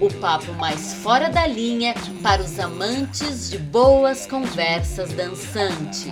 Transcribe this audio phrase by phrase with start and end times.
[0.00, 1.92] o papo mais fora da linha
[2.22, 6.06] para os amantes de boas conversas dançantes.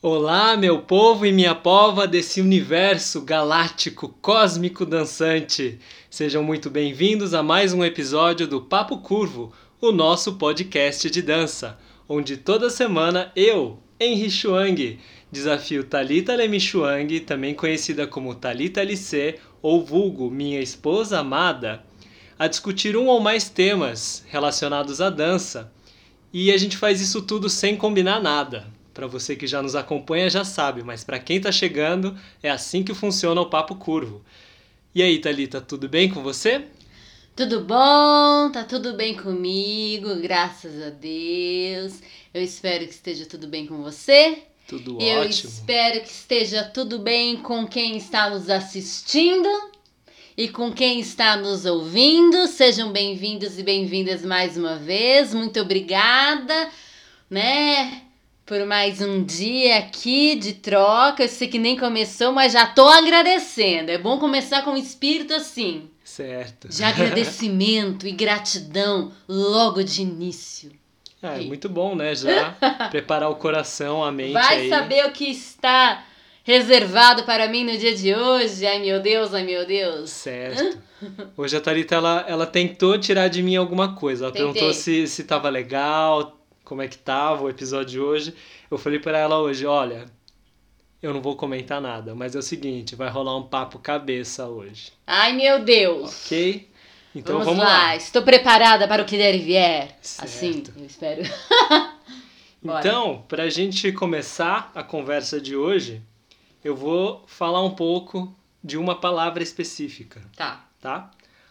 [0.00, 5.78] Olá, meu povo e minha pova desse universo galáctico cósmico dançante.
[6.08, 9.52] Sejam muito bem-vindos a mais um episódio do Papo Curvo,
[9.82, 11.78] o nosso podcast de dança,
[12.08, 14.98] onde toda semana eu, Henry Chuang,
[15.30, 21.84] desafio Talita Lemi Chuang, também conhecida como Talita LC ou vulgo minha esposa amada,
[22.38, 25.72] a discutir um ou mais temas relacionados à dança.
[26.32, 28.66] E a gente faz isso tudo sem combinar nada.
[28.94, 32.82] Para você que já nos acompanha já sabe, mas para quem está chegando, é assim
[32.82, 34.22] que funciona o papo curvo.
[34.94, 36.64] E aí, Talita, tudo bem com você?
[37.36, 38.50] Tudo bom?
[38.52, 42.00] Tá tudo bem comigo, graças a Deus.
[42.34, 44.42] Eu espero que esteja tudo bem com você.
[44.66, 45.48] Tudo Eu ótimo.
[45.48, 49.48] espero que esteja tudo bem com quem está nos assistindo
[50.38, 52.46] e com quem está nos ouvindo.
[52.46, 55.34] Sejam bem-vindos e bem-vindas mais uma vez.
[55.34, 56.68] Muito obrigada,
[57.28, 58.02] né?
[58.46, 61.24] Por mais um dia aqui de troca.
[61.24, 63.90] Eu sei que nem começou, mas já tô agradecendo.
[63.90, 66.68] É bom começar com um espírito assim, Certo.
[66.68, 70.70] de agradecimento e gratidão logo de início.
[71.20, 72.14] É, muito bom, né?
[72.14, 72.52] Já
[72.92, 74.68] preparar o coração, a mente Vai aí.
[74.68, 76.04] saber o que está
[76.48, 78.66] reservado para mim no dia de hoje.
[78.66, 80.08] Ai meu Deus, ai meu Deus.
[80.08, 80.78] Certo.
[81.36, 84.24] Hoje a Thalita, ela, ela tentou tirar de mim alguma coisa.
[84.24, 84.52] Ela Tentei.
[84.52, 88.34] perguntou se, se tava legal, como é que tava o episódio de hoje.
[88.70, 90.06] Eu falei pra ela hoje, olha,
[91.02, 94.90] eu não vou comentar nada, mas é o seguinte, vai rolar um papo cabeça hoje,
[95.06, 96.24] Ai meu Deus.
[96.24, 96.66] ok?
[97.14, 97.88] Então vamos, vamos, lá.
[97.88, 97.96] lá.
[97.96, 99.98] estou preparada para o que der e vier.
[100.00, 100.24] Certo.
[100.24, 101.22] Assim, eu espero.
[102.60, 106.02] Então, pra gente começar a conversa de hoje,
[106.68, 110.20] eu vou falar um pouco de uma palavra específica.
[110.36, 110.68] Tá.
[110.80, 111.10] tá?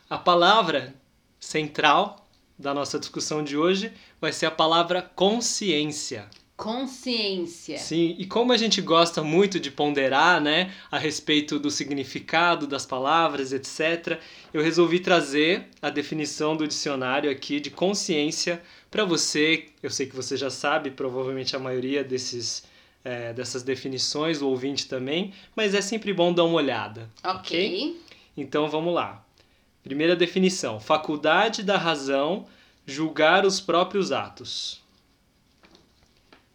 [0.09, 0.93] A palavra
[1.39, 3.91] central da nossa discussão de hoje
[4.21, 6.29] vai ser a palavra consciência.
[6.55, 7.77] Consciência.
[7.77, 12.83] Sim, e como a gente gosta muito de ponderar, né, a respeito do significado das
[12.83, 14.19] palavras, etc.,
[14.51, 19.67] eu resolvi trazer a definição do dicionário aqui de consciência para você.
[19.83, 22.63] Eu sei que você já sabe, provavelmente a maioria desses
[23.07, 27.09] é, dessas definições, o ouvinte também, mas é sempre bom dar uma olhada.
[27.23, 27.97] Ok.
[28.35, 29.25] Então vamos lá.
[29.81, 32.45] Primeira definição: faculdade da razão
[32.85, 34.83] julgar os próprios atos.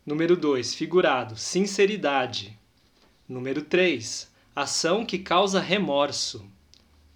[0.04, 2.58] Número 2, figurado, sinceridade.
[3.26, 6.44] Número 3, ação que causa remorso.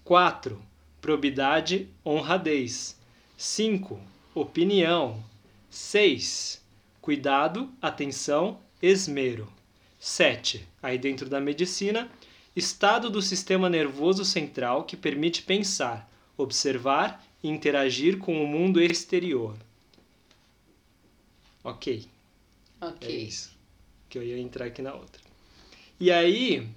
[0.03, 0.58] 4,
[0.98, 2.98] probidade, honradez.
[3.36, 4.00] 5,
[4.34, 5.22] opinião.
[5.68, 6.64] 6,
[7.03, 9.48] cuidado, atenção, esmero.
[9.98, 12.10] 7, aí dentro da medicina,
[12.54, 19.56] estado do sistema nervoso central que permite pensar, observar e interagir com o mundo exterior.
[21.65, 22.06] Ok,
[22.81, 23.09] Ok.
[23.09, 23.50] é isso.
[24.09, 25.20] Que eu ia entrar aqui na outra.
[25.98, 26.69] E aí,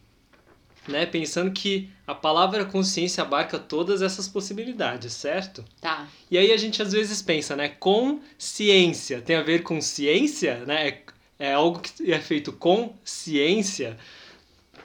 [0.88, 5.64] né, pensando que a palavra consciência abarca todas essas possibilidades, certo?
[5.80, 6.08] Tá.
[6.32, 10.88] E aí a gente às vezes pensa, né, consciência tem a ver com ciência, né?
[10.88, 11.04] É,
[11.40, 13.98] é algo que é feito com ciência.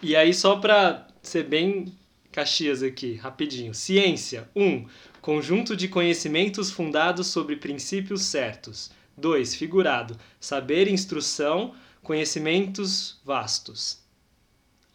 [0.00, 1.92] E aí só para ser bem
[2.34, 3.72] Caxias aqui, rapidinho.
[3.72, 4.48] Ciência.
[4.56, 4.64] 1.
[4.64, 4.86] Um,
[5.20, 8.90] conjunto de conhecimentos fundados sobre princípios certos.
[9.16, 9.54] 2.
[9.54, 10.18] Figurado.
[10.40, 14.02] Saber, instrução, conhecimentos vastos.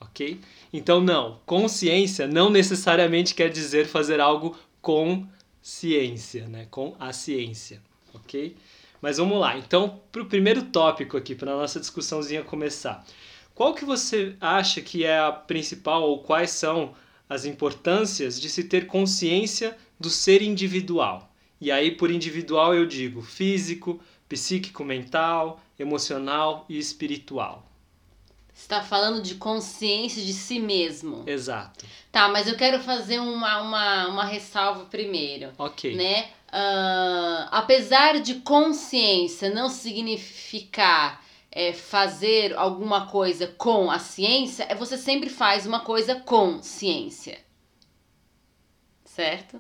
[0.02, 0.40] Ok?
[0.74, 1.40] Então, não.
[1.46, 5.26] Consciência não necessariamente quer dizer fazer algo com
[5.62, 6.68] ciência, né?
[6.70, 7.82] Com a ciência,
[8.14, 8.56] ok?
[9.02, 9.58] Mas vamos lá.
[9.58, 13.06] Então, para o primeiro tópico aqui, para a nossa discussãozinha começar.
[13.56, 16.94] Qual que você acha que é a principal ou quais são
[17.28, 21.30] as importâncias de se ter consciência do ser individual?
[21.62, 27.70] E aí, por individual, eu digo físico, psíquico, mental, emocional e espiritual.
[28.54, 31.24] Você tá falando de consciência de si mesmo.
[31.26, 31.86] Exato.
[32.12, 35.52] Tá, mas eu quero fazer uma, uma, uma ressalva primeiro.
[35.58, 35.96] Ok.
[35.96, 36.30] né?
[36.52, 44.98] Ah, apesar de consciência não significar é, fazer alguma coisa com a ciência, é você
[44.98, 47.40] sempre faz uma coisa com ciência.
[49.06, 49.60] Certo?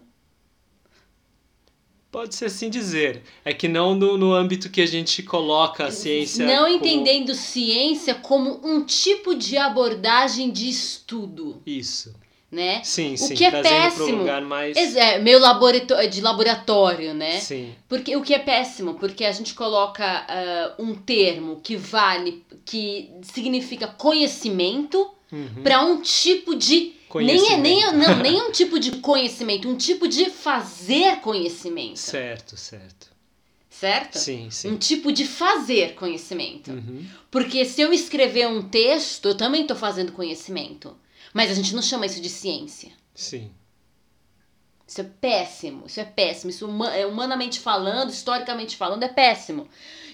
[2.11, 3.21] Pode ser assim dizer.
[3.45, 6.43] É que não no, no âmbito que a gente coloca a ciência.
[6.45, 12.15] Não como- entendendo ciência como um tipo de abordagem de estudo, Isso.
[12.51, 12.81] Né?
[12.83, 13.35] Sim, sim.
[13.35, 14.17] que é péssimo.
[14.17, 14.75] lugar mais.
[14.77, 17.39] É, meio laborato- de laboratório, né?
[17.39, 17.73] Sim.
[17.87, 23.11] Porque o que é péssimo, porque a gente coloca ah, um termo que vale, que
[23.21, 25.61] significa conhecimento Uhum.
[25.61, 30.07] para um tipo de nem é nem não, nem um tipo de conhecimento, um tipo
[30.07, 33.07] de fazer conhecimento, Certo, certo.
[33.69, 34.17] certo?
[34.17, 34.75] Sim, Um sim.
[34.77, 36.71] tipo de fazer conhecimento.
[36.71, 37.05] Uhum.
[37.29, 40.95] Porque se eu escrever um texto, eu também estou fazendo conhecimento.
[41.33, 42.91] Mas a gente não chama isso de ciência.
[43.13, 43.51] Sim.
[44.87, 46.49] Isso é péssimo, isso é péssimo.
[46.49, 49.67] Isso é humanamente falando, historicamente falando, é péssimo.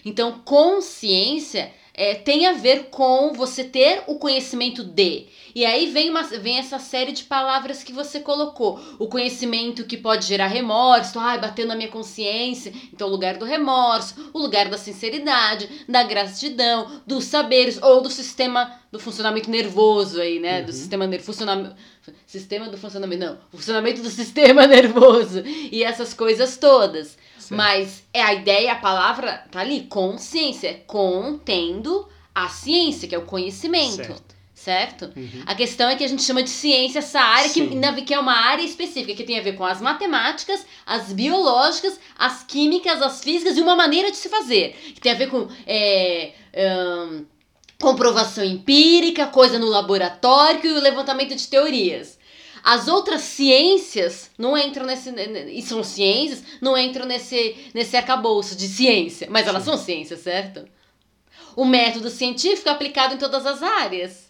[0.03, 5.27] Então, consciência é, tem a ver com você ter o conhecimento de.
[5.55, 8.77] E aí vem, uma, vem essa série de palavras que você colocou.
[8.99, 12.73] O conhecimento que pode gerar remorso, ai, bateu na minha consciência.
[12.91, 18.09] Então, o lugar do remorso, o lugar da sinceridade, da gratidão, dos saberes, ou do
[18.09, 20.61] sistema do funcionamento nervoso aí, né?
[20.61, 20.73] Do Uhum.
[20.73, 21.45] sistema nervoso.
[22.25, 23.25] Sistema do funcionamento.
[23.25, 25.41] Não, funcionamento do sistema nervoso.
[25.45, 27.17] E essas coisas todas.
[27.47, 27.55] Certo.
[27.57, 33.25] Mas é a ideia, a palavra tá ali, consciência, contendo a ciência, que é o
[33.25, 34.35] conhecimento, certo?
[34.53, 35.13] Certo.
[35.15, 35.43] Uhum.
[35.45, 38.19] A questão é que a gente chama de ciência essa área que, na- que é
[38.19, 43.23] uma área específica, que tem a ver com as matemáticas, as biológicas, as químicas, as
[43.23, 44.73] físicas e uma maneira de se fazer.
[44.95, 47.25] Que tem a ver com é, ahn,
[47.79, 52.14] comprovação empírica, coisa no laboratório e o levantamento de teorias.
[52.67, 55.11] As outras ciências não entram nesse.
[55.51, 59.27] E são ciências, não entram nesse, nesse arcabouço de ciência.
[59.29, 59.69] Mas elas Sim.
[59.69, 60.67] são ciências, certo?
[61.55, 64.25] O método científico é aplicado em todas as áreas.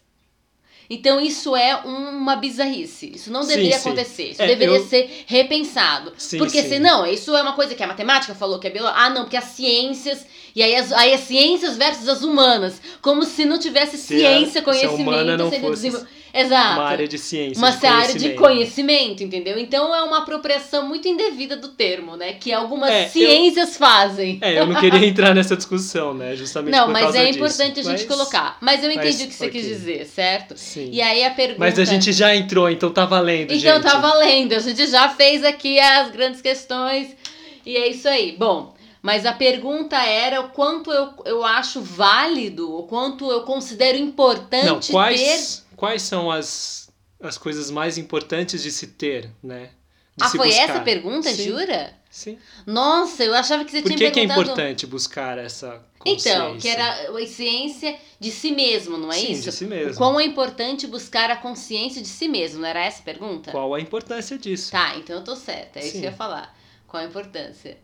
[0.89, 3.09] Então isso é uma bizarrice.
[3.15, 3.87] Isso não Sim, deveria sim.
[3.89, 4.29] acontecer.
[4.31, 6.13] Isso É, deveria eu- ser repensado.
[6.17, 6.67] Sim, porque sim.
[6.69, 8.99] senão, isso é uma coisa que a matemática falou que é biologia.
[9.01, 10.25] Ah, não, porque as ciências.
[10.55, 12.79] E aí as, aí as ciências versus as humanas.
[13.01, 16.05] Como se não tivesse Se a- ciência, se a conhecimento humana não fosse desenvol-
[16.35, 16.79] Exato.
[16.79, 17.57] Uma área de ciência.
[17.57, 19.23] Uma de área de conhecimento.
[19.23, 19.57] entendeu?
[19.57, 22.33] Então é uma apropriação muito indevida do termo, né?
[22.33, 24.37] Que algumas É, eu- ciências fazem.
[24.41, 26.35] É, eu não queria entrar nessa discussão, né?
[26.35, 27.37] Justamente Não, por mas causa é disso.
[27.39, 28.57] importante a gente Mas- colocar.
[28.61, 29.59] Mas eu entendi mas, o que você ok.
[29.61, 30.57] quis dizer, certo?
[30.57, 30.89] Sim.
[30.91, 31.59] E aí a pergunta.
[31.59, 33.83] Mas a gente já entrou, então tá valendo, Então gente.
[33.83, 37.07] tá valendo, a gente já fez aqui as grandes questões
[37.65, 38.35] e é isso aí.
[38.37, 43.97] Bom, mas a pergunta era o quanto eu, eu acho válido, o quanto eu considero
[43.97, 44.91] Não, importante ter.
[44.93, 46.89] quais, quais são as,
[47.21, 49.69] as coisas mais importantes de se ter, né?
[50.17, 50.63] De Ah, foi buscar?
[50.63, 51.93] essa a pergunta, Sim, jura?
[52.09, 52.37] Sim.
[52.65, 54.41] Nossa, eu achava que você Por tinha que, que é perguntado.
[54.43, 56.29] importante buscar essa consciência?
[56.33, 59.43] Então, que era a ciência de si mesmo, não é Sim, isso?
[59.43, 59.95] de si mesmo.
[59.97, 63.51] Quão é importante buscar a consciência de si mesmo, não era essa a pergunta?
[63.51, 64.71] Qual a importância disso?
[64.71, 66.05] Tá, então eu tô certa, é isso que Sim.
[66.05, 66.57] eu ia falar.
[66.87, 67.77] Qual a importância?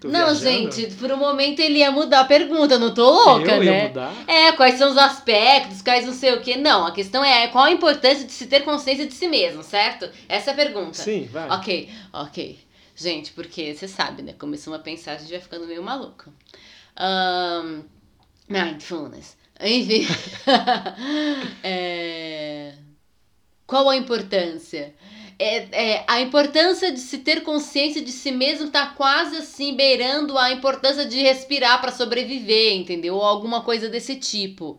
[0.00, 0.40] Tô não, viajando?
[0.40, 3.88] gente, por um momento ele ia mudar a pergunta, não tô louca, eu ia né?
[3.88, 4.14] mudar?
[4.26, 6.56] É, quais são os aspectos, quais não sei o que.
[6.56, 10.08] Não, a questão é qual a importância de se ter consciência de si mesmo, certo?
[10.28, 10.94] Essa é a pergunta.
[10.94, 11.48] Sim, vai.
[11.50, 12.58] Ok, ok.
[12.94, 14.34] Gente, porque você sabe, né?
[14.38, 16.32] Começamos a pensar, a gente vai ficando meio maluco.
[16.96, 17.82] Ahn,
[18.48, 19.36] mindfulness.
[19.60, 20.06] Enfim.
[21.64, 22.74] É,
[23.66, 24.94] Qual a importância?
[25.42, 30.38] É, é, a importância de se ter consciência de si mesmo tá quase assim beirando
[30.38, 33.16] a importância de respirar para sobreviver, entendeu?
[33.16, 34.78] Ou alguma coisa desse tipo.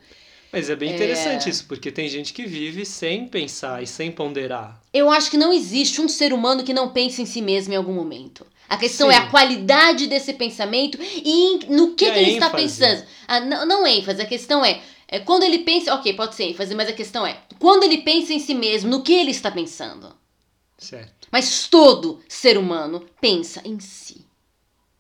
[0.52, 0.96] Mas é bem É.
[0.96, 4.80] interessante isso, porque tem gente que vive sem pensar e sem ponderar.
[4.94, 7.78] Eu acho que não existe um ser humano que não pense em si mesmo em
[7.78, 8.46] algum momento.
[8.70, 9.16] A questão Sim.
[9.16, 12.64] é a qualidade desse pensamento e no que, E que ele está ênfase.
[12.64, 13.04] pensando.
[13.28, 15.94] Ah, não, não ênfase, a questão é, é quando ele pensa.
[15.94, 19.02] Ok, pode ser ênfase, mas a questão é quando ele pensa em si mesmo, no
[19.04, 20.16] que ele está pensando.
[20.84, 21.28] Certo.
[21.32, 24.26] Mas todo ser humano pensa em si.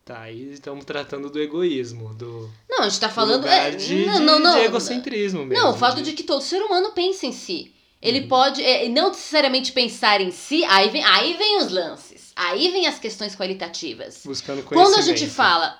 [0.06, 3.48] Tá, aí estamos tratando do egoísmo, do Não, a gente tá do falando.
[3.48, 4.54] é, de, não, de- não, não.
[4.60, 5.64] de egocentrismo mesmo.
[5.64, 7.74] Não, o fato de que todo ser humano pensa em si.
[8.02, 8.28] Ele Uhum.
[8.28, 12.34] pode, é, não necessariamente pensar em si, aí vem, aí vem os lances.
[12.36, 14.24] Aí vem as questões qualitativas.
[14.26, 14.94] buscando conhecimento.
[14.96, 15.80] Quando a gente fala,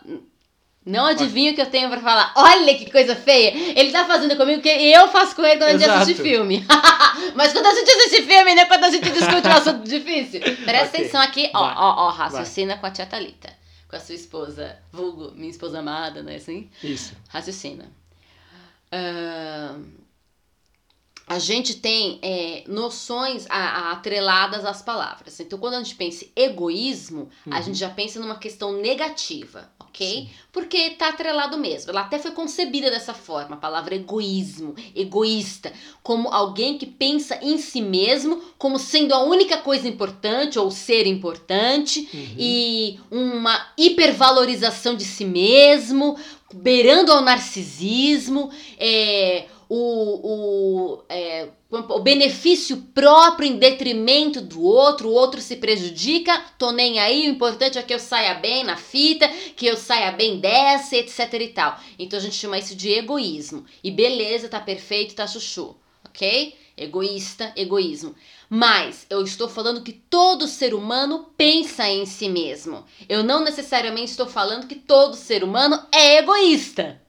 [0.86, 2.34] não adivinha o que eu tenho pra falar.
[2.36, 3.54] Olha que coisa feia.
[3.80, 6.66] Ele tá fazendo comigo o que eu faço com ele quando a gente assiste filme.
[7.36, 8.66] Mas quando a gente assiste filme, né?
[8.66, 10.42] Quando a gente discute um assunto difícil.
[10.42, 11.00] Presta Ok.
[11.00, 11.76] atenção aqui, ó, Vai.
[11.78, 13.54] ó, ó, raciocina com a tia Thalita.
[13.88, 16.36] Com a sua esposa, vulgo, minha esposa amada, né?
[16.36, 16.70] Assim?
[16.84, 17.14] Isso.
[17.30, 17.92] Raciocina.
[18.92, 19.84] Ahn,
[21.26, 25.40] a gente tem é, noções a- a- atreladas às palavras.
[25.40, 27.62] Então, quando a gente pensa em egoísmo, a Uhum.
[27.64, 30.24] gente já pensa numa questão negativa, ok?
[30.24, 30.30] ok?
[30.52, 31.92] Porque tá atrelado mesmo.
[31.92, 35.72] Ela até foi concebida dessa forma, a palavra egoísmo, egoísta,
[36.02, 41.08] como alguém que pensa em si mesmo como sendo a única coisa importante ou ser
[41.08, 42.36] importante Uhum.
[42.38, 46.18] e uma hipervalorização de si mesmo,
[46.54, 51.50] beirando ao narcisismo, é, o, o, é,
[51.80, 57.32] o benefício próprio em detrimento do outro, o outro se prejudica, tô nem aí, o
[57.32, 61.48] importante é que eu saia bem na fita, que eu saia bem dessa, etc e
[61.48, 61.80] tal.
[61.98, 63.66] Então a gente chama isso de egoísmo.
[63.84, 65.76] E beleza, tá perfeito, tá chuchu,
[66.06, 66.56] ok?
[66.78, 68.16] Egoísta, egoísmo.
[68.50, 72.86] Mas eu estou falando que todo ser humano pensa em si mesmo.
[73.10, 77.02] Eu não necessariamente estou falando que todo ser humano é egoísta.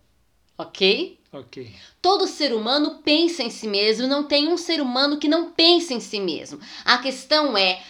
[0.56, 1.18] Ok?
[1.34, 1.74] Ok.
[2.00, 5.92] Todo ser humano pensa em si mesmo, não tem um ser humano que não pensa
[5.92, 6.60] em si mesmo.
[6.84, 7.82] A questão é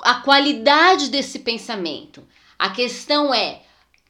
[0.00, 2.22] a qualidade desse pensamento.
[2.58, 3.62] A questão é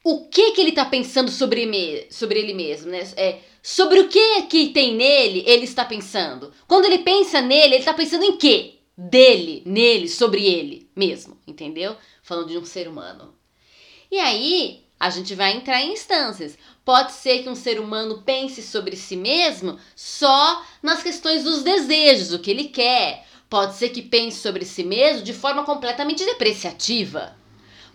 [0.03, 2.99] o que, que ele está pensando sobre, me, sobre ele mesmo, né?
[3.15, 6.51] É, sobre o que que tem nele, ele está pensando.
[6.67, 8.79] Quando ele pensa nele, ele está pensando em quê?
[8.97, 11.95] Dele, nele, sobre ele mesmo, entendeu?
[12.21, 13.33] Falando de um ser humano.
[14.11, 16.57] E aí, a gente vai entrar em instâncias.
[16.83, 22.33] Pode ser que um ser humano pense sobre si mesmo só nas questões dos desejos,
[22.33, 23.25] o que ele quer.
[23.49, 27.35] Pode ser que pense sobre si mesmo de forma completamente depreciativa.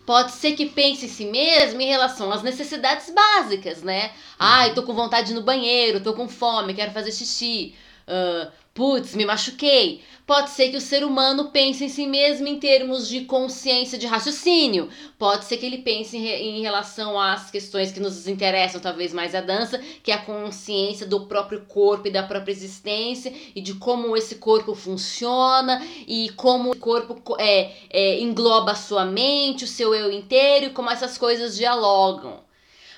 [0.07, 4.13] Pode ser que pense em si mesmo em relação às necessidades básicas, né?
[4.39, 7.75] Ai, tô com vontade de ir no banheiro, tô com fome, quero fazer xixi.
[8.07, 10.05] Uh, putz, me machuquei.
[10.27, 14.07] Pode ser que o ser humano pense em si mesmo em termos de consciência de
[14.09, 14.89] raciocínio.
[15.17, 19.37] Pode ser que ele pense em, em relação às questões que nos interessam, talvez mais
[19.37, 23.75] a dança, que é a consciência do próprio corpo e da própria existência e de
[23.75, 29.63] como esse corpo funciona e como o corpo co- é, é, engloba a sua mente,
[29.65, 32.46] o seu eu inteiro e como essas coisas dialogam.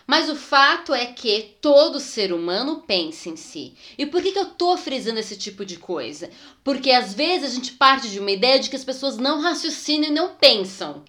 [0.08, 3.74] Mas o fato é que todo ser humano pensa em si.
[3.98, 6.30] E por que, que eu tô frisando esse tipo de coisa?
[6.64, 10.08] Porque às vezes a gente parte de uma ideia de que as pessoas não raciocinam
[10.08, 11.04] e não pensam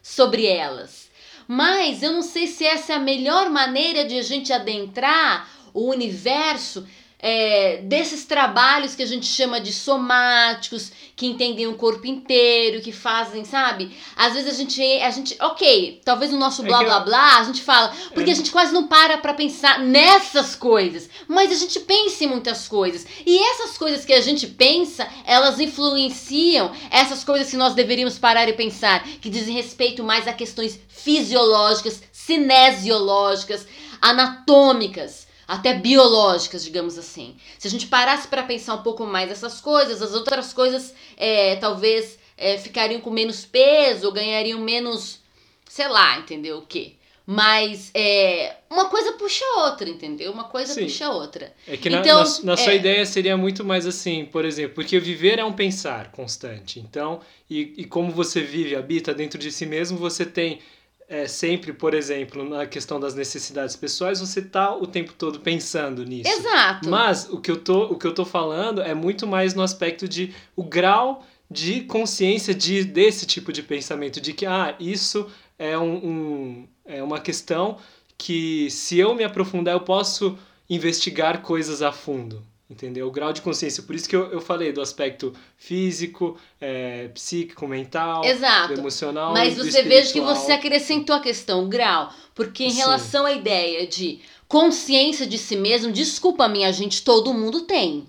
[0.00, 1.10] sobre elas.
[1.48, 5.90] Mas eu não sei se essa é a melhor maneira de a gente adentrar o
[5.90, 6.86] universo
[7.18, 12.92] é, desses trabalhos que a gente chama de somáticos, que entendem o corpo inteiro, que
[12.92, 13.96] fazem, sabe?
[14.14, 17.38] Às vezes a gente, a gente, ok, talvez no nosso É blá blá eu- blá
[17.38, 18.32] a gente fala, porque É.
[18.32, 22.68] a gente quase não para pra pensar nessas coisas, mas a gente pensa em muitas
[22.68, 23.06] coisas.
[23.24, 28.46] E essas coisas que a gente pensa, elas influenciam essas coisas que nós deveríamos parar
[28.48, 33.66] e pensar, que dizem respeito mais a questões fisiológicas, cinesiológicas,
[34.02, 37.36] anatômicas, até biológicas, digamos assim.
[37.58, 41.56] Se a gente parasse para pensar um pouco mais essas coisas, as outras coisas é,
[41.56, 45.20] talvez é, ficariam com menos peso, ganhariam menos,
[45.68, 46.94] sei lá, entendeu o quê?
[47.28, 50.30] Mas é, uma coisa puxa a outra, entendeu?
[50.30, 50.84] Uma coisa Sim.
[50.84, 51.52] puxa a outra.
[51.66, 52.76] É que na, Então, na, na sua é.
[52.76, 56.78] ideia seria muito mais assim, por exemplo, porque viver é um pensar constante.
[56.78, 60.60] Então, e, e como você vive, habita dentro de si mesmo, você tem
[61.08, 66.04] é, sempre, por exemplo, na questão das necessidades pessoais, você tá o tempo todo pensando
[66.04, 66.28] nisso.
[66.30, 66.88] Exato.
[66.88, 70.08] Mas o que, eu tô, o que eu tô falando é muito mais no aspecto
[70.08, 75.78] de o grau de consciência de, desse tipo de pensamento, de que ah, isso é,
[75.78, 77.78] um, um- é uma questão
[78.18, 80.36] que se eu me aprofundar eu posso
[80.68, 82.42] investigar coisas a fundo.
[82.68, 83.06] Entendeu?
[83.06, 83.82] O grau de consciência.
[83.84, 88.72] Por isso que eu, eu falei do aspecto físico, é, psíquico, mental, Exato.
[88.72, 89.32] emocional.
[89.32, 92.78] Mas você veja que você acrescentou a questão grau, porque em Sim.
[92.78, 98.08] relação à ideia de consciência de si mesmo, desculpa minha gente, todo mundo tem.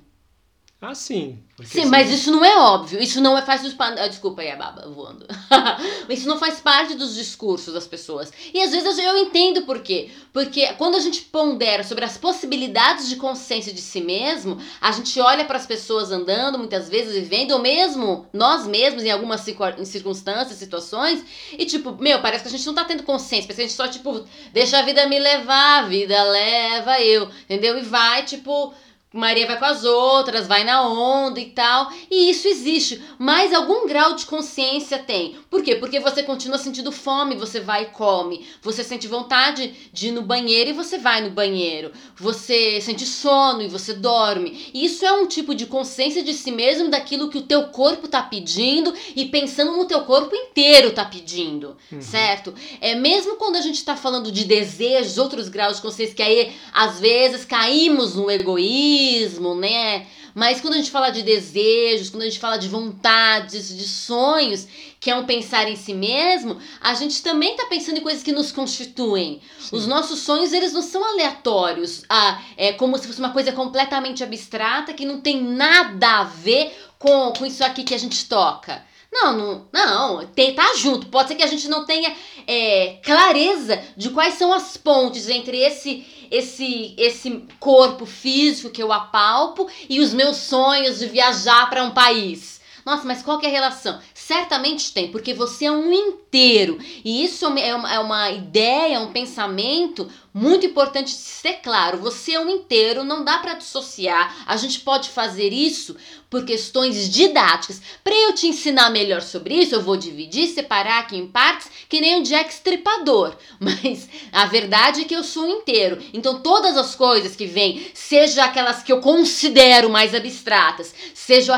[0.80, 1.44] Ah, sim.
[1.64, 3.02] Sim, assim, mas isso não é óbvio.
[3.02, 3.96] Isso não é faz dos pan...
[3.98, 5.26] ah, Desculpa aí a baba voando.
[6.08, 8.32] isso não faz parte dos discursos das pessoas.
[8.54, 10.12] E às vezes eu entendo por quê.
[10.32, 15.20] Porque quando a gente pondera sobre as possibilidades de consciência de si mesmo, a gente
[15.20, 20.60] olha para as pessoas andando, muitas vezes vivendo, ou mesmo nós mesmos em algumas circunstâncias,
[20.60, 21.26] situações,
[21.58, 23.76] e tipo, meu, parece que a gente não tá tendo consciência, parece que a gente
[23.76, 27.80] só, tipo, deixa a vida me levar, a vida leva eu, entendeu?
[27.80, 28.76] E vai, tipo,
[29.14, 31.90] Maria vai com as outras, vai na onda e tal.
[32.12, 33.02] E isso existe.
[33.18, 35.38] Mas algum grau de consciência tem.
[35.50, 35.76] Por quê?
[35.76, 38.46] Porque você continua sentindo fome, você vai e come.
[38.62, 41.94] Você sente vontade de ir no banheiro e você vai no banheiro.
[42.18, 44.70] Você sente sono e você dorme.
[44.74, 48.22] Isso é um tipo de consciência de si mesmo daquilo que o teu corpo tá
[48.22, 51.78] pedindo e pensando no teu corpo inteiro tá pedindo.
[51.90, 52.02] Uhum.
[52.02, 52.54] Certo?
[52.82, 56.54] É mesmo quando a gente tá falando de desejos, outros graus de consciência que aí
[56.74, 60.06] às vezes caímos no egoísmo, egoísmo, né?
[60.34, 64.68] Mas quando a gente fala de desejos, quando a gente fala de vontades, de sonhos,
[65.00, 68.32] que é um pensar em si mesmo, a gente também está pensando em coisas que
[68.32, 69.42] nos constituem.
[69.60, 69.76] Sim.
[69.76, 74.24] Os nossos sonhos, eles não são aleatórios, ah, é como se fosse uma coisa completamente
[74.24, 78.86] abstrata que não tem nada a ver com, com isso aqui que a gente toca.
[79.12, 81.08] Não, não, não, tem, tá junto.
[81.08, 82.14] Pode ser que a gente não tenha
[82.46, 88.92] é, clareza de quais são as pontes entre esse esse esse corpo físico que eu
[88.92, 92.62] apalpo e os meus sonhos de viajar para um país.
[92.86, 94.00] Nossa, mas qual que é a relação?
[94.14, 95.90] Certamente tem, porque você é um
[96.38, 96.78] inteiro.
[97.04, 101.98] E isso é uma, é uma ideia, um pensamento muito importante ser claro.
[101.98, 104.36] Você é um inteiro, não dá para dissociar.
[104.46, 105.96] A gente pode fazer isso
[106.30, 107.82] por questões didáticas.
[108.04, 112.02] Para eu te ensinar melhor sobre isso, eu vou dividir, separar aqui em partes, que
[112.02, 113.36] nem o Jack Stripador.
[113.60, 115.98] Mas a verdade é que eu sou um inteiro.
[116.14, 121.56] Então todas as coisas que vêm, seja aquelas que eu considero mais abstratas, sejam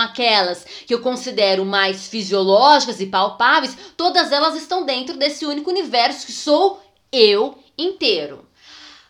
[0.00, 6.24] aquelas que eu considero mais fisiológicas e palpáveis, todas elas estão dentro desse único universo
[6.24, 8.46] que sou eu inteiro.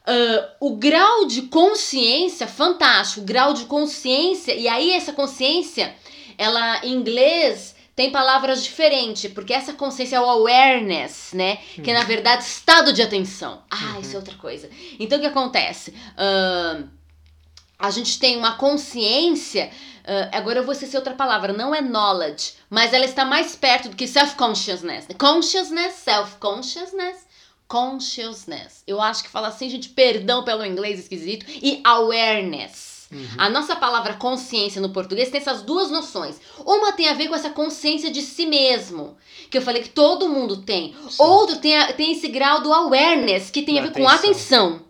[0.01, 5.95] Uh, o grau de consciência, fantástico, o grau de consciência, e aí essa consciência,
[6.37, 11.61] ela em inglês tem palavras diferentes, porque essa consciência é o awareness, né?
[11.79, 11.85] Uhum.
[11.85, 13.63] Que é, na verdade estado de atenção.
[13.71, 14.01] Ah, uhum.
[14.01, 14.69] isso é outra coisa.
[14.99, 15.93] Então o que acontece?
[15.93, 16.89] Uh,
[17.79, 19.71] a gente tem uma consciência.
[20.11, 23.91] Uh, agora eu vou esquecer outra palavra, não é knowledge, mas ela está mais perto
[23.91, 25.07] do que self-consciousness.
[25.17, 27.31] Consciousness, self-consciousness
[27.69, 28.83] consciousness.
[28.85, 33.07] Eu acho que fala assim, gente, perdão pelo inglês esquisito, e awareness.
[33.13, 33.27] Uhum.
[33.39, 36.41] A nossa palavra consciência no português tem essas duas noções.
[36.65, 39.17] Uma tem a ver com essa consciência de si mesmo,
[39.49, 40.97] que eu falei que todo mundo tem.
[41.09, 41.23] Sim.
[41.23, 44.05] Outro tem, a, tem esse grau do awareness, que tem da a ver atenção.
[44.05, 44.90] com atenção.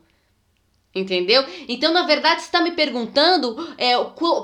[0.92, 1.44] Entendeu?
[1.68, 3.96] Então, na verdade, você está me perguntando, é,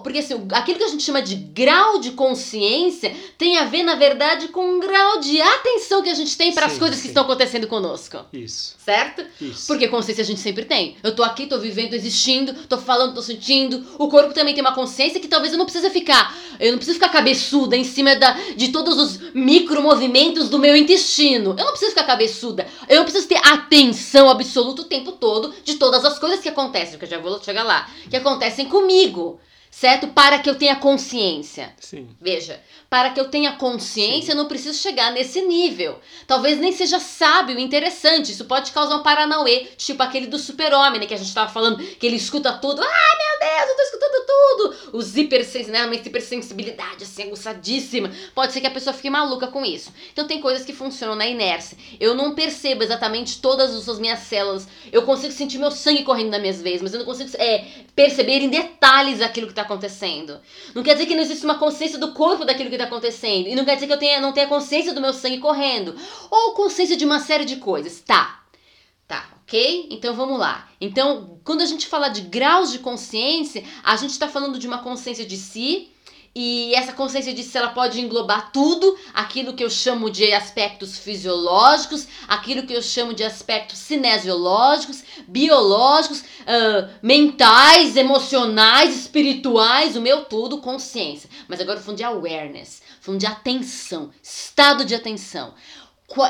[0.02, 3.96] porque assim, aquilo que a gente chama de grau de consciência tem a ver, na
[3.96, 7.02] verdade, com o grau de atenção que a gente tem para as coisas sim.
[7.02, 8.18] que estão acontecendo conosco.
[8.32, 8.75] Isso.
[8.86, 9.26] Certo?
[9.40, 9.66] Isso.
[9.66, 10.96] Porque consciência a gente sempre tem.
[11.02, 13.84] Eu tô aqui, tô vivendo, tô existindo, tô falando, tô sentindo.
[13.98, 16.32] O corpo também tem uma consciência que talvez eu não precise ficar.
[16.60, 20.76] Eu não preciso ficar cabeçuda em cima da, de todos os micro movimentos do meu
[20.76, 21.50] intestino.
[21.58, 22.64] Eu não preciso ficar cabeçuda.
[22.88, 27.06] Eu preciso ter atenção absoluta o tempo todo de todas as coisas que acontecem, que
[27.06, 29.40] eu já vou chegar lá, que acontecem comigo,
[29.76, 30.08] certo?
[30.08, 31.70] Para que eu tenha consciência.
[31.78, 32.08] Sim.
[32.18, 34.30] Veja, para que eu tenha consciência, Sim.
[34.30, 35.98] eu não preciso chegar nesse nível.
[36.26, 38.32] Talvez nem seja sábio e interessante.
[38.32, 41.06] Isso pode causar um paranauê, tipo aquele do super-homem, né?
[41.06, 42.80] Que a gente tava falando, que ele escuta tudo.
[42.80, 44.96] Ah, meu Deus, eu tô escutando tudo.
[44.96, 45.84] Os hipersens, né?
[45.84, 48.10] Uma hipersensibilidade, assim, aguçadíssima.
[48.34, 49.92] Pode ser que a pessoa fique maluca com isso.
[50.10, 51.76] Então tem coisas que funcionam na inércia.
[52.00, 54.66] Eu não percebo exatamente todas as minhas células.
[54.90, 58.38] Eu consigo sentir meu sangue correndo nas minhas veias, mas eu não consigo é, perceber
[58.38, 60.40] em detalhes aquilo que tá acontecendo.
[60.74, 63.48] Não quer dizer que não existe uma consciência do corpo daquilo que está acontecendo.
[63.48, 65.94] E não quer dizer que eu tenha, não tenha consciência do meu sangue correndo.
[66.30, 68.00] Ou consciência de uma série de coisas.
[68.00, 68.42] Tá.
[69.06, 69.86] Tá, ok?
[69.90, 70.68] Então vamos lá.
[70.80, 74.78] Então, quando a gente fala de graus de consciência, a gente está falando de uma
[74.78, 75.90] consciência de si,
[76.38, 82.06] e essa consciência si ela pode englobar tudo, aquilo que eu chamo de aspectos fisiológicos,
[82.28, 90.58] aquilo que eu chamo de aspectos cinesiológicos, biológicos, uh, mentais, emocionais, espirituais, o meu tudo,
[90.58, 91.30] consciência.
[91.48, 95.54] Mas agora eu falando de awareness, falando de atenção, estado de atenção.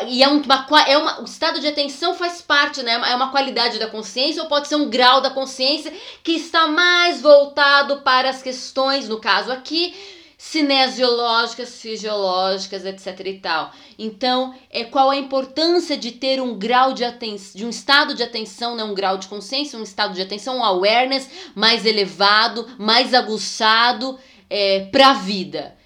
[0.08, 0.42] E é uma,
[0.86, 2.92] é uma, o estado de atenção faz parte, né?
[2.92, 5.92] É uma qualidade da consciência ou pode ser um grau da consciência
[6.24, 9.94] que está mais voltado para as questões, no caso aqui,
[10.38, 13.72] cinesiológicas, fisiológicas, etc e tal.
[13.98, 18.22] Então, é qual a importância de ter um grau de atenção, de um estado de
[18.22, 23.12] atenção, não um grau de consciência, um estado de atenção, um awareness mais elevado, mais
[23.12, 25.76] aguçado é, para a vida.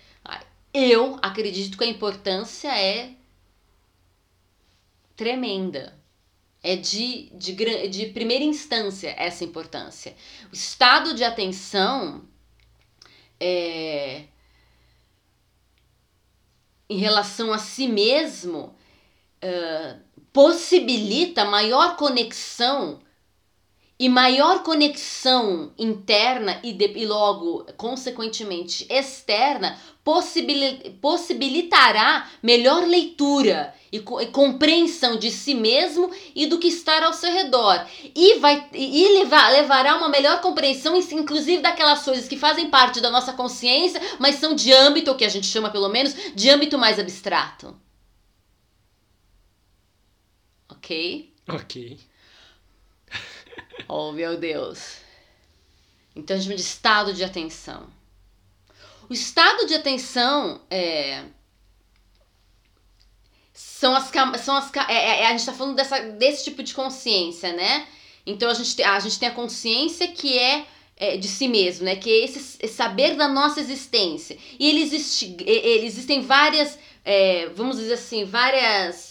[0.73, 3.11] Eu acredito que a importância é
[5.21, 6.01] tremenda.
[6.63, 10.17] É de, de, de primeira instância essa importância.
[10.51, 12.27] O estado de atenção
[13.39, 14.25] é,
[16.89, 18.75] em relação a si mesmo
[19.45, 20.01] uh,
[20.33, 23.01] possibilita maior conexão
[24.01, 29.79] e maior conexão interna e, de, e logo, consequentemente, externa
[31.01, 37.31] possibilitará melhor leitura e, e, compreensão de si mesmo e do que está ao seu
[37.31, 37.87] redor.
[38.15, 43.11] E, vai, e levar, levará uma melhor compreensão, inclusive daquelas coisas que fazem parte da
[43.11, 46.99] nossa consciência, mas são de âmbito, que a gente chama pelo menos, de âmbito mais
[46.99, 47.79] abstrato.
[50.71, 51.35] Ok?
[51.47, 52.10] Ok.
[53.91, 54.97] Oh, meu Deus.
[56.15, 57.89] Então a gente de estado de atenção.
[59.09, 61.25] O estado de atenção é,
[63.53, 66.75] são as são as é, é, é, a gente está falando dessa, desse tipo de
[66.75, 67.87] consciência, né?
[68.25, 71.97] Então a gente, a gente tem a consciência que é, é de si mesmo, né?
[71.97, 74.39] Que é esse, esse, saber da nossa existência.
[74.59, 79.10] E ele existe, ele, existem várias, é, vamos dizer assim, várias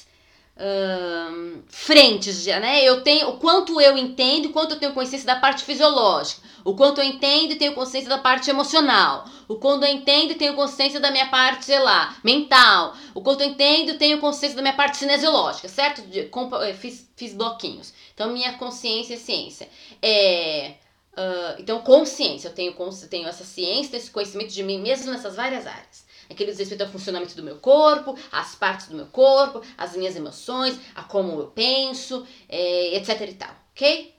[1.69, 2.83] frentes, né?
[2.83, 6.75] Eu tenho o quanto eu entendo, o quanto eu tenho consciência da parte fisiológica, o
[6.75, 10.55] quanto eu entendo e tenho consciência da parte emocional, o quanto eu entendo e tenho
[10.55, 14.61] consciência da minha parte, sei lá, mental, o quanto eu entendo e tenho consciência da
[14.61, 16.03] minha parte cinesiológica, certo?
[16.13, 17.93] Eh, fiz, fiz bloquinhos.
[18.13, 19.69] Então, minha consciência é ciência.
[20.01, 20.73] É,
[21.13, 22.75] uh, então, consciência, eu tenho,
[23.09, 26.89] tenho essa ciência, esse conhecimento de mim mesmo nessas várias áreas aquele diz respeito ao
[26.89, 31.47] funcionamento do meu corpo, às partes do meu corpo, às minhas emoções, a como eu
[31.47, 34.15] penso, é, etc e tal, ok?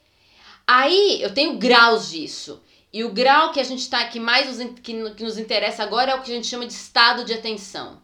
[0.66, 2.62] Aí eu tenho graus disso.
[2.92, 6.12] E o grau que a gente está que mais nos, que, que nos interessa agora
[6.12, 8.02] é o que a gente chama de estado de atenção.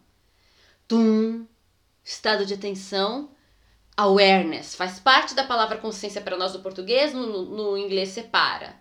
[0.86, 1.44] Tum,
[2.04, 3.30] estado de atenção,
[3.96, 4.76] awareness.
[4.76, 8.76] Faz parte da palavra consciência para nós do português, no, no inglês separa,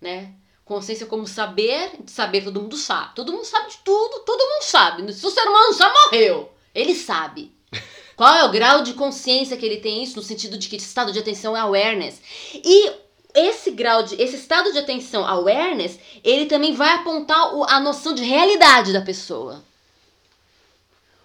[0.00, 0.34] né?
[0.66, 3.14] Consciência como saber, saber todo mundo sabe.
[3.14, 5.12] Todo mundo sabe de tudo, todo mundo sabe.
[5.12, 7.54] Se o ser humano já morreu, ele sabe.
[8.16, 10.86] Qual é o grau de consciência que ele tem isso, no sentido de que esse
[10.86, 12.20] estado de atenção é awareness.
[12.52, 12.92] E
[13.32, 18.12] esse grau de, esse estado de atenção awareness, ele também vai apontar o, a noção
[18.12, 19.62] de realidade da pessoa.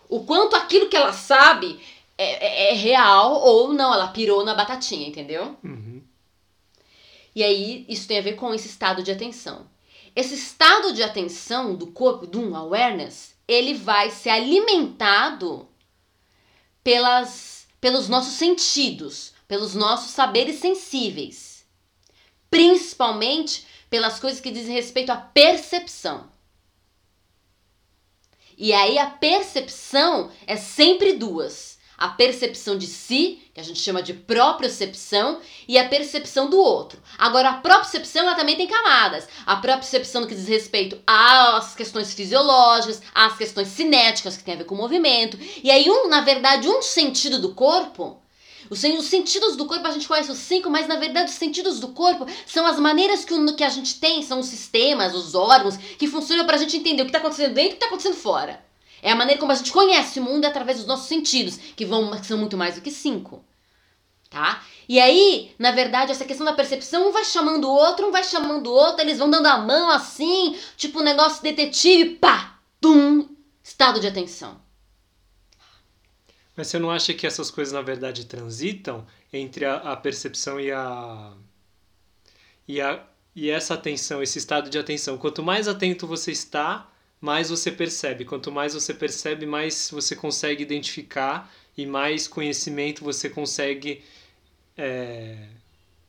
[0.07, 1.81] O quanto aquilo que ela sabe
[2.15, 5.57] é, é, é real ou não, ela pirou na batatinha, entendeu?
[5.63, 5.90] Uhum.
[7.35, 9.69] E aí isso tem a ver com esse estado de atenção.
[10.15, 15.69] Esse estado de atenção do corpo, do awareness, ele vai ser alimentado
[16.83, 21.65] pelas, pelos nossos sentidos, pelos nossos saberes sensíveis.
[22.49, 26.29] Principalmente pelas coisas que dizem respeito à percepção.
[28.57, 31.70] E aí a percepção é sempre duas
[32.01, 36.99] a percepção de si, que a gente chama de propriocepção, e a percepção do outro.
[37.15, 39.27] Agora, a propriocepção ela também tem camadas.
[39.45, 44.57] A propriocepção no que diz respeito às questões fisiológicas, às questões cinéticas, que tem a
[44.57, 45.37] ver com o movimento.
[45.63, 48.19] E aí, um, na verdade, um sentido do corpo
[48.71, 51.89] os sentidos do corpo, a gente conhece os cinco, mas na verdade os sentidos do
[51.89, 55.75] corpo são as maneiras que, o, que a gente tem, são os sistemas, os órgãos,
[55.75, 57.87] que funcionam para a gente entender o que está acontecendo dentro e o que está
[57.87, 58.70] acontecendo fora.
[59.01, 61.85] É a maneira como a gente conhece o mundo é através dos nossos sentidos, que
[61.85, 63.43] vão que são muito mais do que cinco.
[64.29, 64.63] Tá?
[64.87, 68.23] E aí, na verdade, essa questão da percepção, um vai chamando o outro, um vai
[68.23, 73.27] chamando o outro, eles vão dando a mão assim, tipo um negócio detetive, pá, tum,
[73.63, 74.61] estado de atenção.
[76.55, 80.71] Mas você não acha que essas coisas, na verdade, transitam entre a, a percepção e
[80.71, 81.33] a,
[82.67, 83.03] e a.
[83.33, 85.17] E essa atenção, esse estado de atenção?
[85.17, 86.90] Quanto mais atento você está,
[87.21, 88.25] mais você percebe.
[88.25, 94.03] Quanto mais você percebe, mais você consegue identificar e mais conhecimento você consegue
[94.75, 95.37] é,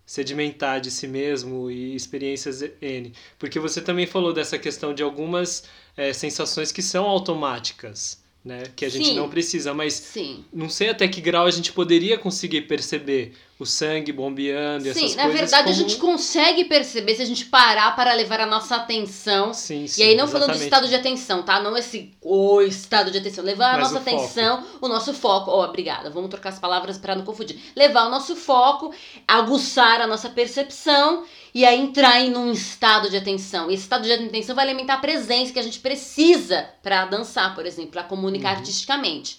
[0.07, 3.12] sedimentar de si mesmo e experiências N.
[3.38, 5.64] Porque você também falou dessa questão de algumas
[5.96, 8.22] é, sensações que são automáticas.
[8.44, 8.64] Né?
[8.75, 9.14] Que a gente Sim.
[9.14, 10.44] não precisa, mas Sim.
[10.53, 15.05] não sei até que grau a gente poderia conseguir perceber o sangue bombeando e sim,
[15.05, 15.41] essas na coisas.
[15.41, 15.75] verdade como...
[15.75, 19.55] a gente consegue perceber se a gente parar para levar a nossa atenção.
[19.55, 20.59] Sim, sim, e aí não falando exatamente.
[20.59, 21.61] de estado de atenção, tá?
[21.61, 23.45] Não esse o estado de atenção.
[23.45, 24.17] Levar Mas a nossa o foco.
[24.17, 25.51] atenção, o nosso foco.
[25.51, 26.11] Ó, oh, obrigada.
[26.11, 27.57] Vamos trocar as palavras para não confundir.
[27.77, 28.93] Levar o nosso foco,
[29.29, 33.71] aguçar a nossa percepção e aí entrar em um estado de atenção.
[33.71, 37.55] E esse estado de atenção vai alimentar a presença que a gente precisa para dançar,
[37.55, 38.57] por exemplo, para comunicar Uhum.
[38.59, 39.38] artisticamente.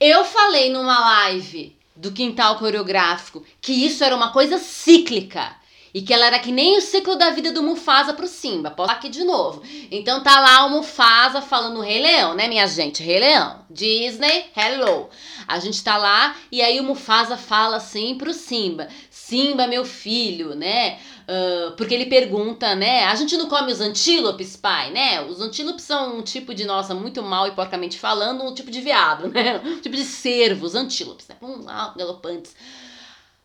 [0.00, 5.60] Eu falei numa live do quintal coreográfico que isso era uma coisa cíclica.
[5.92, 8.70] E que ela era que nem o ciclo da vida do Mufasa pro Simba.
[8.70, 9.60] Posso aqui de novo.
[9.90, 13.02] Então tá lá o Mufasa falando Rei Leão, né, minha gente?
[13.02, 13.64] Rei Leão.
[13.68, 15.08] Disney, hello.
[15.48, 18.86] A gente tá lá e aí o Mufasa fala assim pro Simba:
[19.30, 20.98] Simba, meu filho, né?
[21.22, 23.04] Uh, porque ele pergunta, né?
[23.04, 25.22] A gente não come os antílopes, pai, né?
[25.22, 28.80] Os antílopes são um tipo de, nossa, muito mal e porcamente falando, um tipo de
[28.80, 29.60] veado, né?
[29.64, 31.36] Um tipo de cervo, os antílopes, né?
[31.40, 31.64] Um,
[31.96, 32.56] galopantes,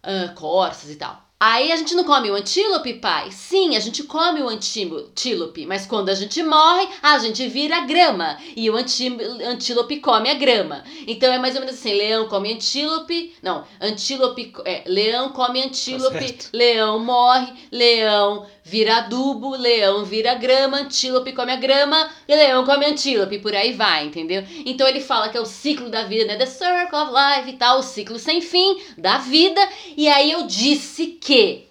[0.04, 1.24] uh, corças e tal.
[1.38, 3.30] Aí a gente não come o antílope, pai?
[3.30, 8.38] Sim, a gente come o antílope, mas quando a gente morre, a gente vira grama
[8.56, 10.84] e o antílope come a grama.
[11.06, 16.34] Então é mais ou menos assim: leão come antílope, não, antílope, é, leão come antílope,
[16.34, 22.65] Tá leão morre, leão vira adubo, leão vira grama, antílope come a grama e leão
[22.65, 24.43] come antílope, por aí vai, entendeu?
[24.65, 26.36] Então ele fala que é o ciclo da vida, né?
[26.36, 29.62] The circle of life e tal, o ciclo sem fim da vida.
[29.95, 31.67] E aí eu disse que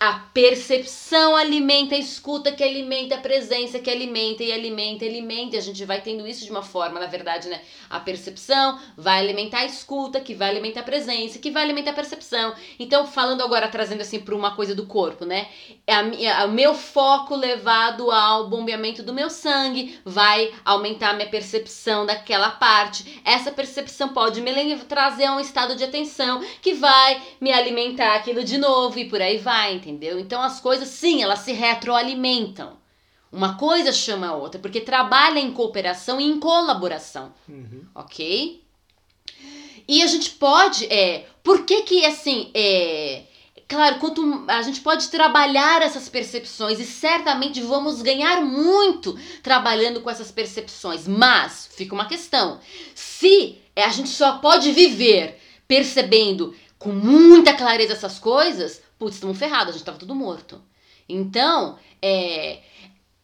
[0.00, 5.56] a percepção alimenta a escuta, que alimenta a presença, que alimenta e alimenta alimenta.
[5.56, 7.60] E a gente vai tendo isso de uma forma, na verdade, né?
[7.90, 11.94] A percepção vai alimentar a escuta, que vai alimentar a presença, que vai alimentar a
[11.94, 12.54] percepção.
[12.78, 15.48] Então, falando agora, trazendo assim para uma coisa do corpo, né?
[15.84, 15.94] É,
[16.26, 22.06] é o meu foco levado ao bombeamento do meu sangue vai aumentar a minha percepção
[22.06, 23.20] daquela parte.
[23.24, 28.44] Essa percepção pode me trazer a um estado de atenção que vai me alimentar aquilo
[28.44, 29.87] de novo e por aí vai, entendeu?
[29.88, 30.18] Entendeu?
[30.18, 32.76] Então as coisas, sim, elas se retroalimentam.
[33.30, 37.84] Uma coisa chama a outra, porque trabalha em cooperação e em colaboração, uhum.
[37.94, 38.62] ok?
[39.86, 43.24] E a gente pode, é, por que que assim, é,
[43.66, 50.08] claro, quanto a gente pode trabalhar essas percepções e certamente vamos ganhar muito trabalhando com
[50.08, 52.60] essas percepções, mas fica uma questão,
[52.94, 59.68] se a gente só pode viver percebendo com muita clareza essas coisas, putz, estamos ferrados,
[59.68, 60.60] a gente estava tudo morto.
[61.08, 62.58] Então, é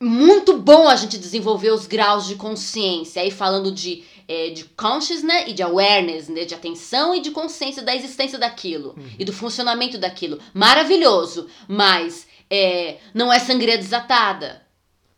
[0.01, 5.49] muito bom a gente desenvolver os graus de consciência, aí falando de, é, de consciousness
[5.49, 9.11] e de awareness, né, de atenção e de consciência da existência daquilo uhum.
[9.19, 10.39] e do funcionamento daquilo.
[10.53, 14.63] Maravilhoso, mas é, não é sangria desatada.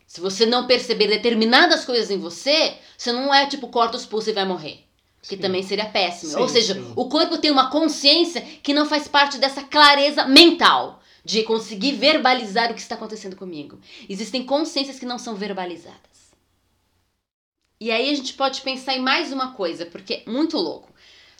[0.07, 4.29] Se você não perceber determinadas coisas em você, você não é tipo corta os pulsos
[4.29, 4.86] e vai morrer
[5.29, 6.33] que também seria péssimo.
[6.33, 6.93] Sim, Ou seja, sim.
[6.95, 12.71] o corpo tem uma consciência que não faz parte dessa clareza mental de conseguir verbalizar
[12.71, 13.81] o que está acontecendo comigo.
[14.09, 16.17] Existem consciências que não são verbalizadas.
[17.81, 20.95] E aí a gente pode pensar em mais uma coisa, porque é muito louco.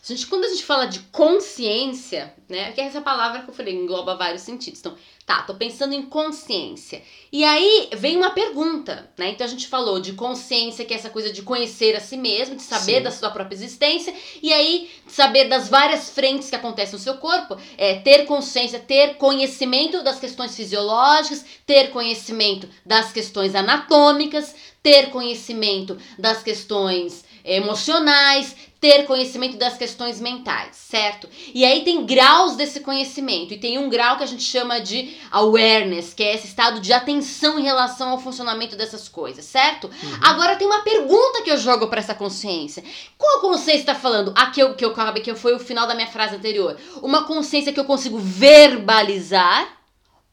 [0.09, 2.71] A gente, quando a gente fala de consciência, né?
[2.71, 4.79] Que é essa palavra que eu falei, engloba vários sentidos.
[4.79, 4.95] Então,
[5.27, 7.03] tá, tô pensando em consciência.
[7.33, 9.31] E aí vem uma pergunta, né?
[9.31, 12.55] Então a gente falou de consciência, que é essa coisa de conhecer a si mesmo,
[12.55, 13.03] de saber Sim.
[13.03, 17.57] da sua própria existência, e aí saber das várias frentes que acontecem no seu corpo,
[17.77, 25.99] é ter consciência, ter conhecimento das questões fisiológicas, ter conhecimento das questões anatômicas, ter conhecimento
[26.17, 31.29] das questões emocionais, ter conhecimento das questões mentais, certo?
[31.55, 35.17] E aí tem graus desse conhecimento, e tem um grau que a gente chama de
[35.31, 39.87] awareness, que é esse estado de atenção em relação ao funcionamento dessas coisas, certo?
[39.87, 40.19] Uhum.
[40.23, 42.85] Agora tem uma pergunta que eu jogo para essa consciência.
[43.17, 44.33] Qual consciência está falando?
[44.37, 46.77] A que eu, que eu acabei, que foi o final da minha frase anterior.
[47.03, 49.69] Uma consciência que eu consigo verbalizar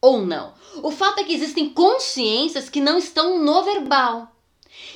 [0.02, 0.54] ou não?
[0.82, 4.33] O fato é que existem consciências que não estão no verbal.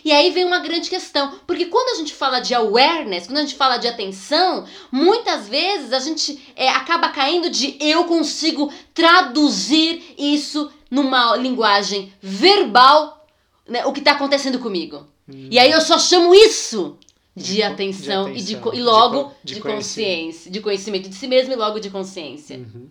[0.07, 3.41] E aí vem uma grande questão, porque quando a gente fala de awareness, quando a
[3.41, 10.15] gente fala de atenção, muitas vezes a gente é, acaba caindo de eu consigo traduzir
[10.17, 13.27] isso numa linguagem verbal,
[13.67, 15.05] né, o que está acontecendo comigo.
[15.27, 15.49] Hum.
[15.51, 16.97] E aí eu só chamo isso
[17.35, 21.15] de, de, atenção, de atenção, e, de, e logo de, de consciência, de conhecimento de
[21.15, 22.59] si mesmo e logo de consciência.
[22.59, 22.87] Uhum.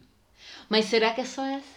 [0.69, 1.76] Mas será que é só essa?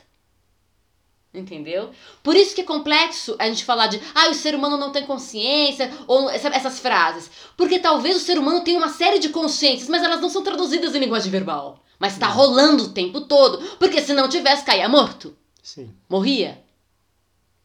[1.31, 1.91] Entendeu?
[2.23, 5.05] Por isso que é complexo a gente falar de ah, o ser humano não tem
[5.05, 7.29] consciência, ou essa, essas frases.
[7.55, 10.95] Porque talvez o ser humano tenha uma série de consciências, mas elas não são traduzidas
[10.95, 11.83] em linguagem verbal.
[11.99, 13.59] Mas tá rolando o tempo todo.
[13.77, 15.37] Porque se não tivesse, caía morto.
[15.61, 15.93] Sim.
[16.09, 16.63] Morria.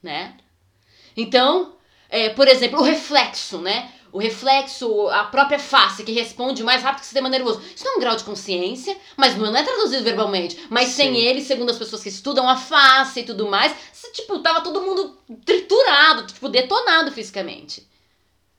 [0.02, 0.36] Né?
[1.16, 1.76] Então,
[2.10, 3.93] é, por exemplo, o reflexo, né?
[4.14, 7.60] O reflexo, a própria face que responde mais rápido que o sistema nervoso.
[7.74, 10.56] Isso não é um grau de consciência, mas não é traduzido verbalmente.
[10.70, 10.94] Mas Sim.
[10.94, 13.74] sem ele, segundo as pessoas que estudam a face e tudo mais,
[14.12, 17.92] tipo, tava todo mundo triturado, tipo, detonado fisicamente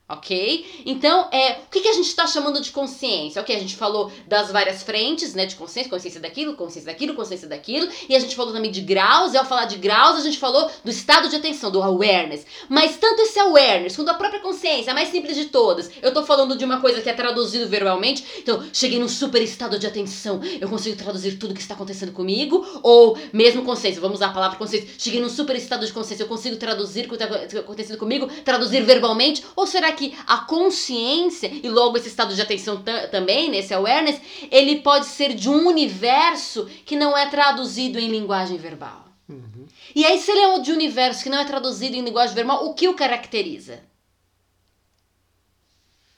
[0.08, 0.84] ok?
[0.86, 3.42] Então, é, o que, que a gente está chamando de consciência?
[3.42, 7.48] Ok, a gente falou das várias frentes, né, de consciência, consciência daquilo, consciência daquilo, consciência
[7.48, 10.38] daquilo, e a gente falou também de graus, e ao falar de graus, a gente
[10.38, 12.46] falou do estado de atenção, do awareness.
[12.68, 16.24] Mas tanto esse awareness quanto a própria consciência, a mais simples de todas, eu tô
[16.24, 20.40] falando de uma coisa que é traduzido verbalmente, então, cheguei num super estado de atenção,
[20.60, 24.56] eu consigo traduzir tudo que está acontecendo comigo, ou mesmo consciência, vamos usar a palavra
[24.56, 27.24] consciência, cheguei num super estado de consciência, eu consigo traduzir o que está
[27.58, 29.95] acontecendo comigo, traduzir verbalmente, ou será que
[30.26, 35.48] a consciência e logo esse estado de atenção também, nesse awareness, ele pode ser de
[35.48, 39.06] um universo que não é traduzido em linguagem verbal.
[39.28, 39.66] Uhum.
[39.94, 42.66] E aí, se ele é de um universo que não é traduzido em linguagem verbal,
[42.66, 43.80] o que o caracteriza?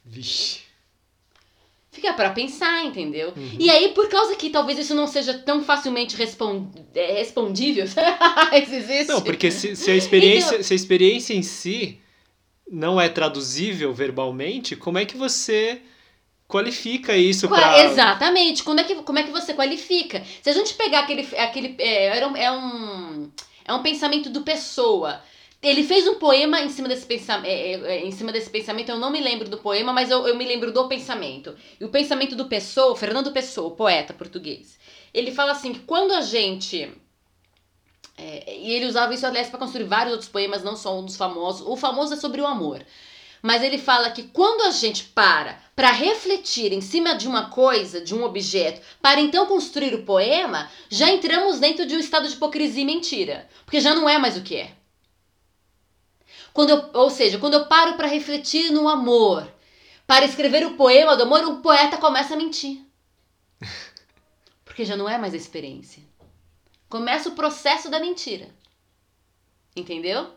[0.04, 0.68] Vixe.
[1.90, 3.32] Fica para pensar, entendeu?
[3.36, 3.56] Uhum.
[3.58, 6.68] E aí, por causa que talvez isso não seja tão facilmente respond...
[6.94, 7.84] É, respondível,
[8.62, 9.12] isso existe.
[9.12, 10.62] Não, porque se, se a experiência, então...
[10.62, 11.98] se a experiência em si
[12.70, 15.82] não é traduzível verbalmente, como é que você
[16.48, 20.24] qualifica isso para exatamente como é que como é que você qualifica?
[20.42, 23.30] Se a gente pegar aquele aquele é, é um
[23.64, 25.20] é um pensamento do pessoa.
[25.60, 28.98] Ele fez um poema em cima desse pensamento é, é, em cima desse pensamento eu
[28.98, 31.54] não me lembro do poema mas eu, eu me lembro do pensamento.
[31.78, 34.78] E o pensamento do Pessoa Fernando Pessoa poeta português
[35.12, 36.90] ele fala assim que quando a gente
[38.18, 41.16] É, e ele usava isso, aliás, para construir vários outros poemas, não só um dos
[41.16, 41.66] famosos.
[41.66, 42.84] O famoso é sobre o amor.
[43.40, 48.00] Mas ele fala que quando a gente para para refletir em cima de uma coisa,
[48.00, 52.34] de um objeto, para então construir o poema, já entramos dentro de um estado de
[52.34, 54.72] hipocrisia e mentira, porque já não é mais o que é.
[56.52, 59.46] Quando eu, ou seja, quando eu paro para refletir no amor,
[60.04, 62.84] para escrever o poema do amor, o poeta começa a mentir.
[64.64, 66.07] Porque já não é mais a experiência.
[66.88, 68.48] Começa o processo da mentira.
[69.76, 70.32] Entendeu?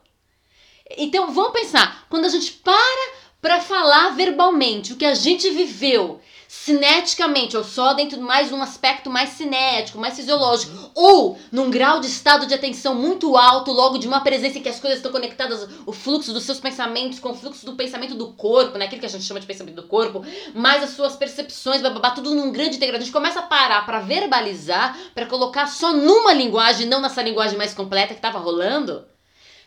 [0.98, 6.22] Então vamos pensar, quando a gente para para falar verbalmente o que a gente viveu,
[6.54, 12.02] cineticamente, ou só dentro mais de um aspecto mais cinético, mais fisiológico, ou num grau
[12.02, 15.14] de estado de atenção muito alto, logo de uma presença em que as coisas estão
[15.14, 18.84] conectadas, o fluxo dos seus pensamentos com o fluxo do pensamento do corpo, né?
[18.84, 22.36] aquilo que a gente chama de pensamento do corpo, mais as suas percepções, bababá, tudo
[22.36, 22.98] num grande integral.
[22.98, 27.58] A gente começa a parar para verbalizar, para colocar só numa linguagem, não nessa linguagem
[27.58, 29.06] mais completa que estava rolando.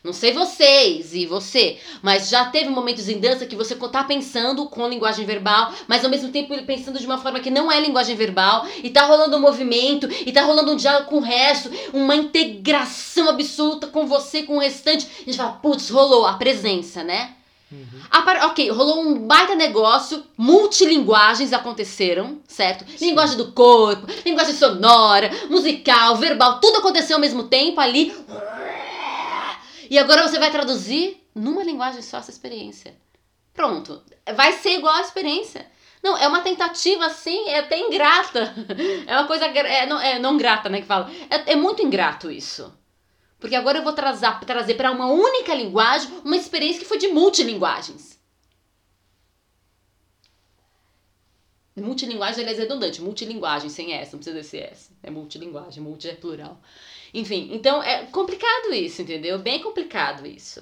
[0.04, 4.66] Não sei vocês e você, mas já teve momentos em dança que você tá pensando
[4.66, 8.14] com linguagem verbal, mas ao mesmo tempo pensando de uma forma que não é linguagem
[8.14, 12.14] verbal, e tá rolando um movimento, e tá rolando um diálogo com o resto, uma
[12.14, 15.06] integração absoluta com você, com o restante.
[15.22, 17.30] A gente fala, putz, rolou a presença, né?
[17.72, 17.86] Uhum.
[18.44, 22.84] Ok, rolou um baita negócio, multilinguagens aconteceram, certo?
[22.98, 23.06] Sim.
[23.06, 28.14] Linguagem do corpo, linguagem sonora, musical, verbal, tudo aconteceu ao mesmo tempo ali.
[29.94, 32.96] E agora você vai traduzir numa linguagem só essa experiência.
[33.52, 34.02] Pronto.
[34.34, 35.70] Vai ser igual a experiência.
[36.02, 38.52] Não, é uma tentativa assim, é até ingrata.
[39.06, 39.44] É uma coisa.
[39.44, 40.80] É, não, é não grata, né?
[40.80, 41.08] Que fala.
[41.30, 42.76] É, é muito ingrato isso.
[43.38, 47.06] Porque agora eu vou trazer, trazer para uma única linguagem uma experiência que foi de
[47.06, 48.18] multilinguagens.
[51.76, 53.00] Multilinguagem, aliás, é redundante.
[53.00, 54.90] Multilinguagem, sem S, não precisa desse S.
[55.04, 56.60] É multilinguagem, multi é plural.
[57.14, 59.38] Enfim, então é complicado isso, entendeu?
[59.38, 60.60] Bem complicado isso.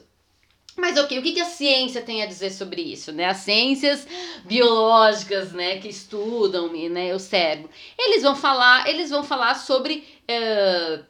[0.76, 3.26] Mas ok, o que, que a ciência tem a dizer sobre isso, né?
[3.26, 4.06] As ciências
[4.44, 11.04] biológicas, né, que estudam né, o cérebro, eles vão falar, eles vão falar sobre uh,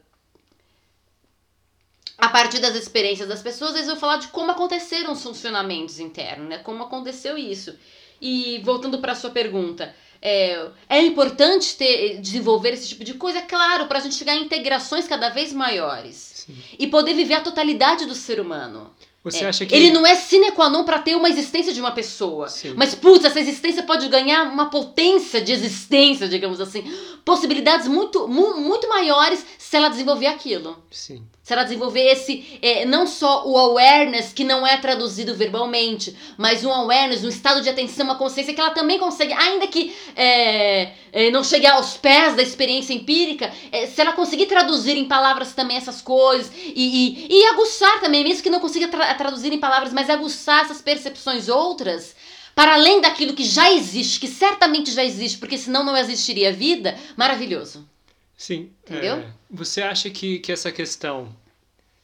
[2.19, 6.49] a partir das experiências das pessoas, eles vão falar de como aconteceram os funcionamentos internos,
[6.49, 6.59] né?
[6.59, 7.77] Como aconteceu isso.
[8.21, 13.41] E voltando para a sua pergunta, é, é importante ter, desenvolver esse tipo de coisa,
[13.41, 16.57] é claro, para a gente chegar em integrações cada vez maiores Sim.
[16.79, 18.95] e poder viver a totalidade do ser humano.
[19.25, 19.75] Você é, acha que.
[19.75, 22.49] Ele não é sine qua non pra ter uma existência de uma pessoa.
[22.49, 22.75] Sim.
[22.77, 26.83] Mas, putz, essa existência pode ganhar uma potência de existência, digamos assim.
[27.25, 30.77] Possibilidades muito, mu muito maiores se ela desenvolver aquilo.
[30.91, 31.25] Sim.
[31.43, 36.65] Se ela desenvolver esse, é, não só o awareness, que não é traduzido verbalmente, mas
[36.65, 40.93] um awareness, um estado de atenção, uma consciência que ela também consegue, ainda que é,
[41.13, 45.53] é, não chegue aos pés da experiência empírica, é, se ela conseguir traduzir em palavras
[45.53, 49.59] também essas coisas e, e, e aguçar também, mesmo que não consiga tra traduzir em
[49.59, 52.15] palavras, mas aguçar essas percepções outras,
[52.55, 56.97] para além daquilo que já existe, que certamente já existe, porque senão não existiria vida,
[57.17, 57.91] maravilhoso.
[58.43, 58.73] Sim.
[58.83, 59.19] Entendeu?
[59.19, 61.33] É, você acha que, que essa questão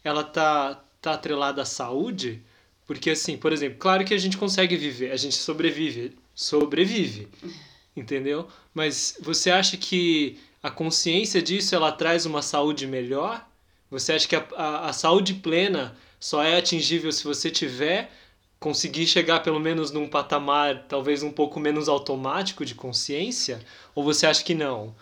[0.04, 2.40] ela tá, tá atrelada à saúde?
[2.86, 7.26] Porque, assim, por exemplo, claro que a gente consegue viver, a gente sobrevive, sobrevive,
[7.96, 8.46] entendeu?
[8.72, 13.44] Mas você acha que a consciência disso ela traz uma saúde melhor?
[13.90, 18.12] Você acha que a, a, a saúde plena só é atingível se você tiver
[18.60, 23.58] conseguir chegar pelo menos num patamar talvez um pouco menos automático de consciência?
[23.92, 24.94] Ou você acha que não?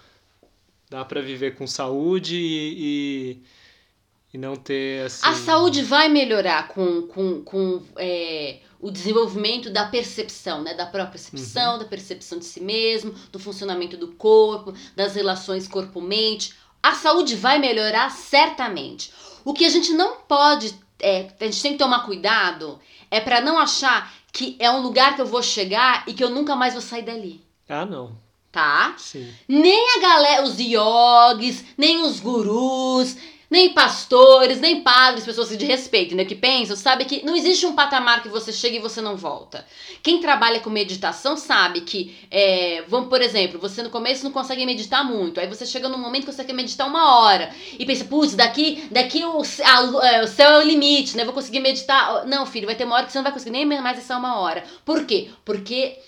[0.89, 3.41] Dá para viver com saúde e,
[4.33, 5.27] e, e, não ter assim...
[5.27, 10.75] A saúde vai melhorar com, com, com é, o desenvolvimento da percepção, né?
[10.75, 11.79] Da própria percepção, uhum.
[11.81, 16.55] da percepção de si mesmo, do funcionamento do corpo, das relações corpo-mente.
[16.81, 19.13] A saúde vai melhorar certamente.
[19.45, 22.79] O que a gente não pode, é, a gente tem que tomar cuidado,
[23.11, 26.31] é para não achar que é um lugar que eu vou chegar e que eu
[26.31, 27.45] nunca mais vou sair dali.
[27.69, 28.26] Ah, não
[28.57, 28.95] tá?
[28.97, 29.29] Sim.
[29.47, 33.15] Nem a galera, os yogis, nem os gurus,
[33.51, 37.75] nem pastores, nem padres, pessoas de respeito, né, que pensam, sabe que não existe um
[37.75, 39.67] patamar que você chega e você não volta.
[40.03, 44.65] Quem trabalha com meditação sabe que, é, vamos por exemplo, você no começo não consegue
[44.65, 48.07] meditar muito, aí você chega num momento que você quer meditar uma hora e pensa,
[48.07, 51.27] putz, daqui, daqui o, a, é, o céu é o limite, né?
[51.27, 52.25] Vou conseguir meditar.
[52.27, 54.39] Não, filho, vai ter uma hora que você não vai conseguir nem mais essa uma
[54.39, 54.65] hora.
[54.83, 55.29] Por quê?
[55.45, 55.99] Porque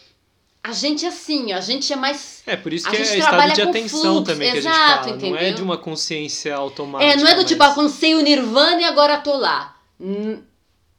[0.68, 2.42] a gente é assim, a gente é mais.
[2.46, 5.10] É, por isso que é estado de atenção fluxo, também que exato, a gente fala.
[5.16, 5.30] Entendeu?
[5.30, 7.10] Não é de uma consciência automática.
[7.10, 7.72] É, não é do tipo, mas...
[7.72, 9.76] tipo, alcancei o Nirvana e agora tô lá.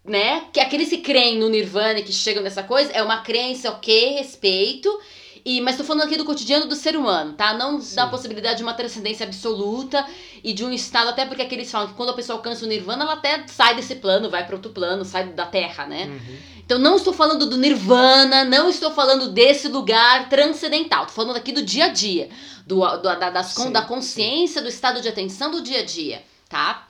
[0.03, 0.45] Né?
[0.51, 4.15] Que aqueles que creem no Nirvana e que chegam nessa coisa é uma crença, ok,
[4.15, 4.89] respeito.
[5.45, 7.53] E, mas tô falando aqui do cotidiano do ser humano, tá?
[7.53, 7.95] Não Sim.
[7.95, 10.05] da possibilidade de uma transcendência absoluta
[10.43, 13.03] e de um estado, até porque aqueles falam que quando a pessoa alcança o nirvana,
[13.03, 16.05] ela até sai desse plano, vai para outro plano, sai da terra, né?
[16.05, 16.37] Uhum.
[16.65, 21.05] Então não estou falando do nirvana, não estou falando desse lugar transcendental.
[21.05, 22.29] Estou falando aqui do dia a dia,
[22.67, 26.21] do, do- da, das, Sim, da consciência, do estado de atenção do dia a dia,
[26.47, 26.87] tá?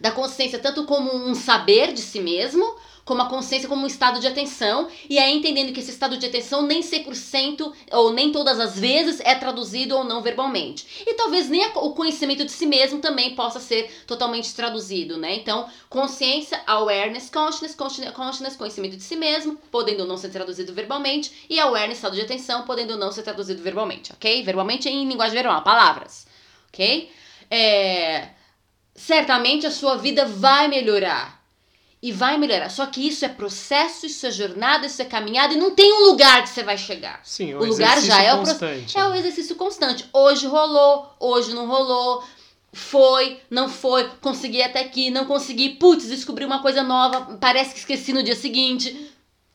[0.00, 2.64] Da consciência tanto como um saber de si mesmo,
[3.04, 6.26] como a consciência como um estado de atenção, e aí entendendo que esse estado de
[6.26, 10.86] atenção nem 100% ou nem todas as vezes é traduzido ou não verbalmente.
[11.06, 15.34] E talvez nem o conhecimento de si mesmo também possa ser totalmente traduzido, né?
[15.34, 21.58] Então, consciência, awareness, consciousness, consciousness, conhecimento de si mesmo, podendo não ser traduzido verbalmente, e
[21.58, 24.42] awareness, estado de atenção, podendo não ser traduzido verbalmente, ok?
[24.42, 26.26] Verbalmente em linguagem verbal, palavras,
[26.68, 27.10] ok?
[27.50, 28.28] É,
[28.94, 31.41] certamente a sua vida vai melhorar.
[32.02, 32.68] E vai melhorar.
[32.68, 36.06] Só que isso é processo, isso é jornada, isso é caminhada, e não tem um
[36.06, 37.20] lugar que você vai chegar.
[37.22, 38.98] Sim, O lugar já é o constante.
[38.98, 40.04] É o exercício constante.
[40.12, 42.24] Hoje rolou, hoje não rolou.
[42.72, 47.80] Foi, não foi, consegui até aqui, não consegui, putz, descobri uma coisa nova, parece que
[47.80, 49.12] esqueci no dia seguinte.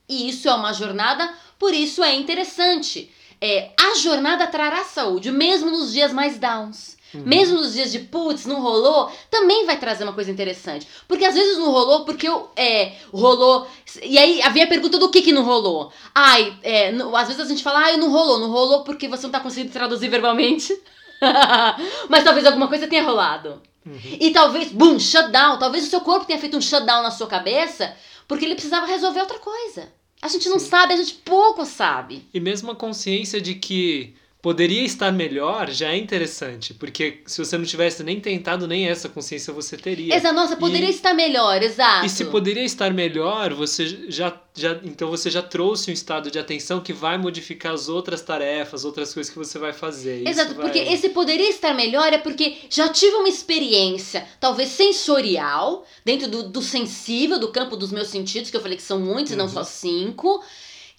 [0.08, 1.28] E isso é uma jornada,
[1.58, 3.12] por isso é interessante.
[3.40, 6.96] É, a jornada trará saúde, mesmo nos dias mais downs.
[7.14, 7.22] Uhum.
[7.24, 10.86] Mesmo nos dias de putz, não rolou, também vai trazer uma coisa interessante.
[11.06, 13.66] Porque às vezes não rolou porque eu, é, rolou.
[14.02, 15.92] E aí havia a pergunta do que que não rolou.
[16.14, 19.22] Ai, é, não- às vezes a gente fala, ai, não rolou, não rolou porque você
[19.24, 20.78] não tá conseguindo traduzir verbalmente.
[22.08, 23.60] Mas talvez alguma coisa tenha rolado.
[23.86, 23.98] Uhum.
[24.20, 25.58] E talvez, boom, shutdown.
[25.58, 27.94] Talvez o seu corpo tenha feito um shutdown na sua cabeça
[28.26, 29.88] porque ele precisava resolver outra coisa.
[30.20, 30.68] A gente não Sim.
[30.68, 32.28] sabe, a gente pouco sabe.
[32.34, 37.58] E mesmo a consciência de que poderia estar melhor já é interessante, porque se você
[37.58, 40.14] não tivesse nem tentado, nem essa consciência você teria.
[40.14, 42.06] Exato, nossa, poderia E- estar melhor, exato.
[42.06, 46.38] E se poderia estar melhor, você já, já então você já trouxe um estado de
[46.38, 50.26] atenção que vai modificar as outras tarefas, outras coisas que você vai fazer.
[50.26, 55.84] Exato, vai- porque esse poderia estar melhor é porque já tive uma experiência, talvez sensorial,
[56.04, 59.32] dentro do, do sensível, do campo dos meus sentidos, que eu falei que são muitos
[59.32, 59.50] e não Uhum.
[59.52, 60.42] só cinco,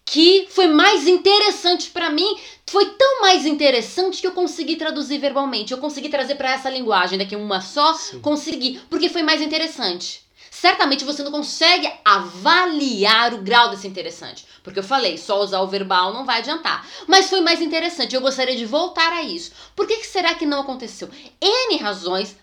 [0.10, 2.36] que foi mais interessante pra mim,
[2.68, 7.20] foi tão mais interessante que eu consegui traduzir verbalmente, eu consegui trazer pra essa linguagem
[7.20, 8.20] daqui uma só, Sim.
[8.20, 10.28] consegui, porque foi mais interessante.
[10.50, 14.46] Certamente você não consegue avaliar o grau desse interessante.
[14.64, 16.86] Porque eu falei, só usar o verbal não vai adiantar.
[17.08, 18.14] Mas foi mais interessante.
[18.14, 19.52] Eu gostaria de voltar a isso.
[19.76, 21.08] Por que, que será que não aconteceu?
[21.40, 22.36] N razões.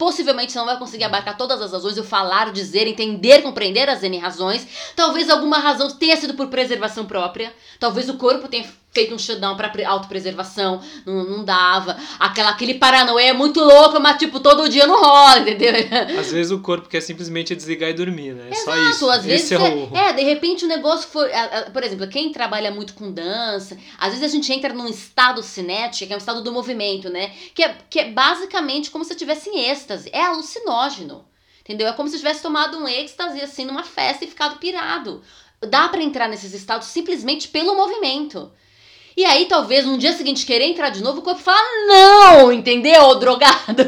[0.00, 4.02] Possivelmente você não vai conseguir abarcar todas as razões, eu falar, dizer, entender, compreender as
[4.02, 4.66] N razões.
[4.96, 7.52] Talvez alguma razão tenha sido por preservação própria.
[7.78, 10.80] Talvez o corpo tenha feito um shutdown pra pre- autopreservação.
[11.06, 11.96] Não, não dava.
[12.18, 15.72] Aquela, aquele paranoia é muito louco, mas tipo, todo dia não rola, entendeu?
[16.18, 18.48] Às vezes o corpo quer simplesmente desligar e dormir, né?
[18.50, 19.10] É só Exato, isso.
[19.10, 19.96] às vezes Esse é, o...
[19.96, 21.28] é, de repente o negócio foi,
[21.72, 26.06] por exemplo, quem trabalha muito com dança, às vezes a gente entra num estado cinético,
[26.06, 27.32] que é um estado do movimento, né?
[27.54, 31.24] Que é, que é basicamente como se estivesse em êxtase, é alucinógeno.
[31.62, 31.86] Entendeu?
[31.86, 35.22] É como se tivesse tomado um êxtase assim numa festa e ficado pirado.
[35.68, 38.50] Dá pra entrar nesses estados simplesmente pelo movimento.
[39.16, 43.02] E aí, talvez, no dia seguinte, querer entrar de novo, o corpo fala, não, entendeu,
[43.04, 43.82] ô drogado?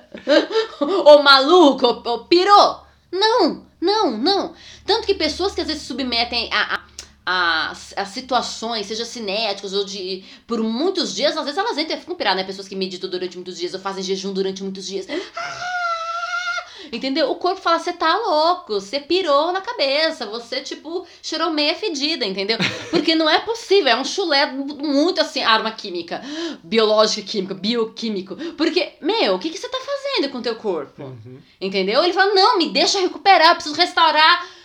[0.80, 2.82] ô maluco, ô, pirou.
[3.10, 4.54] Não, não, não.
[4.86, 6.80] Tanto que pessoas que às vezes se submetem a, a,
[7.26, 10.24] a, a situações, seja cinéticas ou de.
[10.46, 12.46] por muitos dias, às vezes elas entram e ficam piradas, né?
[12.46, 15.06] Pessoas que meditam durante muitos dias ou fazem jejum durante muitos dias.
[15.08, 15.99] Ah!
[16.92, 17.30] Entendeu?
[17.30, 22.24] O corpo fala, você tá louco, você pirou na cabeça, você, tipo, cheirou meia fedida,
[22.24, 22.58] entendeu?
[22.90, 26.22] Porque não é possível, é um chulé muito assim, arma química,
[26.62, 28.36] biológica e química, bioquímico.
[28.56, 31.02] Porque, meu, o que, que você tá fazendo com o teu corpo?
[31.02, 31.38] Uhum.
[31.60, 32.02] Entendeu?
[32.02, 34.59] Ele fala, não, me deixa recuperar, preciso restaurar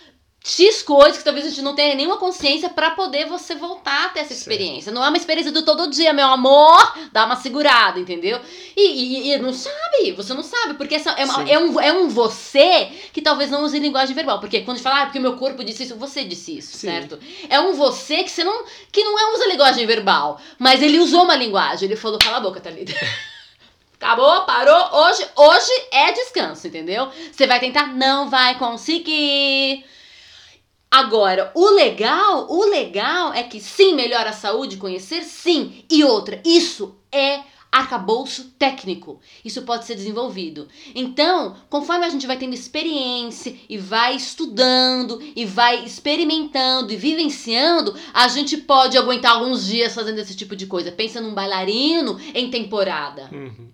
[0.48, 4.08] X coisas que talvez a gente não tenha nenhuma consciência pra poder você voltar a
[4.10, 4.92] ter essa experiência.
[4.92, 8.40] Não é uma experiência do todo dia, meu amor, dá uma segurada, entendeu?
[8.76, 11.50] E, e- e não sabe, você não sabe, porque essa é, uma- Sim.
[11.50, 14.38] é um, é um você que talvez não use linguagem verbal.
[14.38, 16.76] Porque quando a gente fala, ah, porque o meu corpo disse isso, você disse isso,
[16.76, 16.86] Sim.
[16.90, 17.18] certo?
[17.50, 21.24] É um você que você não, que não é, usa linguagem verbal, mas ele usou
[21.24, 22.94] uma linguagem, ele falou, cala a boca, Thalita.
[24.00, 24.94] Acabou, parou.
[25.06, 27.08] Hoje, hoje é descanso, entendeu?
[27.32, 29.84] Você vai tentar, não vai conseguir.
[30.90, 35.84] Agora, o legal, o legal é que sim, melhora a saúde, conhecer, sim.
[35.90, 39.20] E outra, isso é arcabouço técnico.
[39.44, 40.66] Isso pode ser desenvolvido.
[40.94, 47.94] Então, conforme a gente vai tendo experiência e vai estudando e vai experimentando e vivenciando,
[48.14, 50.90] a gente pode aguentar alguns dias fazendo esse tipo de coisa.
[50.90, 53.28] Pensa num bailarino em temporada.
[53.32, 53.68] Uhum.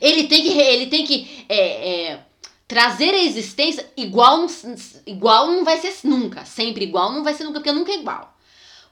[0.00, 2.25] Ele tem que, ele tem que é, é,
[2.68, 4.46] trazer a existência igual,
[5.06, 6.44] igual não vai ser nunca.
[6.44, 8.34] Sempre igual não vai ser nunca, porque nunca é igual.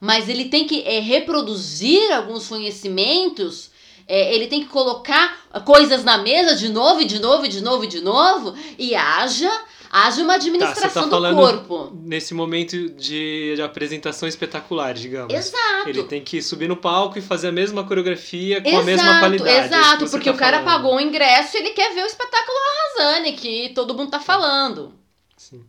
[0.00, 3.70] mas ele tem que é, reproduzir alguns conhecimentos.
[4.06, 7.62] É, ele tem que colocar coisas na mesa de novo, e de novo, e de
[7.62, 9.50] novo, e de novo, e haja
[9.94, 11.92] haja uma administração tá, tá do corpo.
[12.02, 15.32] Nesse momento de, de, apresentação espetacular, digamos.
[15.32, 15.88] Exato.
[15.88, 19.18] Ele tem que subir no palco e fazer a mesma coreografia com exato, a mesma
[19.20, 19.50] qualidade.
[19.50, 20.82] É exato, porque tá o cara falando.
[20.82, 22.58] pagou o ingresso e ele quer ver o espetáculo
[22.98, 24.92] arrasando que todo mundo tá falando.
[25.36, 25.64] Sim.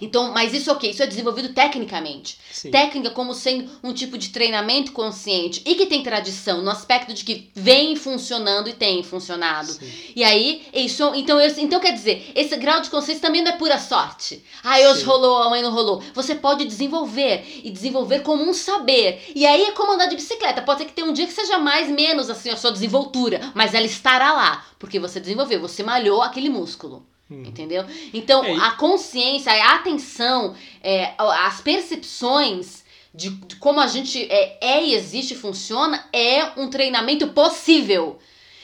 [0.00, 2.38] Então, mas isso ok, isso é desenvolvido tecnicamente.
[2.50, 2.70] Sim.
[2.70, 7.24] Técnica como sendo um tipo de treinamento consciente e que tem tradição no aspecto de
[7.24, 9.72] que vem funcionando e tem funcionado.
[9.72, 9.90] Sim.
[10.14, 13.56] E aí, isso, então, eu, então quer dizer, esse grau de consciência também não é
[13.56, 14.42] pura sorte.
[14.62, 15.06] Ah, hoje Sim.
[15.06, 16.02] rolou, amanhã não rolou.
[16.14, 19.22] Você pode desenvolver e desenvolver como um saber.
[19.34, 20.62] E aí é como andar de bicicleta.
[20.62, 23.74] Pode ser que tenha um dia que seja mais, menos assim a sua desenvoltura, mas
[23.74, 27.06] ela estará lá, porque você desenvolveu, você malhou aquele músculo.
[27.30, 27.42] Hum.
[27.44, 27.84] Entendeu?
[28.12, 34.58] Então, é, a consciência, a atenção, é, as percepções de, de, como a gente é,
[34.60, 38.18] é e existe e funciona é um treinamento possível.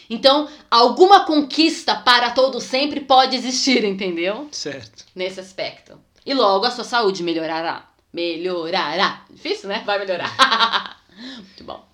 [0.09, 4.49] Então, alguma conquista para todo sempre pode existir, entendeu?
[4.51, 5.05] Certo.
[5.15, 5.99] Nesse aspecto.
[6.25, 7.89] E logo a sua saúde melhorará.
[8.13, 9.25] Melhorará.
[9.31, 9.83] Difícil, né?
[9.85, 10.31] Vai melhorar.
[11.17, 11.94] Muito bom.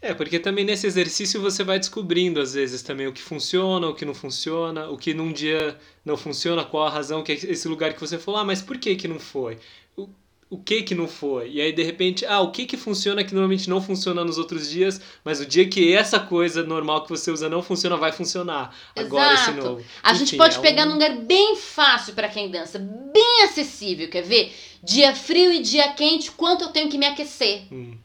[0.00, 3.94] É, porque também nesse exercício você vai descobrindo às vezes também o que funciona, o
[3.94, 7.66] que não funciona, o que num dia não funciona, qual a razão que é esse
[7.66, 9.58] lugar que você falou, ah, mas por que que não foi?
[9.96, 10.08] O,
[10.48, 11.50] o que que não foi?
[11.50, 14.70] E aí de repente, ah, o que que funciona que normalmente não funciona nos outros
[14.70, 18.72] dias, mas o dia que essa coisa normal que você usa não funciona, vai funcionar.
[18.94, 19.50] Agora Exato.
[19.50, 19.84] esse novo.
[20.00, 20.90] A Enfim, gente pode é pegar um...
[20.90, 24.54] num lugar bem fácil para quem dança, bem acessível, quer ver?
[24.80, 27.62] Dia frio e dia quente, quanto eu tenho que me aquecer?
[27.72, 27.98] Hum.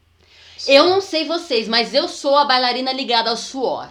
[0.66, 3.90] Eu não sei vocês, mas eu sou a bailarina ligada ao suor,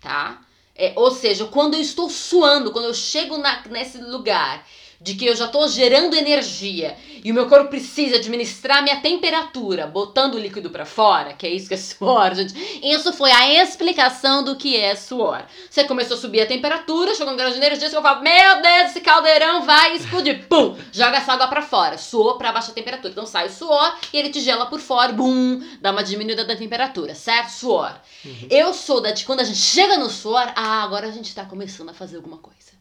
[0.00, 0.40] tá?
[0.74, 4.66] É, ou seja, quando eu estou suando, quando eu chego na, nesse lugar
[5.00, 9.86] de que eu já estou gerando energia e o meu corpo precisa administrar minha temperatura,
[9.86, 12.54] botando o líquido para fora, que é isso que é suor, gente.
[12.80, 15.44] Isso foi a explicação do que é suor.
[15.68, 18.90] Você começou a subir a temperatura, chegou um grau de energia, você fala, meu Deus,
[18.90, 20.46] esse caldeirão vai explodir.
[20.48, 20.76] Pum!
[20.92, 23.10] Joga essa água para fora, suou para baixa temperatura.
[23.10, 26.54] Então sai o suor e ele te gela por fora, bum, dá uma diminuída da
[26.54, 27.50] temperatura, certo?
[27.50, 27.92] Suor.
[28.24, 28.46] Uhum.
[28.48, 31.44] Eu sou da de quando a gente chega no suor, ah, agora a gente tá
[31.44, 32.75] começando a fazer alguma coisa.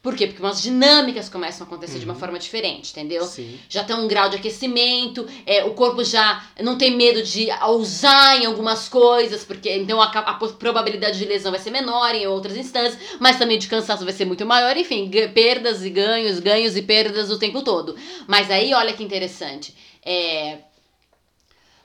[0.00, 0.28] Por quê?
[0.28, 1.98] Porque umas dinâmicas começam a acontecer uhum.
[1.98, 2.20] de uma uhum.
[2.20, 3.24] forma diferente, entendeu?
[3.24, 3.58] Sim.
[3.68, 8.40] Já tem um grau de aquecimento, é, o corpo já não tem medo de ousar
[8.40, 12.56] em algumas coisas, porque então a, a, probabilidade de lesão vai ser menor em outras
[12.56, 16.82] instâncias, mas também de cansaço vai ser muito maior, enfim, perdas e ganhos, ganhos e
[16.82, 17.96] perdas o tempo todo.
[18.26, 19.74] Mas aí, olha que interessante,
[20.04, 20.58] é,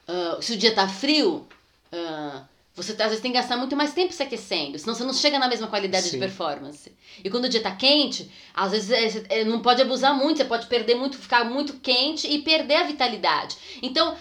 [0.08, 1.48] uh, se o dia tá frio,
[1.92, 5.14] uh, você às vezes tem que gastar muito mais tempo se aquecendo, senão você não
[5.14, 6.12] chega na mesma qualidade Sim.
[6.12, 6.92] de performance.
[7.24, 10.46] E quando o dia tá quente, às vezes é, é, não pode abusar muito, você
[10.46, 13.56] pode perder muito, ficar muito quente e perder a vitalidade.
[13.82, 14.18] Então,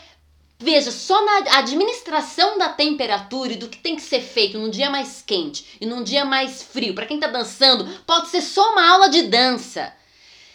[0.58, 4.90] veja, só na administração da temperatura e do que tem que ser feito num dia
[4.90, 8.86] mais quente e num dia mais frio, para quem tá dançando, pode ser só uma
[8.86, 9.94] aula de dança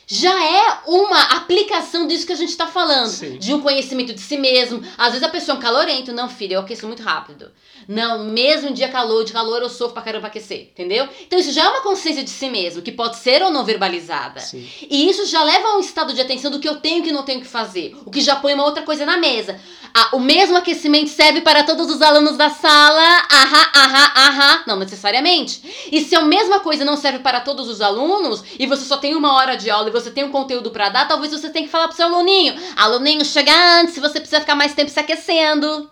[0.10, 3.10] já é uma aplicação disso que a gente está falando.
[3.10, 3.38] Sim.
[3.38, 4.82] De um conhecimento de si mesmo.
[4.98, 6.14] Às vezes a pessoa é um calorento.
[6.14, 7.52] Não, filha, eu aqueço muito rápido.
[7.88, 11.08] Não, mesmo em dia calor, de calor eu sofro pra caramba pra aquecer, entendeu?
[11.22, 14.40] Então isso já é uma consciência de si mesmo, que pode ser ou não verbalizada.
[14.40, 14.68] Sim.
[14.90, 17.12] E isso já leva a um estado de atenção do que eu tenho e que
[17.12, 17.96] não tenho que fazer.
[18.06, 19.60] O que já põe uma outra coisa na mesa.
[19.94, 23.26] Ah, o mesmo aquecimento serve para todos os alunos da sala?
[23.30, 24.64] Ahá, ahá, ahá.
[24.68, 25.62] Não necessariamente.
[25.92, 29.16] E se a mesma coisa não serve para todos os alunos, e você só tem
[29.16, 31.72] uma hora de aula e você tem um conteúdo para dar, talvez você tenha que
[31.72, 35.90] falar pro seu aluninho: aluninho, chega antes, se você precisa ficar mais tempo se aquecendo.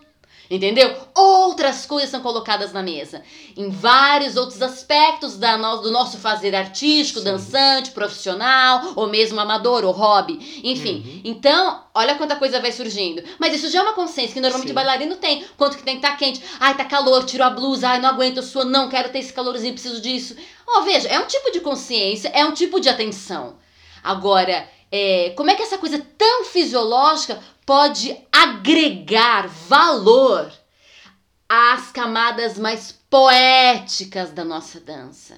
[0.48, 0.94] Entendeu?
[1.14, 3.22] Outras coisas são colocadas na mesa.
[3.56, 7.24] Em vários outros aspectos da no, do nosso fazer artístico, Sim.
[7.24, 10.60] dançante, profissional, ou mesmo amador, ou hobby.
[10.62, 11.02] Enfim.
[11.04, 11.20] Uhum.
[11.24, 13.22] Então, olha quanta coisa vai surgindo.
[13.40, 14.72] Mas isso já é uma consciência que normalmente Sim.
[14.72, 15.44] o bailarino tem.
[15.56, 16.40] Quanto que tem que estar tá quente.
[16.60, 17.88] Ai, tá calor, tiro a blusa.
[17.88, 20.36] Ai, não aguento a sua, não quero ter esse calorzinho, preciso disso.
[20.66, 23.56] Ó, oh, veja, é um tipo de consciência, é um tipo de atenção.
[24.06, 30.52] Agora, é, como é que essa coisa tão fisiológica pode agregar valor
[31.48, 35.36] às camadas mais poéticas da nossa dança.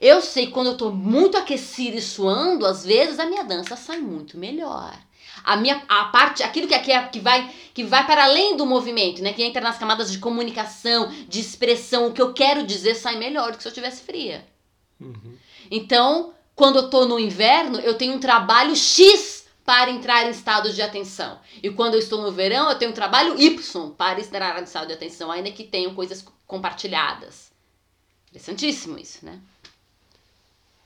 [0.00, 3.74] Eu sei que quando eu estou muito aquecida e suando, às vezes a minha dança
[3.74, 4.96] sai muito melhor.
[5.42, 8.64] A minha a parte, aquilo que, que, é, que, vai, que vai para além do
[8.64, 9.32] movimento, né?
[9.32, 13.50] Que entra nas camadas de comunicação, de expressão, o que eu quero dizer sai melhor
[13.50, 14.46] do que se eu estivesse fria.
[15.00, 15.36] Uhum.
[15.70, 20.70] Então, quando eu estou no inverno, eu tenho um trabalho X para entrar em estado
[20.70, 21.40] de atenção.
[21.62, 24.88] E quando eu estou no verão, eu tenho um trabalho Y para entrar em estado
[24.88, 27.50] de atenção, ainda que tenham coisas compartilhadas.
[28.28, 29.40] Interessantíssimo isso, né?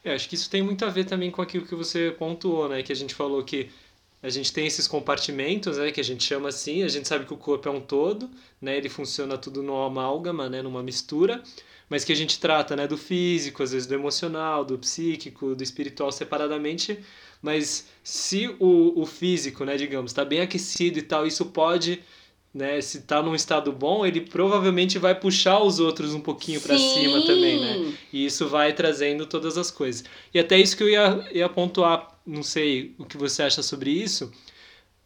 [0.05, 2.81] É, acho que isso tem muito a ver também com aquilo que você pontuou, né?
[2.85, 3.69] Que a gente falou que
[4.23, 7.35] a gente tem esses compartimentos, né, que a gente chama assim, a gente sabe que
[7.35, 11.43] o corpo é um todo, né, ele funciona tudo numa amálgama, né, numa mistura,
[11.95, 15.63] mas que a gente trata, né, do físico, às vezes do emocional, do psíquico, do
[15.63, 16.99] espiritual separadamente,
[17.41, 22.03] mas se o, o físico, né, digamos, está bem aquecido e tal, isso pode
[22.53, 26.77] né, se está num estado bom, ele provavelmente vai puxar os outros um pouquinho para
[26.77, 27.95] cima também, né?
[28.13, 30.03] E isso vai trazendo todas as coisas.
[30.35, 33.93] E até isso que eu ia, ia pontuar, não sei o que você acha sobre
[33.93, 34.33] isso,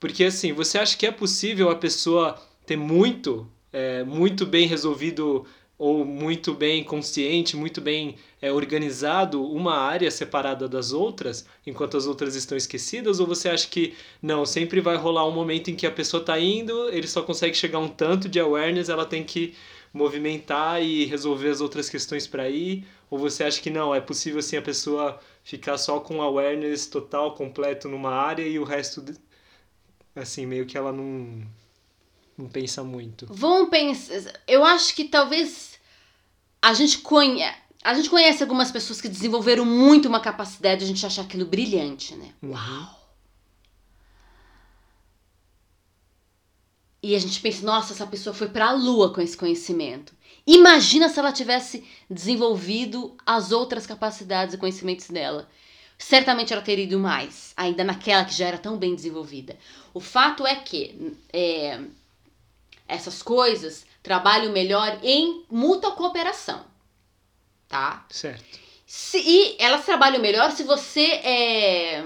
[0.01, 5.45] porque assim, você acha que é possível a pessoa ter muito, é, muito bem resolvido
[5.79, 12.07] ou muito bem consciente, muito bem é, organizado uma área separada das outras, enquanto as
[12.07, 13.21] outras estão esquecidas?
[13.21, 16.39] Ou você acha que não, sempre vai rolar um momento em que a pessoa está
[16.39, 19.55] indo, ele só consegue chegar um tanto de awareness, ela tem que
[19.93, 22.85] movimentar e resolver as outras questões para ir?
[23.11, 27.35] Ou você acha que não, é possível assim a pessoa ficar só com awareness total,
[27.35, 29.05] completo numa área e o resto,
[30.15, 31.47] assim, meio que ela não
[32.39, 33.27] não pensa muito.
[33.29, 34.33] Vamos pensar.
[34.47, 35.79] Eu acho que talvez
[36.63, 37.59] a gente conhece.
[37.83, 41.47] A gente conhece algumas pessoas que desenvolveram muito uma capacidade de a gente achar aquilo
[41.47, 42.33] brilhante, né?
[42.43, 42.53] Uhum.
[42.53, 42.99] Uau!
[47.03, 50.13] E a gente pensa, nossa, essa pessoa foi para a lua com esse conhecimento.
[50.47, 55.49] Imagina se ela tivesse desenvolvido as outras capacidades e conhecimentos dela.
[55.97, 59.57] Certamente ela teria ido mais, ainda naquela que já era tão bem desenvolvida.
[59.93, 61.81] O fato é que é,
[62.89, 66.65] essas coisas trabalham melhor em mútua cooperação,
[67.69, 68.07] tá?
[68.09, 68.59] Certo.
[68.87, 72.05] Se, e elas trabalham melhor se você é,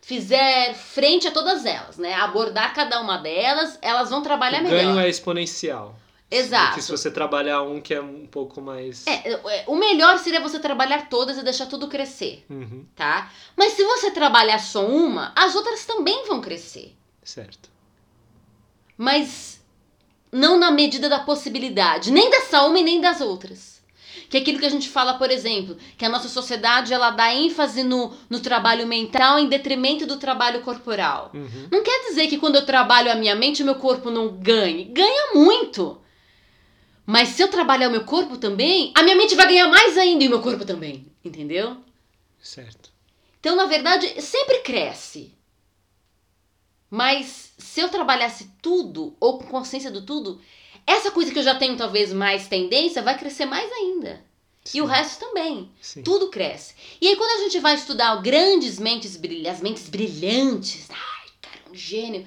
[0.00, 2.14] fizer frente a todas elas, né?
[2.14, 4.76] Abordar cada uma delas, elas vão trabalhar o melhor.
[4.76, 5.94] O ganho é exponencial.
[6.30, 6.68] Exato.
[6.68, 9.06] Porque se você trabalhar um que é um pouco mais.
[9.06, 12.84] É, é, o melhor seria você trabalhar todas e deixar tudo crescer, uhum.
[12.96, 13.30] tá?
[13.54, 16.96] Mas se você trabalhar só uma, as outras também vão crescer.
[17.22, 17.70] Certo.
[18.96, 19.55] Mas
[20.32, 23.76] não na medida da possibilidade, nem dessa uma e nem das outras.
[24.28, 27.32] Que é aquilo que a gente fala, por exemplo, que a nossa sociedade ela dá
[27.32, 31.30] ênfase no, no trabalho mental em detrimento do trabalho corporal.
[31.32, 31.68] Uhum.
[31.70, 34.84] Não quer dizer que quando eu trabalho a minha mente, o meu corpo não ganhe.
[34.84, 36.00] Ganha muito.
[37.04, 40.24] Mas se eu trabalhar o meu corpo também, a minha mente vai ganhar mais ainda
[40.24, 41.06] e o meu corpo também.
[41.24, 41.76] Entendeu?
[42.42, 42.90] Certo.
[43.38, 45.35] Então, na verdade, sempre cresce.
[46.90, 50.40] Mas se eu trabalhasse tudo, ou com consciência do tudo,
[50.86, 54.24] essa coisa que eu já tenho talvez mais tendência vai crescer mais ainda.
[54.64, 54.78] Sim.
[54.78, 55.70] E o resto também.
[55.80, 56.02] Sim.
[56.02, 56.74] Tudo cresce.
[57.00, 61.70] E aí, quando a gente vai estudar grandes mentes brilhantes, as mentes brilhantes, ai, cara,
[61.70, 62.26] um gênio.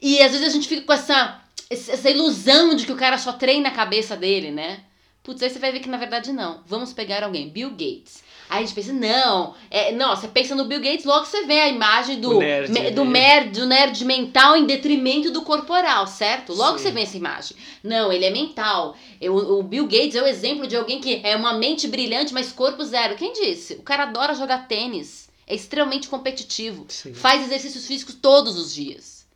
[0.00, 1.40] E às vezes a gente fica com essa,
[1.70, 4.84] essa ilusão de que o cara só treina a cabeça dele, né?
[5.22, 6.62] Putz, aí você vai ver que na verdade não.
[6.66, 8.22] Vamos pegar alguém, Bill Gates.
[8.52, 11.58] Aí a gente pensa, não, é, não, você pensa no Bill Gates, logo você vê
[11.58, 16.52] a imagem do, nerd, me, do, nerd, do nerd mental em detrimento do corporal, certo?
[16.52, 16.84] Logo Sim.
[16.84, 17.56] você vê essa imagem.
[17.82, 18.94] Não, ele é mental.
[19.18, 22.52] Eu, o Bill Gates é o exemplo de alguém que é uma mente brilhante, mas
[22.52, 23.16] corpo zero.
[23.16, 23.72] Quem disse?
[23.76, 25.30] O cara adora jogar tênis.
[25.46, 26.84] É extremamente competitivo.
[26.90, 27.14] Sim.
[27.14, 29.26] Faz exercícios físicos todos os dias.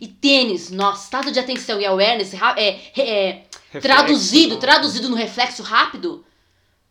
[0.00, 3.42] E tênis, nossa, estado de atenção e awareness é, é,
[3.74, 6.24] é traduzido, traduzido no reflexo rápido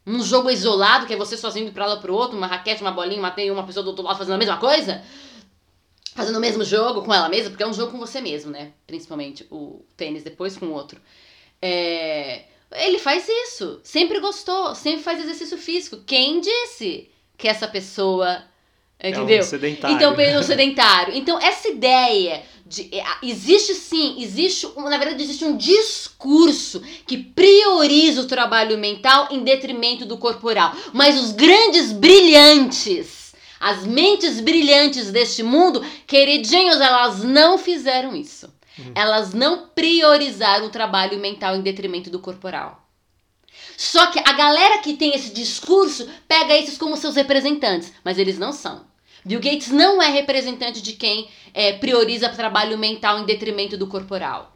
[0.06, 3.20] um jogo isolado, que é você sozinho pra lá pro outro, uma raquete, uma bolinha,
[3.20, 5.02] uma tem uma pessoa do outro lado fazendo a mesma coisa,
[6.14, 8.74] fazendo o mesmo jogo com ela mesma, porque é um jogo com você mesmo, né?
[8.86, 11.00] Principalmente o tênis, depois com o outro.
[11.62, 12.44] É...
[12.72, 15.98] Ele faz isso, sempre gostou, sempre faz exercício físico.
[16.06, 18.44] Quem disse que essa pessoa
[19.04, 19.38] Entendeu?
[19.38, 19.96] É um sedentário.
[19.96, 21.14] Então, um sedentário.
[21.14, 22.42] Então, essa ideia
[22.74, 22.90] de.
[22.92, 24.68] É, existe sim, existe.
[24.76, 30.76] Na verdade, existe um discurso que prioriza o trabalho mental em detrimento do corporal.
[30.92, 38.52] Mas os grandes brilhantes, as mentes brilhantes deste mundo, queridinhos, elas não fizeram isso.
[38.78, 38.92] Uhum.
[38.96, 42.82] Elas não priorizaram o trabalho mental em detrimento do corporal.
[43.78, 48.40] Só que a galera que tem esse discurso pega esses como seus representantes, mas eles
[48.40, 48.86] não são.
[49.26, 54.52] Bill Gates não é representante de quem é, prioriza trabalho mental em detrimento do corporal.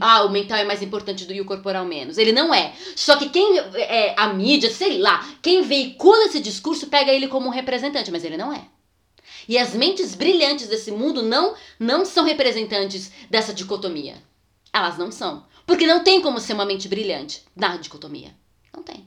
[0.00, 2.16] Ah, o mental é mais importante do que o corporal menos.
[2.16, 2.72] Ele não é.
[2.96, 7.48] Só que quem é a mídia, sei lá, quem veicula esse discurso pega ele como
[7.48, 8.66] um representante, mas ele não é.
[9.48, 14.16] E as mentes brilhantes desse mundo não não são representantes dessa dicotomia.
[14.72, 18.34] Elas não são, porque não tem como ser uma mente brilhante na dicotomia.
[18.74, 19.03] Não tem.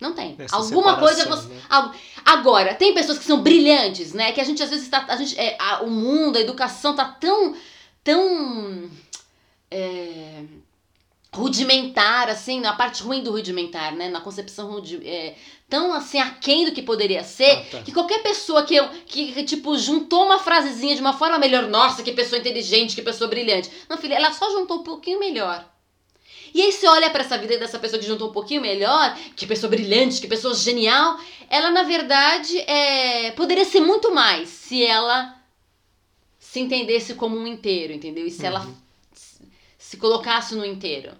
[0.00, 0.34] Não tem.
[0.38, 1.48] Essa Alguma coisa você.
[1.48, 1.60] Né?
[2.24, 4.32] Agora, tem pessoas que são brilhantes, né?
[4.32, 5.04] Que a gente às vezes está.
[5.06, 7.54] A gente, é, a, o mundo, a educação tá tão.
[8.02, 8.90] tão.
[9.70, 10.42] É,
[11.32, 14.08] rudimentar, assim, na parte ruim do rudimentar, né?
[14.08, 15.36] Na concepção rudi, é,
[15.68, 17.82] tão assim aquém do que poderia ser, Ah, tá.
[17.82, 21.68] que qualquer pessoa que, eu, que, que, tipo, juntou uma frasezinha de uma forma melhor,
[21.68, 23.70] nossa, que pessoa inteligente, que pessoa brilhante.
[23.88, 25.64] Não, filha, ela só juntou um pouquinho melhor.
[26.52, 29.46] E aí você olha pra essa vida dessa pessoa que juntou um pouquinho melhor, que
[29.46, 35.36] pessoa brilhante, que pessoa genial, ela na verdade é, poderia ser muito mais se ela
[36.38, 38.26] se entendesse como um inteiro, entendeu?
[38.26, 38.74] E se ela Uhum.
[39.14, 39.42] se-
[39.78, 41.12] se colocasse no inteiro.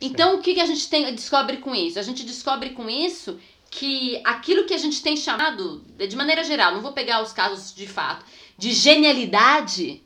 [0.00, 1.98] Então, o que, que a gente tem, descobre com isso?
[1.98, 3.38] A gente descobre com isso
[3.70, 7.74] que aquilo que a gente tem chamado, de maneira geral, não vou pegar os casos
[7.74, 8.24] de fato,
[8.58, 10.02] de genialidade,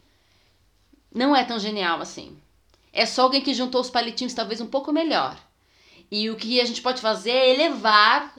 [1.12, 2.36] não é tão genial assim.
[2.96, 5.38] É só alguém que juntou os palitinhos talvez um pouco melhor.
[6.10, 8.34] E o que a gente pode fazer é elevar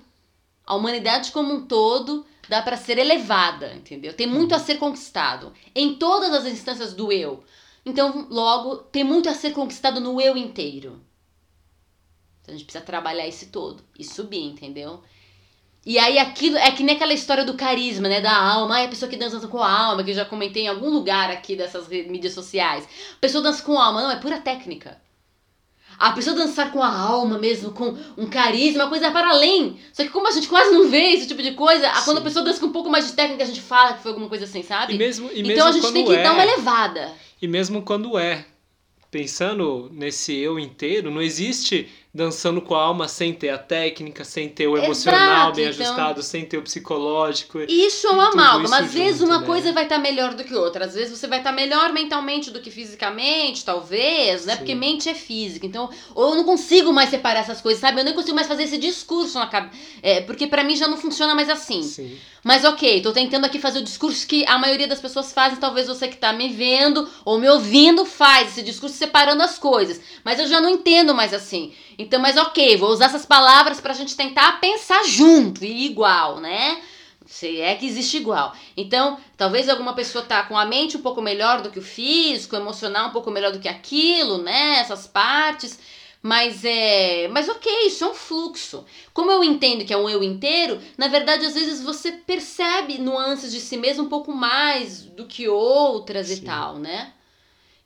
[0.66, 4.14] a humanidade como um todo, dá para ser elevada, entendeu?
[4.14, 7.44] Tem muito a ser conquistado em todas as instâncias do eu.
[7.86, 11.00] Então, logo, tem muito a ser conquistado no eu inteiro.
[12.42, 15.04] Então a gente precisa trabalhar esse todo e subir, entendeu?
[15.90, 18.20] E aí aquilo é que nem aquela história do carisma, né?
[18.20, 18.76] Da alma.
[18.76, 21.32] Ai, a pessoa que dança com a alma, que eu já comentei em algum lugar
[21.32, 22.84] aqui dessas mídias sociais.
[22.84, 24.98] A pessoa dança com a alma, não, é pura técnica.
[25.98, 29.80] A pessoa dançar com a alma mesmo, com um carisma, uma coisa para além.
[29.94, 32.20] Só que como a gente quase não vê esse tipo de coisa, a- quando a
[32.20, 32.26] Sim.
[32.26, 34.44] pessoa dança com um pouco mais de técnica, a gente fala que foi alguma coisa
[34.44, 34.94] assim, sabe?
[34.94, 37.14] E mesmo, e mesmo então a gente tem que é, dar uma elevada.
[37.42, 38.46] E mesmo quando é.
[39.10, 44.50] Pensando nesse eu inteiro, não existe dançando com a alma sem ter a técnica, sem
[44.50, 47.60] ter o Exato, emocional bem então- ajustado, sem ter o psicológico.
[47.68, 48.78] Isso é uma amálgama.
[48.80, 49.46] Às vezes junto, uma né?
[49.46, 50.86] coisa vai estar melhor do que outra.
[50.86, 54.54] Às vezes você vai estar melhor mentalmente do que fisicamente, talvez, né?
[54.54, 54.58] Sim.
[54.60, 55.66] Porque mente é física.
[55.66, 58.00] Então, ou eu não consigo mais separar essas coisas, sabe?
[58.00, 59.76] Eu nem consigo mais fazer esse discurso na cabeça.
[60.02, 61.84] É, porque pra mim já não funciona mais assim.
[61.84, 62.18] Sim.
[62.44, 65.88] Mas ok, tô tentando aqui fazer o discurso que a maioria das pessoas fazem, talvez
[65.88, 70.00] você que tá me vendo ou me ouvindo faz esse discurso separando as coisas.
[70.24, 71.74] Mas eu já não entendo mais assim.
[71.98, 76.82] Então, mas ok, vou usar essas palavras pra gente tentar pensar junto e igual, né?
[77.26, 78.54] Se é que existe igual.
[78.76, 82.56] Então, talvez alguma pessoa tá com a mente um pouco melhor do que o físico,
[82.56, 84.80] o emocional um pouco melhor do que aquilo, né?
[84.80, 85.78] Essas partes.
[86.22, 87.28] Mas é.
[87.28, 88.86] Mas ok, isso é um fluxo.
[89.14, 93.52] Como eu entendo que é um eu inteiro, na verdade, às vezes você percebe nuances
[93.52, 96.46] de si mesmo um pouco mais do que outras e Sim.
[96.46, 97.14] tal, né?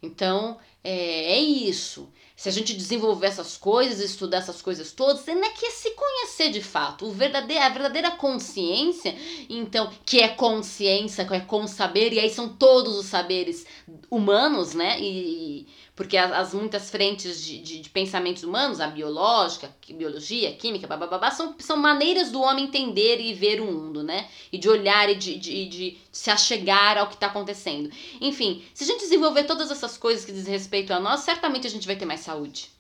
[0.04, 2.10] Então, é, é isso.
[2.42, 6.60] Se a gente desenvolver essas coisas, estudar essas coisas todas, ainda que se conhecer de
[6.60, 7.06] fato.
[7.06, 9.16] O verdadeiro, a verdadeira consciência,
[9.48, 13.64] então, que é consciência, que é com saber, e aí são todos os saberes
[14.10, 15.00] humanos, né?
[15.00, 15.68] E,
[16.02, 20.54] porque as, as muitas frentes de, de, de pensamentos humanos, a biológica, que- biologia, a
[20.54, 24.28] química, babá, são, são maneiras do homem entender e ver o mundo, né?
[24.52, 27.92] E de olhar e de, de, de se achegar ao que está acontecendo.
[28.20, 31.70] Enfim, se a gente desenvolver todas essas coisas que diz respeito a nós, certamente a
[31.70, 32.72] gente vai ter mais saúde.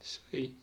[0.00, 0.54] Isso aí.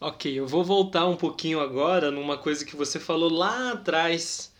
[0.00, 4.52] Ok, eu vou voltar um pouquinho agora numa coisa que você falou lá atrás.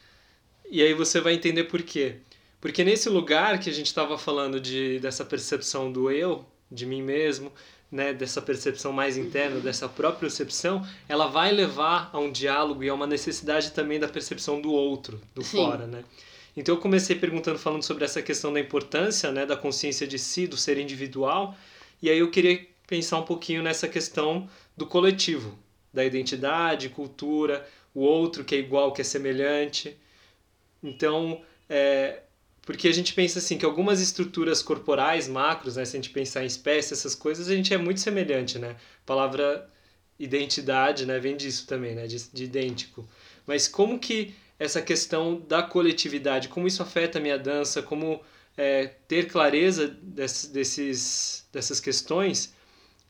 [0.71, 2.19] E aí você vai entender por quê.
[2.61, 7.03] Porque nesse lugar que a gente estava falando de, dessa percepção do eu, de mim
[7.03, 7.53] mesmo,
[7.91, 12.89] né, dessa percepção mais interna, dessa própria percepção, ela vai levar a um diálogo e
[12.89, 15.57] a uma necessidade também da percepção do outro, do Sim.
[15.57, 16.05] fora, né?
[16.57, 20.47] Então eu comecei perguntando, falando sobre essa questão da importância, né, da consciência de si,
[20.47, 21.57] do ser individual,
[22.03, 25.57] e aí eu queria pensar um pouquinho nessa questão do coletivo,
[25.93, 29.97] da identidade, cultura, o outro que é igual, que é semelhante.
[30.83, 32.21] Então, é,
[32.69, 36.43] porque a gente pensa assim que algumas estruturas corporais, macros, né, se a gente pensar
[36.43, 38.73] em espécie, essas coisas, a gente é muito semelhante, né?
[38.73, 39.67] A palavra
[40.19, 43.09] identidade, né, vem disso também, né, de, de idêntico.
[43.47, 48.21] Mas como que essa questão da coletividade, como isso afeta a minha dança, como
[48.55, 52.55] é, ter clareza desses, desses, dessas questões,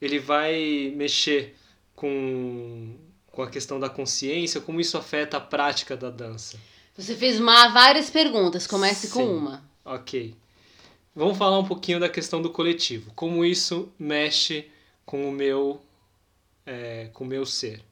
[0.00, 1.56] ele vai mexer
[1.96, 2.94] com,
[3.26, 6.56] com a questão da consciência, como isso afeta a prática da dança.
[6.98, 9.28] Você fez uma, várias perguntas, comece com Sim.
[9.32, 9.62] uma.
[9.84, 10.34] Ok.
[11.14, 13.12] Vamos falar um pouquinho da questão do coletivo.
[13.14, 14.68] Como isso mexe
[15.06, 15.80] com o meu,
[16.66, 17.82] é, com o meu ser.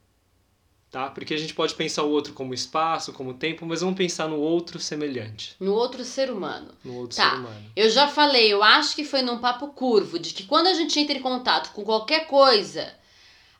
[0.91, 1.09] Tá?
[1.09, 4.37] Porque a gente pode pensar o outro como espaço, como tempo, mas vamos pensar no
[4.39, 6.73] outro semelhante, No outro ser humano.
[6.83, 7.29] no outro Tá.
[7.31, 7.71] ser humano.
[7.75, 10.97] Eu já falei, eu acho que foi num papo curvo, de que quando a gente
[10.99, 12.93] entra em contato com qualquer coisa,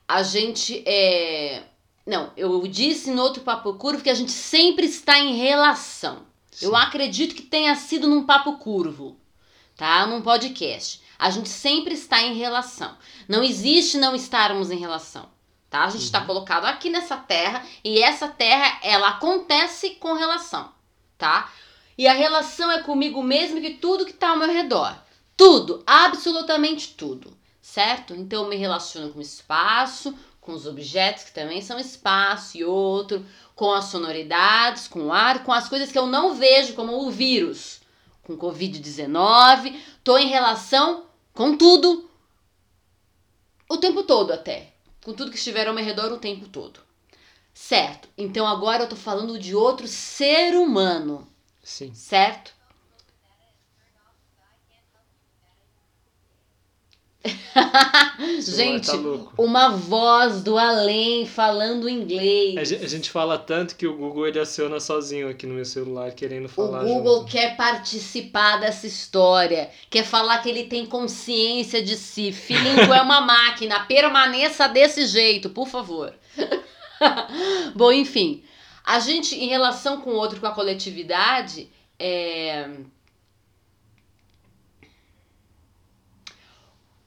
[0.06, 1.62] a gente é.
[2.08, 6.22] Não, eu disse no outro papo curvo que a gente sempre está em relação.
[6.62, 6.76] Eu Sim.
[6.76, 9.14] acredito que tenha sido num papo curvo,
[9.76, 10.06] tá?
[10.06, 11.02] Num podcast.
[11.18, 12.96] A gente sempre está em relação.
[13.28, 15.28] Não existe não estarmos em relação,
[15.68, 15.84] tá?
[15.84, 16.26] A gente está Uhum.
[16.26, 20.72] colocado aqui nessa terra e essa terra, ela acontece com relação,
[21.18, 21.52] tá?
[21.98, 24.96] E a relação é comigo mesmo e que tudo que tá ao meu redor.
[25.36, 28.14] Tudo, absolutamente tudo, certo?
[28.14, 30.16] Então eu me relaciono com o espaço,
[30.48, 33.22] com os objetos que também são espaço e outro,
[33.54, 37.10] com as sonoridades, com o ar, com as coisas que eu não vejo, como o
[37.10, 37.82] vírus,
[38.22, 42.08] com Covid-19, tô em relação com tudo
[43.68, 44.72] o tempo todo até,
[45.04, 46.80] com tudo que estiver ao meu redor o tempo todo.
[47.52, 48.08] Certo?
[48.16, 51.28] Então agora eu tô falando de outro ser humano.
[51.62, 51.92] Sim.
[51.92, 52.54] Certo?
[58.40, 59.32] gente, tá louco.
[59.36, 62.56] uma voz do além falando inglês.
[62.56, 66.12] A gente, gente fala tanto que o Google ele aciona sozinho aqui no meu celular
[66.12, 67.30] querendo O falar Google junto.
[67.32, 72.32] quer participar dessa história, quer falar que ele tem consciência de si.
[72.32, 76.14] Filhinho, é uma máquina, permaneça desse jeito, por favor.
[77.74, 78.42] Bom, enfim,
[78.84, 82.68] a gente, em relação com o outro, com a coletividade, é...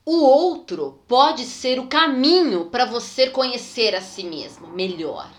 [0.06, 5.30] o outro pode ser o caminho para você conhecer a si mesmo melhor,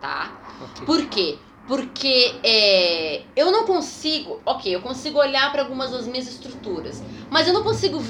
[0.00, 0.40] tá?
[0.62, 0.86] Ok.
[0.86, 1.38] Por quê?
[1.68, 4.40] Porque é, eu não consigo.
[4.46, 8.02] Ok, eu consigo olhar para algumas das minhas estruturas, mas eu não consigo.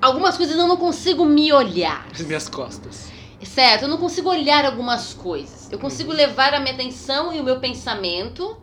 [0.00, 2.06] Algumas coisas eu não consigo me olhar.
[2.12, 3.12] As minhas costas.
[3.42, 3.82] Certo?
[3.82, 5.70] Eu não consigo olhar algumas coisas.
[5.70, 8.56] Eu consigo levar a minha atenção e o meu pensamento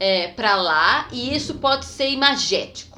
[0.00, 2.91] é, para lá, e isso pode ser imagético.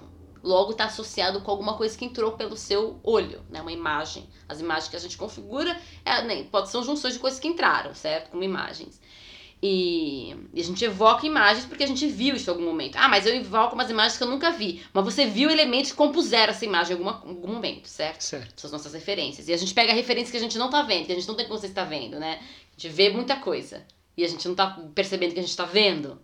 [0.44, 3.62] Logo está associado com alguma coisa que entrou pelo seu olho, né?
[3.62, 4.28] Uma imagem.
[4.46, 5.74] As imagens que a gente configura
[6.04, 8.30] é, né, pode ser junções de coisas que entraram, certo?
[8.30, 9.00] Como imagens.
[9.62, 12.96] E, e a gente evoca imagens porque a gente viu isso em algum momento.
[12.96, 14.82] Ah, mas eu invoco umas imagens que eu nunca vi.
[14.92, 18.20] Mas você viu elementos que compuseram essa imagem em alguma, algum momento, certo?
[18.20, 18.60] Certo.
[18.60, 19.48] São as nossas referências.
[19.48, 21.34] E a gente pega referências que a gente não tá vendo, que a gente não
[21.34, 22.40] tem como você está vendo, né?
[22.76, 23.82] A gente vê muita coisa.
[24.14, 26.20] E a gente não tá percebendo que a gente tá vendo.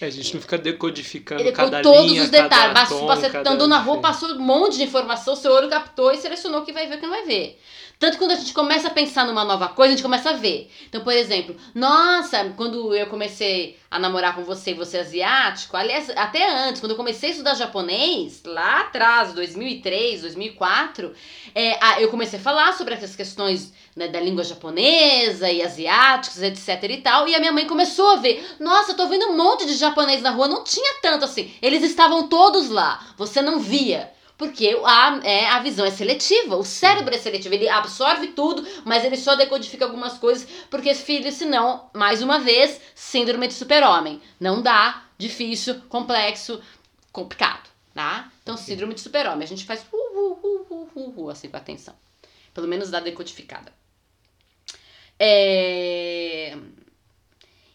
[0.00, 2.72] É, a gente não fica decodificando Ele cada todos linha, os detalhes.
[2.72, 6.10] cada tom, você cada andou na rua, passou um monte de informação, seu olho captou
[6.12, 7.60] e selecionou o que vai ver e o que não vai ver.
[8.00, 10.32] Tanto que quando a gente começa a pensar numa nova coisa, a gente começa a
[10.32, 10.70] ver.
[10.88, 16.08] Então, por exemplo, nossa, quando eu comecei a namorar com você você é asiático, aliás,
[16.16, 21.12] até antes, quando eu comecei a estudar japonês, lá atrás, 2003, 2004,
[21.54, 26.82] é, eu comecei a falar sobre essas questões né, da língua japonesa e asiáticos, etc
[26.84, 29.66] e tal, e a minha mãe começou a ver, nossa, eu tô vendo um monte
[29.66, 34.10] de japonês na rua, não tinha tanto assim, eles estavam todos lá, você não via.
[34.40, 39.04] Porque a, é, a visão é seletiva, o cérebro é seletivo, ele absorve tudo, mas
[39.04, 44.18] ele só decodifica algumas coisas, porque, filho, senão, mais uma vez, síndrome de super-homem.
[44.40, 46.58] Não dá, difícil, complexo,
[47.12, 48.32] complicado, tá?
[48.42, 51.94] Então, síndrome de super-homem, a gente faz uh, uh, uh, uh, uh, assim com atenção.
[52.54, 53.70] Pelo menos dá decodificada.
[55.18, 56.56] É...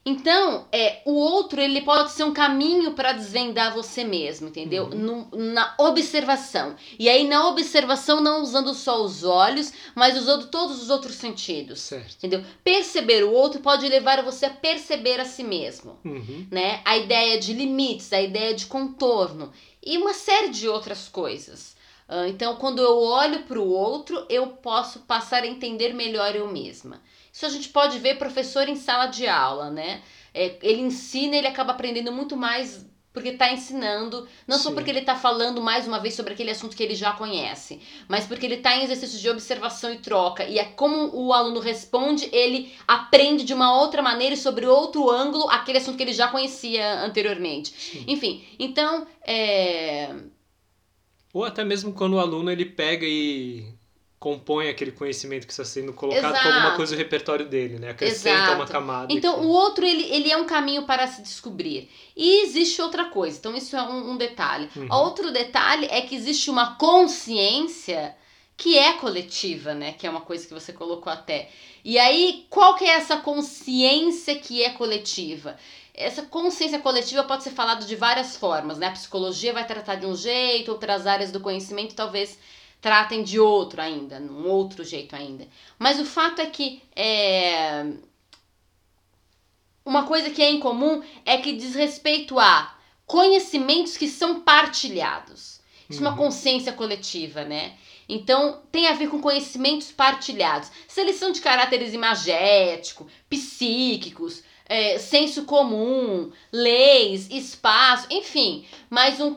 [0.07, 4.87] Então, é, o outro ele pode ser um caminho para desvendar você mesmo, entendeu?
[4.89, 6.75] No- na observação.
[6.99, 11.79] E aí, na observação, não usando só os olhos, mas usando todos os outros sentidos.
[11.79, 12.17] Certo.
[12.17, 12.43] Entendeu?
[12.63, 16.45] Perceber o outro pode levar você a perceber a si mesmo Uhum.
[16.51, 16.81] né?
[16.85, 19.51] A ideia de limites, a ideia de contorno
[19.83, 21.75] e uma série de outras coisas.
[22.07, 26.47] Ah, então, quando eu olho para o outro, eu posso passar a entender melhor eu
[26.47, 27.01] mesma.
[27.35, 30.01] Isso a gente pode ver professor em sala de aula, né?
[30.33, 34.75] É, ele ensina, ele acaba aprendendo muito mais porque está ensinando, não só Sim.
[34.75, 38.25] porque ele está falando mais uma vez sobre aquele assunto que ele já conhece, mas
[38.25, 40.45] porque ele está em exercício de observação e troca.
[40.45, 45.09] E é como o aluno responde, ele aprende de uma outra maneira e sobre outro
[45.09, 47.73] ângulo aquele assunto que ele já conhecia anteriormente.
[47.77, 48.05] Sim.
[48.07, 50.13] Enfim, então, é,
[51.33, 53.74] Ou até mesmo quando o aluno ele pega e
[54.25, 56.47] compõe aquele conhecimento que está sendo colocado com Exato.
[56.47, 57.91] alguma coisa do repertório dele, né?
[57.91, 58.55] Acrescenta Exato.
[58.55, 59.13] uma camada.
[59.13, 61.91] Então, que- o outro, ele, ele é um caminho para se descobrir.
[62.17, 63.37] E existe outra coisa.
[63.37, 64.67] Então, isso é um, um detalhe.
[64.75, 64.87] Uhum.
[64.89, 68.15] Outro detalhe é que existe uma consciência
[68.57, 69.91] que é coletiva, né?
[69.91, 71.47] Que é uma coisa que você colocou até.
[71.83, 75.55] E aí, qual que é essa consciência que é coletiva?
[75.93, 78.87] Essa consciência coletiva pode ser falado de várias formas, né?
[78.87, 82.39] A psicologia vai tratar de um jeito, outras áreas do conhecimento talvez
[82.81, 85.47] tratem de outro ainda, um outro jeito ainda.
[85.79, 87.85] Mas o fato é que é,
[89.85, 95.59] uma coisa que é em comum é que diz respeito a conhecimentos que são partilhados.
[95.89, 96.17] Isso é uma Uhum.
[96.17, 97.73] consciência coletiva, né?
[98.09, 100.71] Então, tem a ver com conhecimentos partilhados.
[100.87, 109.35] Se eles são de caráteres imagético, psíquicos, é, senso comum, leis, espaço, enfim, mas um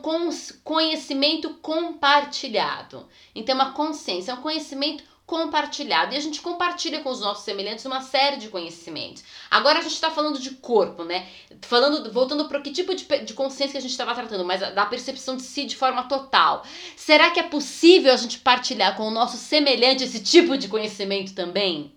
[0.63, 3.07] conhecimento compartilhado.
[3.35, 6.15] Então, uma consciência, é um conhecimento compartilhado.
[6.15, 9.23] E a gente compartilha com os nossos semelhantes uma série de conhecimentos.
[9.51, 11.27] Agora a gente está falando de corpo, né?
[11.61, 14.87] Falando, voltando para que tipo de, de consciência que a gente estava tratando, mas da
[14.87, 16.63] percepção de si de forma total.
[16.95, 21.35] Será que é possível a gente partilhar com o nosso semelhante esse tipo de conhecimento
[21.35, 21.93] também?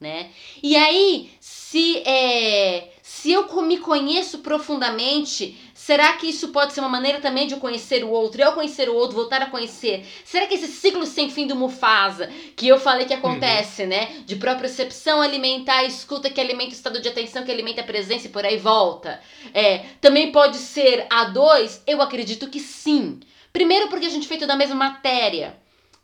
[0.00, 0.30] né?
[0.62, 1.30] E aí,
[1.70, 7.46] se, é, se eu me conheço profundamente, será que isso pode ser uma maneira também
[7.46, 8.40] de eu conhecer o outro?
[8.40, 10.06] Eu conhecer o outro, voltar a conhecer.
[10.24, 13.88] Será que esse ciclo sem fim do Mufasa, que eu falei que acontece, uhum.
[13.88, 14.22] né?
[14.24, 18.30] De propriocepção alimentar, escuta que alimenta o estado de atenção, que alimenta a presença e
[18.30, 19.20] por aí volta.
[19.52, 21.82] É, também pode ser a dois?
[21.86, 23.20] Eu acredito que sim.
[23.52, 25.54] Primeiro porque a gente é feito da mesma matéria,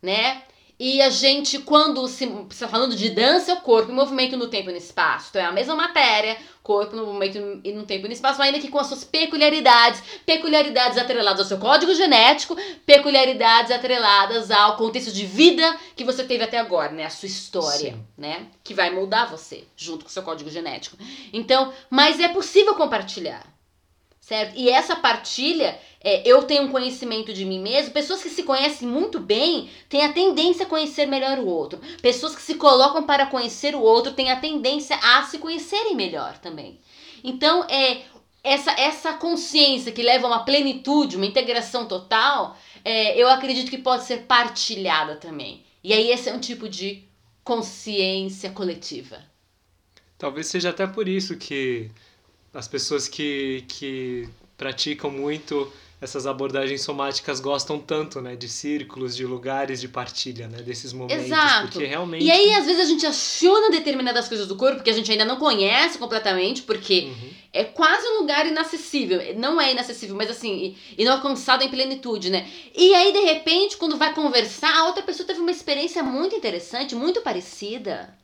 [0.02, 0.42] né?
[0.78, 4.48] E a gente, quando se está falando de dança, é o corpo em movimento no
[4.48, 5.28] tempo e no espaço.
[5.30, 8.58] Então é a mesma matéria, corpo no movimento e no tempo e no espaço, ainda
[8.58, 15.12] que com as suas peculiaridades, peculiaridades atreladas ao seu código genético, peculiaridades atreladas ao contexto
[15.12, 17.04] de vida que você teve até agora, né?
[17.04, 18.04] A sua história, Sim.
[18.18, 18.46] né?
[18.64, 20.96] Que vai moldar você, junto com o seu código genético.
[21.32, 23.54] Então, mas é possível compartilhar
[24.24, 24.54] certo?
[24.56, 27.94] E essa partilha, é, eu tenho um conhecimento de mim mesmo.
[27.94, 31.80] Pessoas que se conhecem muito bem têm a tendência a conhecer melhor o outro.
[32.02, 36.36] Pessoas que se colocam para conhecer o outro têm a tendência a se conhecerem melhor
[36.38, 36.78] também.
[37.24, 38.02] Então, é
[38.42, 43.78] essa, essa consciência que leva a uma plenitude, uma integração total, é, eu acredito que
[43.78, 45.64] pode ser partilhada também.
[45.82, 47.02] E aí, esse é um tipo de
[47.42, 49.24] consciência coletiva.
[50.18, 51.90] Talvez seja até por isso que
[52.52, 54.28] as pessoas que, que
[54.58, 55.72] praticam muito
[56.04, 61.24] essas abordagens somáticas gostam tanto, né, de círculos, de lugares de partilha, né, desses momentos,
[61.24, 61.72] Exato.
[61.72, 64.92] porque realmente E aí às vezes a gente aciona determinadas coisas do corpo que a
[64.92, 67.30] gente ainda não conhece completamente, porque uhum.
[67.52, 72.46] é quase um lugar inacessível, não é inacessível, mas assim, inalcançado em plenitude, né?
[72.76, 76.94] E aí de repente, quando vai conversar, a outra pessoa teve uma experiência muito interessante,
[76.94, 78.14] muito parecida.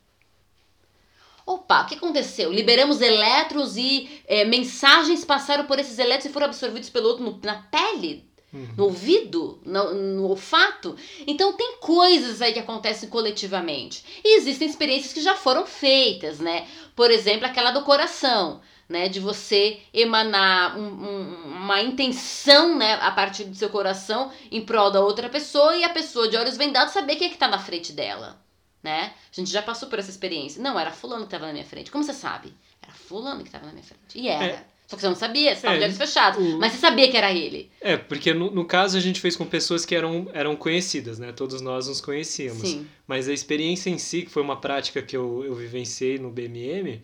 [1.45, 2.51] Opa, o que aconteceu?
[2.51, 7.39] Liberamos elétrons e é, mensagens passaram por esses elétrons e foram absorvidos pelo outro no,
[7.43, 8.73] na pele, uhum.
[8.77, 10.95] no ouvido, no, no, olfato.
[11.25, 14.21] Então tem coisas aí que acontecem coletivamente.
[14.23, 16.67] E existem experiências que já foram feitas, né?
[16.95, 18.61] Por exemplo, aquela do coração.
[18.89, 24.65] Né, de você emanar um, um, uma intenção né, a partir do seu coração em
[24.65, 27.47] prol da outra pessoa e a pessoa de olhos vendados saber quem é que está
[27.47, 28.37] na frente dela
[28.83, 29.13] né?
[29.31, 30.61] A gente já passou por essa experiência.
[30.61, 31.91] Não, era fulano que estava na minha frente.
[31.91, 32.53] Como você sabe?
[32.81, 34.01] Era fulano que estava na minha frente.
[34.15, 34.45] E era.
[34.45, 34.65] É.
[34.87, 36.45] Só que você não sabia, você estava é, de olhos fechados.
[36.45, 36.59] O...
[36.59, 37.71] Mas você sabia que era ele.
[37.79, 41.31] É, porque no, no caso a gente fez com pessoas que eram, eram conhecidas, né?
[41.31, 42.67] Todos nós nos conhecíamos.
[42.67, 42.85] Sim.
[43.07, 47.01] Mas a experiência em si, que foi uma prática que eu, eu vivenciei no BMM,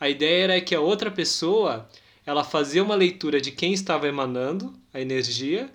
[0.00, 1.86] a ideia era que a outra pessoa,
[2.24, 5.70] ela fazia uma leitura de quem estava emanando a energia,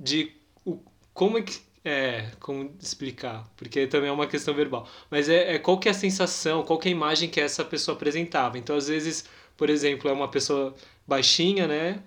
[0.00, 0.32] de
[0.64, 0.78] o,
[1.12, 3.50] como é que é, como explicar?
[3.56, 4.88] Porque também é uma questão verbal.
[5.10, 7.64] Mas é, é qual que é a sensação, qual que é a imagem que essa
[7.64, 8.58] pessoa apresentava.
[8.58, 9.24] Então, às vezes,
[9.56, 10.74] por exemplo, é uma pessoa
[11.06, 12.02] baixinha, né?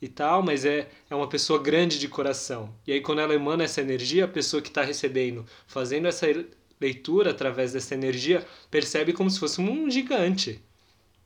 [0.00, 2.72] E tal, mas é, é uma pessoa grande de coração.
[2.86, 6.26] E aí, quando ela emana essa energia, a pessoa que está recebendo, fazendo essa
[6.80, 10.62] leitura através dessa energia, percebe como se fosse um gigante.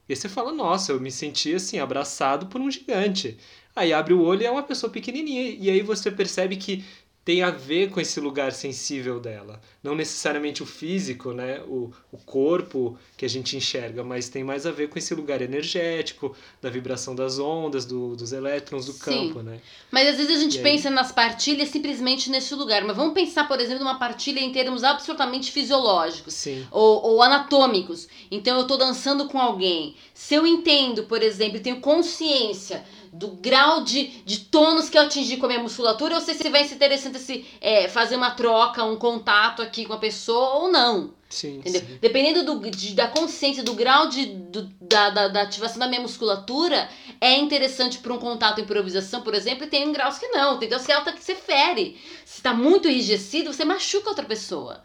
[0.08, 3.36] E você fala, nossa, eu me senti assim, abraçado por um gigante.
[3.74, 5.56] Aí abre o olho e é uma pessoa pequenininha.
[5.58, 6.84] E aí você percebe que
[7.24, 9.60] tem a ver com esse lugar sensível dela.
[9.82, 11.60] Não necessariamente o físico, né?
[11.66, 15.42] o, o corpo que a gente enxerga, mas tem mais a ver com esse lugar
[15.42, 19.00] energético, da vibração das ondas, do, dos elétrons do Sim.
[19.00, 19.42] campo.
[19.42, 19.60] Né?
[19.90, 20.94] Mas às vezes a gente e pensa aí...
[20.94, 22.84] nas partilhas simplesmente nesse lugar.
[22.84, 26.66] Mas vamos pensar, por exemplo, numa partilha em termos absolutamente fisiológicos Sim.
[26.70, 28.08] Ou, ou anatômicos.
[28.30, 29.94] Então eu estou dançando com alguém.
[30.14, 32.82] Se eu entendo, por exemplo, tenho consciência
[33.12, 36.48] do grau de, de tônus que eu atingi com a minha musculatura, eu sei se
[36.48, 40.70] vai ser interessante se, é, fazer uma troca, um contato aqui com a pessoa ou
[40.70, 41.12] não.
[41.28, 41.80] Sim, entendeu?
[41.80, 41.98] Sim.
[42.00, 46.00] Dependendo do, de, da consciência, do grau de, do, da, da, da, ativação da minha
[46.00, 46.88] musculatura,
[47.20, 50.58] é interessante para um contato improvisação, por exemplo, e tem graus que não.
[50.58, 52.00] Tem graus que alta que você fere.
[52.24, 54.82] Se está muito enrijecido, você machuca outra pessoa.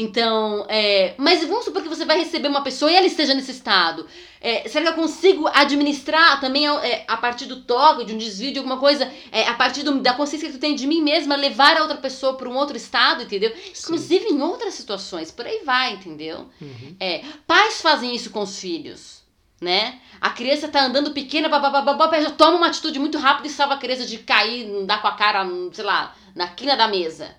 [0.00, 3.50] Então, é, mas vamos supor que você vai receber uma pessoa e ela esteja nesse
[3.50, 4.06] estado.
[4.40, 8.52] É, será que eu consigo administrar também é, a partir do toque, de um desvio,
[8.52, 11.34] de alguma coisa, é, a partir do, da consciência que tu tem de mim mesma,
[11.34, 13.52] levar a outra pessoa para um outro estado, entendeu?
[13.74, 13.86] Sim.
[13.86, 16.48] Inclusive em outras situações, por aí vai, entendeu?
[16.60, 16.96] Uhum.
[17.00, 19.18] É, pais fazem isso com os filhos.
[19.60, 19.98] Né?
[20.20, 23.78] A criança tá andando pequena, babá, já toma uma atitude muito rápida e salva a
[23.78, 27.34] criança de cair, dar com a cara, sei lá, na quina da mesa.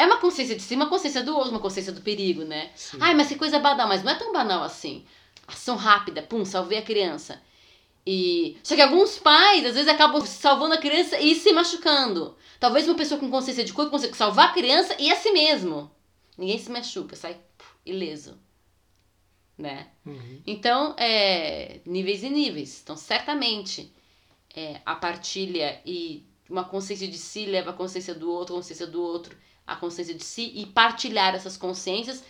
[0.00, 2.70] É uma consciência de si, uma consciência do outro, uma consciência do perigo, né?
[2.74, 2.96] Sim.
[3.00, 5.04] Ai, mas que coisa banal, mas não é tão banal assim.
[5.46, 7.38] Ação rápida, pum, salvei a criança.
[8.06, 12.34] E só que alguns pais às vezes acabam salvando a criança e se machucando.
[12.58, 15.90] Talvez uma pessoa com consciência de corpo consiga salvar a criança e a si mesmo.
[16.38, 17.36] Ninguém se machuca, sai
[17.84, 18.38] ileso.
[19.58, 19.88] Né?
[20.06, 20.40] Uhum.
[20.46, 22.80] Então, é, níveis e níveis.
[22.82, 23.92] Então, certamente,
[24.56, 28.86] é, a partilha e uma consciência de si leva a consciência do outro, a consciência
[28.86, 29.36] do outro
[29.70, 32.24] a consciência de si e partilhar essas consciências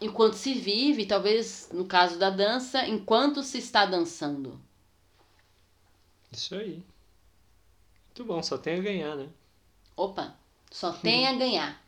[0.00, 4.60] enquanto se vive, talvez no caso da dança, enquanto se está dançando.
[6.30, 6.82] Isso aí.
[8.06, 9.28] Muito bom, só tem a ganhar, né?
[9.96, 10.36] Opa,
[10.70, 11.82] só tem a ganhar.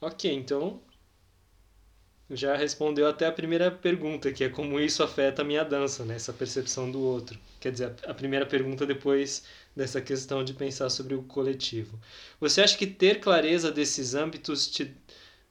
[0.00, 0.80] Ok, então
[2.30, 6.16] já respondeu até a primeira pergunta, que é como isso afeta a minha dança, né?
[6.16, 7.38] Essa percepção do outro.
[7.58, 11.98] Quer dizer, a primeira pergunta depois dessa questão de pensar sobre o coletivo.
[12.40, 14.94] Você acha que ter clareza desses âmbitos te,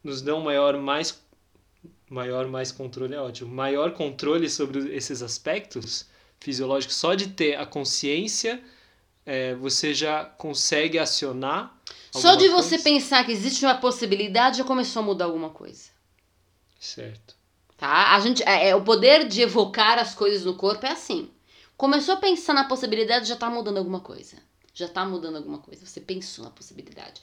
[0.03, 1.25] nos dão maior mais
[2.09, 6.05] maior mais controle é ótimo, maior controle sobre esses aspectos
[6.39, 8.63] fisiológicos só de ter a consciência
[9.25, 11.77] é, você já consegue acionar
[12.13, 12.83] Só de alguma você coisa?
[12.83, 15.96] pensar que existe uma possibilidade já começou a mudar alguma coisa.
[16.79, 17.37] Certo
[17.77, 18.15] Tá?
[18.15, 21.29] A gente, é, é, o poder de evocar as coisas no corpo é assim.
[21.77, 24.37] Começou a pensar na possibilidade, já tá mudando alguma coisa.
[24.73, 25.85] Já tá mudando alguma coisa.
[25.85, 27.21] Você pensou na possibilidade.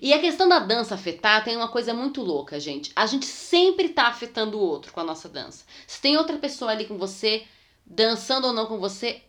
[0.00, 2.90] E a questão da dança afetar tem uma coisa muito louca, gente.
[2.96, 5.64] A gente sempre tá afetando o outro com a nossa dança.
[5.86, 7.44] Se tem outra pessoa ali com você,
[7.86, 9.22] dançando ou não com você,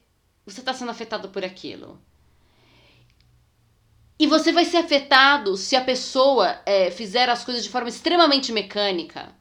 [0.43, 2.01] você tá sendo afetado por aquilo.
[4.17, 8.51] E você vai ser afetado se a pessoa é, fizer as coisas de forma extremamente
[8.51, 9.35] mecânica.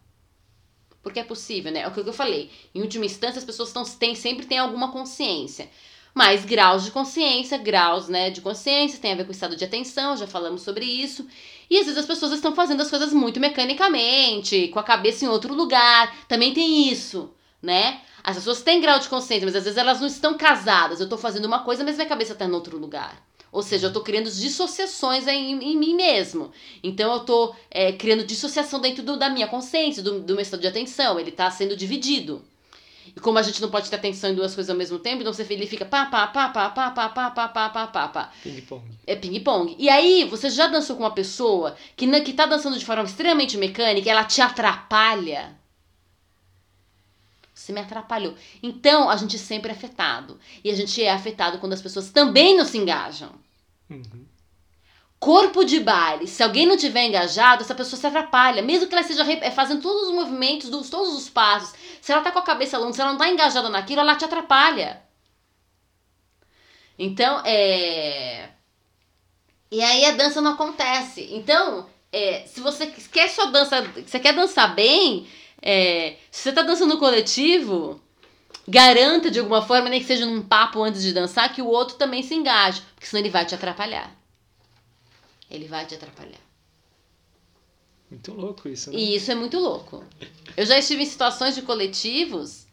[1.03, 1.81] Porque é possível, né?
[1.81, 2.51] É o que eu falei.
[2.75, 5.69] Em última instância, as pessoas tão, têm, sempre têm alguma consciência.
[6.15, 9.65] Mas graus de consciência, graus né, de consciência, tem a ver com o estado de
[9.65, 11.27] atenção, já falamos sobre isso.
[11.71, 15.29] E às vezes as pessoas estão fazendo as coisas muito mecanicamente, com a cabeça em
[15.29, 16.15] outro lugar.
[16.29, 17.33] Também tem isso,
[17.63, 18.01] né?
[18.23, 21.01] As pessoas têm grau de consciência, mas às vezes elas não estão casadas.
[21.01, 23.17] Eu tô fazendo uma coisa, mas minha cabeça tá em outro lugar.
[23.53, 26.51] Ou seja, eu tô criando dissociações em, em mim mesmo.
[26.83, 30.61] Então eu tô é, criando dissociação dentro do- da minha consciência, do, do meu estado
[30.61, 31.21] de atenção.
[31.21, 32.43] Ele tá sendo dividido.
[33.15, 35.33] E como a gente não pode ter atenção em duas coisas ao mesmo tempo, então
[35.33, 38.33] você ele fica pá, pá, pá, pá, pá, pá, pá, pá, pá, pá, pá, pá.
[38.43, 39.77] ping-pong É ping-pong.
[39.79, 43.59] E aí, você já dançou com uma pessoa que, que tá dançando de forma extremamente
[43.59, 45.61] mecânica, ela te atrapalha?
[47.55, 48.35] Você me atrapalhou.
[48.63, 50.39] Então, a gente sempre é afetado.
[50.65, 53.31] E a gente é afetado quando as pessoas também não se engajam.
[53.91, 54.27] Uhum.
[55.21, 58.63] Corpo de baile, se alguém não tiver engajado, essa pessoa se atrapalha.
[58.63, 61.75] Mesmo que ela esteja eh, fazendo todos os movimentos, dos, todos os passos.
[62.01, 64.25] Se ela tá com a cabeça longa, se ela não tá engajada naquilo, ela te
[64.25, 65.03] atrapalha.
[66.99, 68.51] Então, é.
[69.71, 71.29] E aí a dança não acontece.
[71.33, 75.27] Então, é, se você quer só dança, você quer dançar bem,
[75.63, 78.01] é, se você tá dançando no coletivo,
[78.67, 81.97] garanta de alguma forma, nem que seja num papo antes de dançar, que o outro
[81.97, 84.13] também se engaje, porque senão ele vai te atrapalhar.
[85.49, 86.41] Ele vai te atrapalhar.
[88.11, 88.97] muito louco isso né?
[88.97, 90.05] E isso é muito louco.
[90.57, 92.67] Eu já estive em situações de coletivos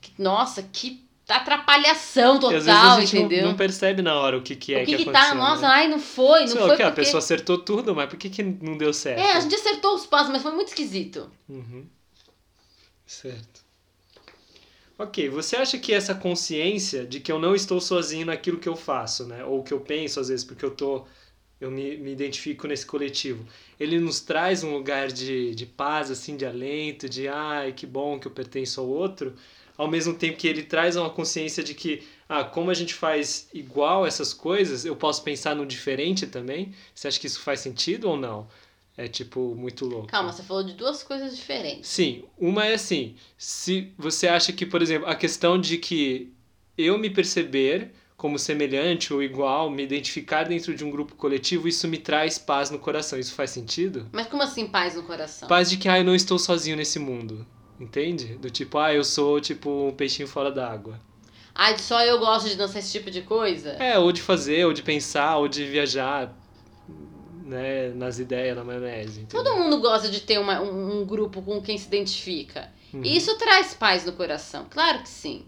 [0.00, 3.48] que, nossa, que atrapalhação E às vezes total, a gente não- entendeu?
[3.48, 5.68] não, percebe na hora o que, que é o que, que, tá, aconteceu, nossa, né?
[5.68, 7.00] ai, não foi, não Sei foi o que, a porque...
[7.02, 9.20] pessoa acertou tudo, mas por que, que não deu certo?
[9.20, 11.30] É, a gente acertou os passos, mas foi muito esquisito.
[11.48, 11.86] Uhum.
[13.06, 13.62] Certo.
[14.98, 18.76] Ok, você acha que essa consciência de que eu não estou sozinho naquilo que eu
[18.76, 19.44] faço, né?
[19.44, 21.04] Ou que eu penso às vezes, porque eu tô
[21.60, 23.46] eu me, me identifico nesse coletivo.
[23.80, 28.18] Ele nos traz um lugar de, de paz, assim, de alento, de ai, que bom
[28.20, 29.34] que eu pertenço ao outro,
[29.76, 33.48] ao mesmo tempo que ele traz uma consciência de que, ah, como a gente faz
[33.52, 36.72] igual essas coisas, eu posso pensar no diferente também?
[36.94, 38.46] Você acha que isso faz sentido ou não?
[38.96, 40.06] É, tipo, muito louco.
[40.06, 41.88] Calma, você falou de duas coisas diferentes.
[41.88, 46.32] Sim, uma é assim, se você acha que, por exemplo, a questão de que
[46.78, 51.88] eu me perceber como semelhante ou igual, me identificar dentro de um grupo coletivo, isso
[51.88, 53.18] me traz paz no coração.
[53.18, 54.08] Isso faz sentido?
[54.12, 55.48] Mas como assim paz no coração?
[55.48, 57.44] Paz de que, ah, eu não estou sozinho nesse mundo.
[57.78, 58.36] Entende?
[58.36, 61.00] Do tipo, ah, eu sou tipo um peixinho fora d'água.
[61.54, 63.70] Ai, só eu gosto de dançar esse tipo de coisa?
[63.70, 66.32] É, ou de fazer, ou de pensar, ou de viajar,
[67.44, 69.20] né, nas ideias, na maionese.
[69.20, 69.44] entendeu?
[69.44, 72.72] Todo mundo gosta de ter uma- um, um grupo com quem se identifica.
[72.92, 73.02] Uhum.
[73.04, 75.44] E isso traz paz no coração, claro que sim.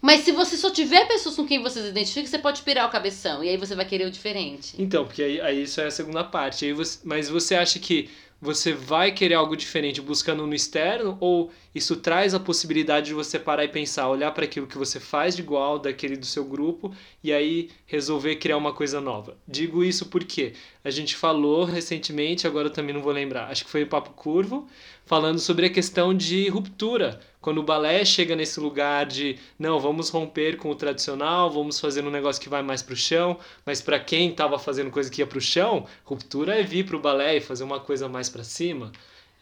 [0.00, 2.90] Mas se você só tiver pessoas com quem você se identifica, você pode pirar o
[2.90, 3.42] cabeção.
[3.42, 4.74] E aí você vai querer o diferente.
[4.78, 6.66] Então, porque aí, aí isso é a segunda parte.
[6.66, 8.10] Aí você, mas você acha que
[8.44, 13.38] você vai querer algo diferente buscando no externo ou isso traz a possibilidade de você
[13.38, 16.94] parar e pensar, olhar para aquilo que você faz de igual daquele do seu grupo
[17.22, 19.36] e aí resolver criar uma coisa nova?
[19.46, 20.52] Digo isso porque
[20.84, 24.10] a gente falou recentemente, agora eu também não vou lembrar, acho que foi o Papo
[24.10, 24.68] Curvo,
[25.04, 27.18] falando sobre a questão de ruptura.
[27.40, 32.04] Quando o balé chega nesse lugar de, não, vamos romper com o tradicional, vamos fazer
[32.04, 35.26] um negócio que vai mais pro chão, mas para quem estava fazendo coisa que ia
[35.26, 38.92] pro chão, ruptura é vir pro balé e fazer uma coisa mais para cima.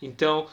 [0.01, 0.49] Então,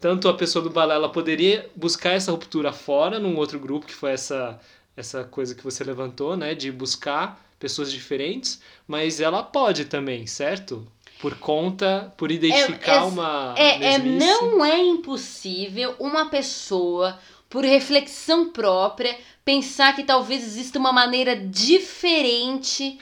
[0.00, 3.94] tanto a pessoa do balé ela poderia buscar essa ruptura fora num outro grupo que
[3.94, 4.60] foi essa
[4.96, 10.86] essa coisa que você levantou, né, de buscar pessoas diferentes, mas ela pode também, certo?
[11.20, 13.54] Por conta, por identificar é, uma.
[13.56, 17.18] É, é, não é impossível uma pessoa,
[17.48, 22.98] por reflexão própria, pensar que talvez exista uma maneira diferente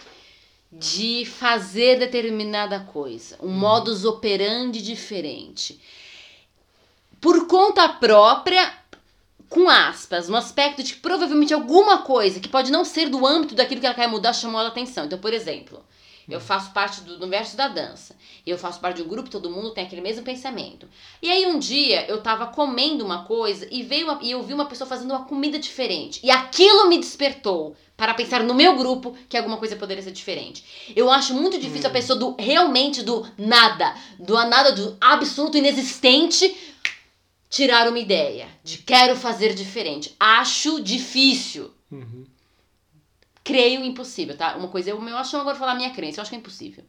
[0.71, 5.81] de fazer determinada coisa, um modus operandi diferente.
[7.25, 8.71] Por conta própria,
[9.49, 13.55] com aspas, no aspecto de que provavelmente alguma coisa que pode não ser do âmbito
[13.55, 15.07] daquilo que ela quer mudar chamou a atenção.
[15.07, 15.83] Então, por exemplo,
[16.29, 18.15] eu faço parte do universo da dança.
[18.47, 20.87] Eu faço parte de um grupo, todo mundo tem aquele mesmo pensamento.
[21.23, 24.53] E aí um dia eu tava comendo uma coisa e veio uma, e eu vi
[24.53, 26.21] uma pessoa fazendo uma comida diferente.
[26.23, 30.93] E aquilo me despertou para pensar no meu grupo que alguma coisa poderia ser diferente.
[30.95, 36.75] Eu acho muito difícil a pessoa do realmente do nada, do nada do absoluto inexistente
[37.55, 40.15] tirar uma ideia de quero fazer diferente.
[40.19, 41.71] Acho difícil.
[41.91, 42.25] Uhum.
[43.45, 44.57] Creio impossível, tá?
[44.57, 46.83] Uma coisa, eu, eu acho agora falar minha crença, eu acho que é impossível.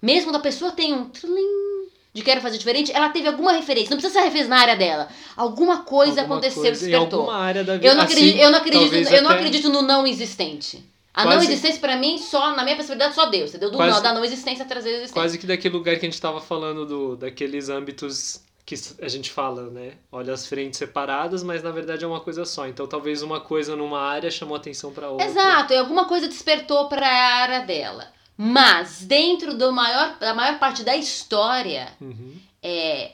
[0.00, 3.90] Mesmo quando a pessoa tem um tlim de quero fazer diferente, ela teve alguma referência.
[3.90, 5.08] Não precisa ser referência na área dela.
[5.34, 7.20] Alguma coisa Alguma aconteceu, coisa, em despertou.
[7.22, 7.86] alguma área da vida.
[7.88, 10.84] Eu não Assim, acredito, eu não acredito, eu não até- acredito no não existente.
[11.14, 13.70] A Quase- não existência pra mim, só na minha possibilidade, só Deus, entendeu?
[13.70, 15.14] Do Quase- não, da não existência trazer a existência.
[15.14, 19.30] Quase que daquele lugar que a gente tava falando do, daqueles âmbitos que a gente
[19.30, 19.94] fala, né?
[20.10, 22.66] Olha as frentes separadas, mas na verdade é uma coisa só.
[22.66, 25.26] Então talvez uma coisa numa área chamou atenção para outra.
[25.26, 28.12] Exato, e alguma coisa despertou para a área dela.
[28.36, 32.36] Mas dentro do maior, da maior parte da história, Uhum.
[32.62, 33.12] é,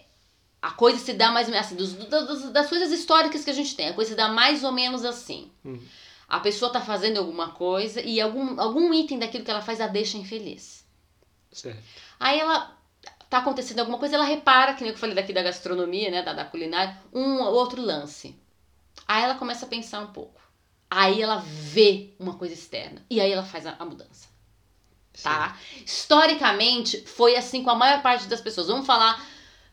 [0.62, 3.54] a coisa se dá mais ou menos assim, dos, dos- das coisas históricas que a
[3.54, 5.50] gente tem, a coisa se dá mais ou menos assim.
[5.64, 5.80] Uhum.
[6.28, 9.86] A pessoa tá fazendo alguma coisa e algum, algum item daquilo que ela faz a
[9.86, 10.84] deixa infeliz.
[11.50, 11.82] Certo.
[12.20, 12.77] Aí ela
[13.28, 16.32] tá acontecendo alguma coisa, ela repara, que nem eu falei daqui da gastronomia, né, da,
[16.32, 18.34] da culinária, um ou outro lance.
[19.06, 20.40] Aí ela começa a pensar um pouco.
[20.90, 23.04] Aí ela vê uma coisa externa.
[23.10, 24.28] E aí ela faz a, a mudança.
[25.22, 25.56] Tá?
[25.84, 28.68] Historicamente, foi assim com a maior parte das pessoas.
[28.68, 29.20] Vamos falar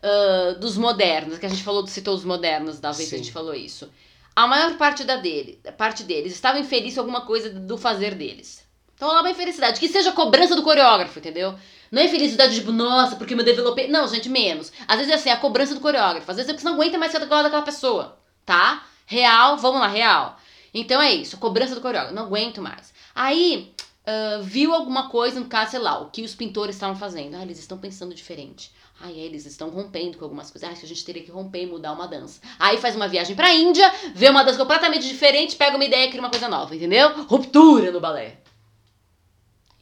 [0.02, 3.24] ah, dos modernos, que a gente falou, citou os modernos da vez que a Sim.
[3.24, 3.90] gente falou isso.
[4.34, 8.64] A maior parte da dele, parte deles estava infeliz com alguma coisa do fazer deles.
[8.94, 9.80] Então lá uma infelicidade.
[9.80, 11.58] Que seja cobrança do coreógrafo, entendeu?
[11.90, 13.88] Não é felicidade tipo, nossa, porque me developei.
[13.88, 14.72] Não, gente, menos.
[14.86, 16.30] Às vezes é assim, a cobrança do coreógrafo.
[16.30, 18.84] Às vezes é você não aguenta mais ser daquela pessoa, tá?
[19.06, 20.38] Real, vamos lá, real.
[20.74, 22.14] Então é isso, cobrança do coreógrafo.
[22.14, 22.92] Não aguento mais.
[23.14, 23.72] Aí,
[24.06, 27.34] ah, viu alguma coisa, no caso, sei lá, o que os pintores estavam fazendo.
[27.34, 28.70] Ah, eles estão pensando diferente.
[29.00, 30.70] Ai, eles estão rompendo com algumas coisas.
[30.70, 32.40] Acho que a gente teria que romper e mudar uma dança.
[32.58, 36.08] Aí faz uma viagem pra Índia, vê uma dança completamente diferente, pega uma ideia e
[36.08, 37.24] cria uma coisa nova, entendeu?
[37.24, 38.38] Ruptura no balé.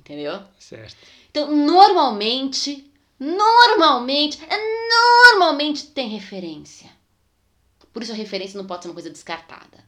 [0.05, 0.43] Entendeu?
[0.59, 0.97] Certo.
[1.31, 4.75] Então, normalmente, normalmente, é
[5.33, 6.91] normalmente tem referência.
[7.91, 9.83] Por isso a referência não pode ser uma coisa descartada.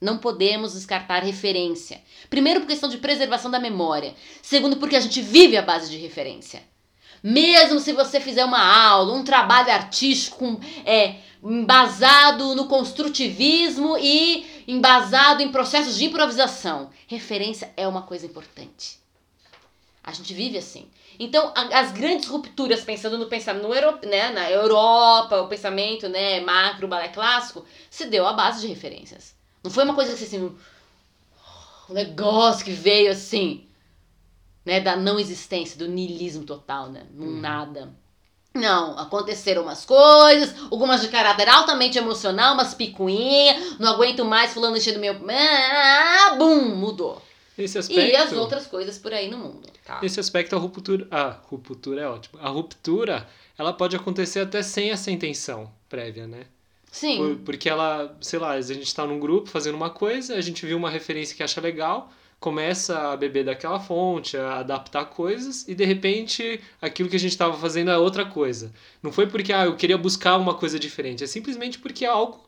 [0.00, 2.02] Não podemos descartar referência.
[2.28, 4.16] Primeiro, por questão de preservação da memória.
[4.42, 6.64] Segundo, porque a gente vive à base de referência.
[7.22, 15.40] Mesmo se você fizer uma aula, um trabalho artístico é, embasado no construtivismo e embasado
[15.40, 19.01] em processos de improvisação, referência é uma coisa importante.
[20.04, 20.88] A gente vive assim.
[21.18, 26.08] Então, a- as grandes rupturas, pensando no pensamento no Euro, né, na Europa, o pensamento
[26.08, 29.34] né, macro, balé clássico, se deu à base de referências.
[29.62, 30.56] Não foi uma coisa assim, um,
[31.90, 33.64] um negócio que veio assim,
[34.64, 37.94] né, da não existência, do niilismo total, né, num nada.
[38.54, 44.76] Não, aconteceram umas coisas, algumas de caráter altamente emocional, umas picuinhas, não aguento mais fulano
[44.76, 45.16] enchendo meu...
[45.30, 47.22] Ah, bum, mudou.
[47.56, 48.00] Esse aspecto.
[48.00, 50.00] E as outras coisas por aí no mundo, tá?
[50.02, 51.06] Esse aspecto, a ruptura.
[51.10, 52.38] A ruptura é ótimo.
[52.40, 53.26] A ruptura,
[53.58, 56.44] ela pode acontecer até sem essa intenção prévia, né?
[56.90, 57.16] Sim.
[57.16, 60.64] Por- porque ela, sei lá, a gente tá num grupo fazendo uma coisa, a gente
[60.66, 65.74] viu uma referência que acha legal, começa a beber daquela fonte, a adaptar coisas, e
[65.74, 68.72] de repente aquilo que a gente estava fazendo é outra coisa.
[69.02, 72.44] Não foi porque ah, eu queria buscar uma coisa diferente, é simplesmente porque algo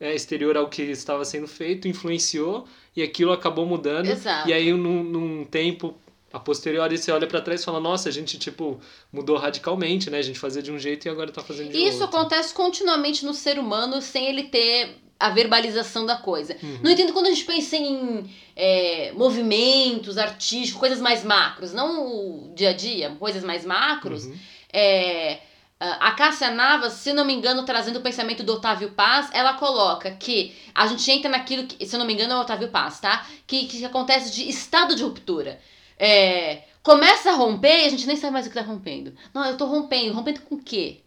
[0.00, 4.06] é, exterior ao que estava sendo feito influenciou e aquilo acabou mudando.
[4.06, 4.48] Exato.
[4.48, 5.94] E aí, num, num tempo
[6.34, 8.80] a posteriori, você olha pra trás e fala: Nossa, a gente, tipo,
[9.12, 10.18] mudou radicalmente, né?
[10.18, 12.18] A gente fazia de um jeito e agora tá fazendo de Isso outro.
[12.18, 16.56] acontece continuamente no ser humano sem ele ter a verbalização da coisa.
[16.60, 16.80] Uhum.
[16.82, 22.52] No entanto, quando a gente pensa em é, movimentos artísticos, coisas mais macros, não o
[22.54, 24.36] dia a dia, coisas mais macros, Uhum.
[24.72, 25.38] é,
[25.78, 30.10] a Cássia Navas, se não me engano, trazendo o pensamento do Otávio Paz, ela coloca
[30.12, 33.24] que a gente entra naquilo que, se não me engano, é o Otávio Paz, tá?
[33.46, 35.60] Que, que acontece de estado de ruptura.
[35.98, 39.14] É, começa a romper e a gente nem sabe mais o que tá rompendo.
[39.32, 40.14] Não, eu tô rompendo.
[40.14, 41.00] Rompendo com o quê?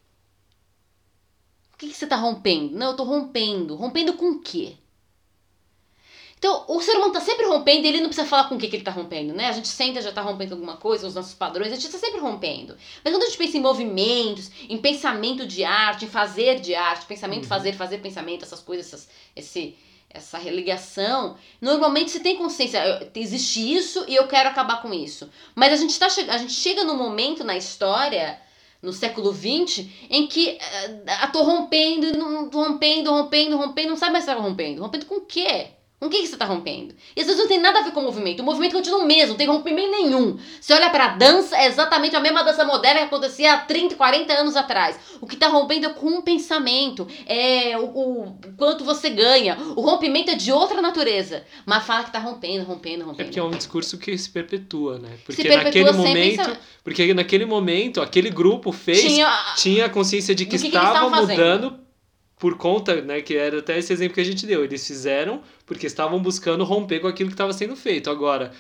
[1.74, 2.76] O que, que você tá rompendo?
[2.78, 3.76] Não, eu tô rompendo.
[3.76, 4.76] Rompendo com o quê?
[6.38, 8.68] Então, o ser humano tá sempre rompendo e ele não precisa falar com o que,
[8.68, 9.48] que ele tá rompendo, né?
[9.48, 12.20] A gente senta já tá rompendo alguma coisa, os nossos padrões, a gente tá sempre
[12.20, 12.78] rompendo.
[13.04, 17.08] Mas quando a gente pensa em movimentos, em pensamento de arte, em fazer de arte,
[17.08, 17.50] pensamento, uhum.
[17.50, 19.76] fazer, fazer pensamento, essas coisas, essas, esse,
[20.10, 25.30] essa religação, normalmente você tem consciência, existe isso e eu quero acabar com isso.
[25.54, 28.40] Mas a gente, tá, a gente chega num momento na história
[28.82, 32.08] no século XX, em que uh, tô rompendo,
[32.54, 34.82] rompendo, rompendo, rompendo, não sabe mais se tá rompendo.
[34.82, 35.68] Rompendo com o quê?
[36.00, 36.94] Com o que, que você está rompendo?
[37.16, 38.42] E às vezes não tem nada a ver com o movimento.
[38.42, 40.38] O movimento continua o mesmo, não tem rompimento nenhum.
[40.62, 43.96] Você olha para a dança, é exatamente a mesma dança moderna que acontecia há 30,
[43.96, 45.00] 40 anos atrás.
[45.20, 49.58] O que está rompendo é com um pensamento, é o, o, quanto você ganha.
[49.76, 51.44] O rompimento é de outra natureza.
[51.66, 53.22] Mas fala que está rompendo, rompendo, rompendo.
[53.22, 55.10] É porque é um discurso que se perpetua, né?
[55.26, 56.38] Porque se naquele momento.
[56.38, 56.60] Pensa...
[56.84, 59.02] Porque naquele momento, aquele grupo fez.
[59.02, 61.87] Tinha, tinha consciência de que, que estava que mudando
[62.40, 65.88] por conta, né, que era até esse exemplo que a gente deu, eles fizeram porque
[65.88, 68.10] estavam buscando romper com aquilo que estava sendo feito.
[68.10, 68.52] Agora,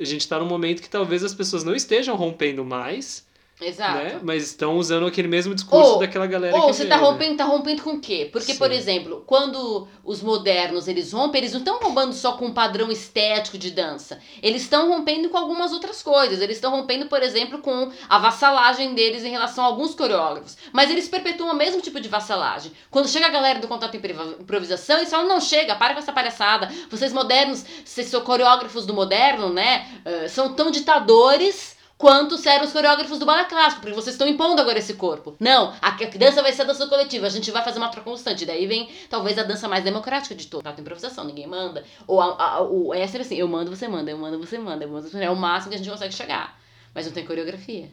[0.00, 3.27] a gente está num momento que talvez as pessoas não estejam rompendo mais,
[3.60, 3.98] Exato.
[3.98, 4.20] Né?
[4.22, 7.36] Mas estão usando aquele mesmo discurso ou, daquela galera ou que Ou você está rompendo,
[7.36, 8.28] tá rompendo com o quê?
[8.30, 8.58] Porque, Sim.
[8.58, 12.90] por exemplo, quando os modernos eles rompem, eles não estão roubando só com um padrão
[12.90, 14.20] estético de dança.
[14.40, 16.40] Eles estão rompendo com algumas outras coisas.
[16.40, 20.56] Eles estão rompendo, por exemplo, com a vassalagem deles em relação a alguns coreógrafos.
[20.72, 22.70] Mas eles perpetuam o mesmo tipo de vassalagem.
[22.90, 26.70] Quando chega a galera do contato improvisação, eles falam: não, chega, para com essa palhaçada.
[26.88, 29.86] Vocês modernos, vocês são coreógrafos do moderno, né?
[30.06, 34.62] Uh, são tão ditadores quanto eram os coreógrafos do balé clássico, porque vocês estão impondo
[34.62, 35.36] agora esse corpo.
[35.40, 38.46] Não, a, dança vai ser a dança coletiva, a gente vai fazer uma troca constante.
[38.46, 40.72] Daí vem talvez a dança mais democrática de todas.
[40.72, 41.84] A improvisação, ninguém manda.
[42.06, 44.88] Ou a, a, o, é assim, eu mando, você manda, eu mando, você manda, eu
[44.88, 45.26] mando, você manda.
[45.26, 46.58] É o máximo que a gente consegue chegar.
[46.94, 47.90] Mas não tem coreografia.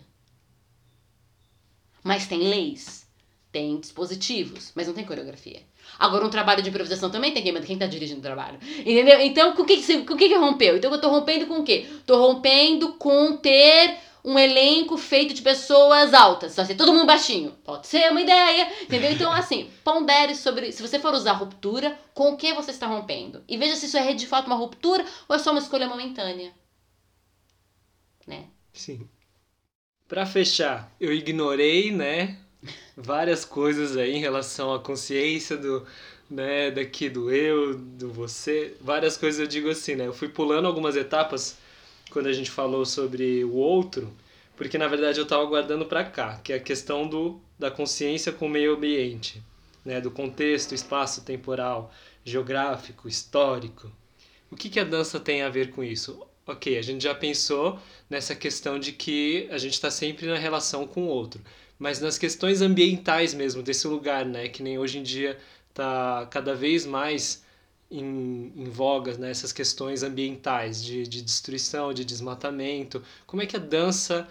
[2.03, 3.07] Mas tem leis,
[3.51, 5.63] tem dispositivos, mas não tem coreografia.
[5.97, 8.59] Agora, um trabalho de improvisação também tem quem quem tá dirigindo o trabalho.
[8.79, 9.19] Entendeu?
[9.21, 10.77] Então, com o que, com o que, que rompeu?
[10.77, 11.85] Então, eu tô rompendo com o quê?
[12.05, 16.57] Tô rompendo com ter um elenco feito de pessoas altas.
[16.57, 17.51] Assim, todo mundo baixinho.
[17.63, 19.11] Pode ser uma ideia, entendeu?
[19.11, 20.71] Então, assim, pondere sobre.
[20.71, 23.43] Se você for usar ruptura, com o que você está rompendo?
[23.47, 26.51] E veja se isso é de fato uma ruptura ou é só uma escolha momentânea.
[28.25, 28.47] Né?
[28.73, 29.07] Sim.
[30.07, 32.37] Para fechar, eu ignorei, né,
[32.95, 35.85] várias coisas aí em relação à consciência do,
[36.29, 40.07] né, daqui do eu, do você, várias coisas eu digo assim, né?
[40.07, 41.57] Eu fui pulando algumas etapas
[42.09, 44.11] quando a gente falou sobre o outro,
[44.55, 48.31] porque na verdade eu estava guardando para cá, que é a questão do da consciência
[48.31, 49.41] com o meio ambiente,
[49.83, 51.91] né, do contexto, espaço temporal,
[52.23, 53.91] geográfico, histórico.
[54.51, 56.21] O que que a dança tem a ver com isso?
[56.45, 60.85] Ok, a gente já pensou nessa questão de que a gente está sempre na relação
[60.85, 61.41] com o outro
[61.77, 64.47] mas nas questões ambientais mesmo desse lugar, né?
[64.47, 65.37] Que nem hoje em dia
[65.69, 67.43] está cada vez mais
[67.89, 69.29] em, em voga né?
[69.29, 73.03] essas questões ambientais de, de destruição, de desmatamento.
[73.25, 74.27] Como é que a dança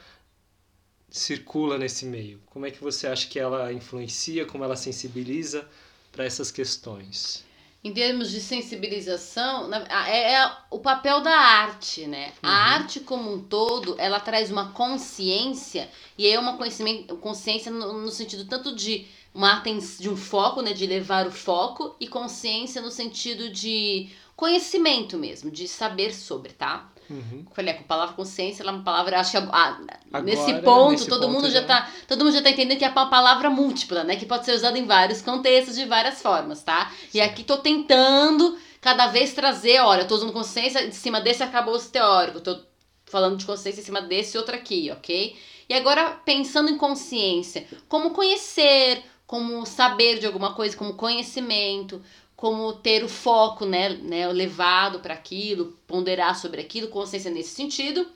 [1.11, 2.41] circula nesse meio?
[2.47, 5.69] Como é que você acha que ela influencia, como ela sensibiliza
[6.11, 7.45] para essas questões?
[7.85, 9.71] Em termos de sensibilização,
[10.09, 12.33] é, é o papel da arte, né?
[12.43, 12.49] Uhum.
[12.49, 18.11] A arte como um todo, ela traz uma consciência, e é uma consciência no, no
[18.11, 19.63] sentido tanto de uma
[20.01, 25.51] de um foco, né, de levar o foco, e consciência no sentido de conhecimento mesmo,
[25.51, 26.91] de saber sobre, tá?
[27.09, 27.45] Uhum.
[27.53, 29.79] Falei, com a palavra consciência, ela é uma palavra, acho que ah,
[30.13, 32.79] Agora, nesse ponto, nesse todo ponto mundo já, já tá, todo mundo já tá entendendo
[32.79, 36.23] que é uma palavra múltipla, né, que pode ser usada em vários contextos, de várias
[36.23, 36.91] formas, tá?
[37.11, 37.19] Sim.
[37.19, 41.43] E aqui tô tentando cada vez trazer, olha, eu tô usando consciência, em cima desse
[41.43, 42.59] acabou o teórico, tô
[43.07, 45.37] falando de consciência em cima desse outro aqui, ok?
[45.69, 52.03] E agora, pensando em consciência, como conhecer, como saber de alguma coisa, como conhecimento,
[52.45, 58.07] como ter o foco, né, né levado para aquilo, ponderar sobre aquilo, consciência nesse sentido.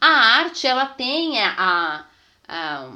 [0.00, 2.06] A arte, ela tem a,
[2.46, 2.92] a,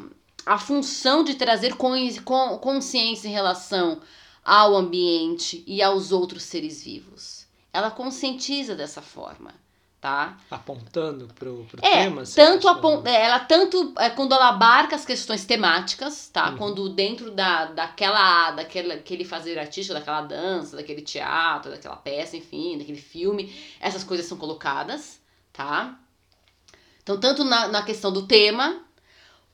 [0.47, 4.01] a função de trazer consciência em relação
[4.45, 7.49] ao ambiente e aos outros seres vivos.
[7.73, 9.66] Ela conscientiza dessa forma
[10.07, 10.39] tá?
[10.49, 12.23] Apontando pro, pro é, tema?
[12.23, 12.69] Tanto.
[13.09, 16.51] É, ela tanto é, quando ela abarca as questões temáticas, tá?
[16.51, 16.57] Uhum.
[16.59, 22.79] Quando dentro da, daquela, daquela, daquele fazer artístico, daquela dança, daquele teatro, daquela peça, enfim,
[22.79, 25.21] daquele filme, essas coisas são colocadas,
[25.53, 25.99] tá?
[27.03, 28.85] Então, tanto na, na questão do tema,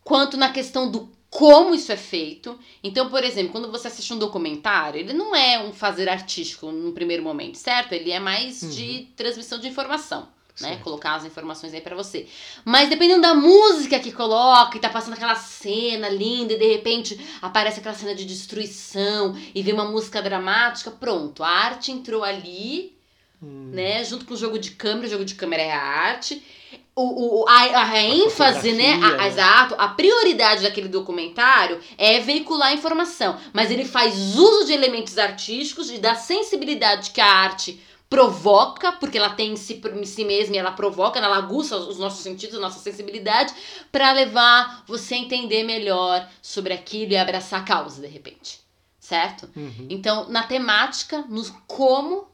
[0.05, 2.59] quanto na questão do como isso é feito.
[2.85, 6.93] Então, por exemplo, quando você assiste um documentário, ele não é um fazer artístico no
[6.93, 7.95] primeiro momento, certo?
[7.95, 8.69] Ele é mais uhum.
[8.69, 10.29] de transmissão de informação
[10.61, 10.77] né?
[10.83, 12.27] Colocar as informações aí para você.
[12.65, 17.19] Mas dependendo da música que coloca e tá passando aquela cena linda e de repente
[17.41, 22.97] aparece aquela cena de destruição e vem uma música dramática, pronto, a arte entrou ali
[23.43, 23.71] hum.
[23.73, 24.05] né?
[24.05, 26.43] Junto com o jogo de câmera, o jogo de câmera é a arte.
[26.95, 28.93] O, o, a, a, a ênfase, né?
[28.95, 29.27] A, né?
[29.27, 33.39] Exato, a prioridade daquele documentário é veicular informação.
[33.53, 37.81] Mas ele faz uso de elementos artísticos e da sensibilidade que a arte
[38.13, 41.97] provoca, porque ela tem em si, em si mesma e ela provoca, ela aguça os
[41.97, 43.55] nossos sentidos, a nossa sensibilidade,
[43.91, 48.61] para levar você a entender melhor sobre aquilo e abraçar a causa, de repente.
[49.01, 49.49] Certo?
[49.57, 49.87] Uhum.
[49.89, 52.29] Então, na temática, no como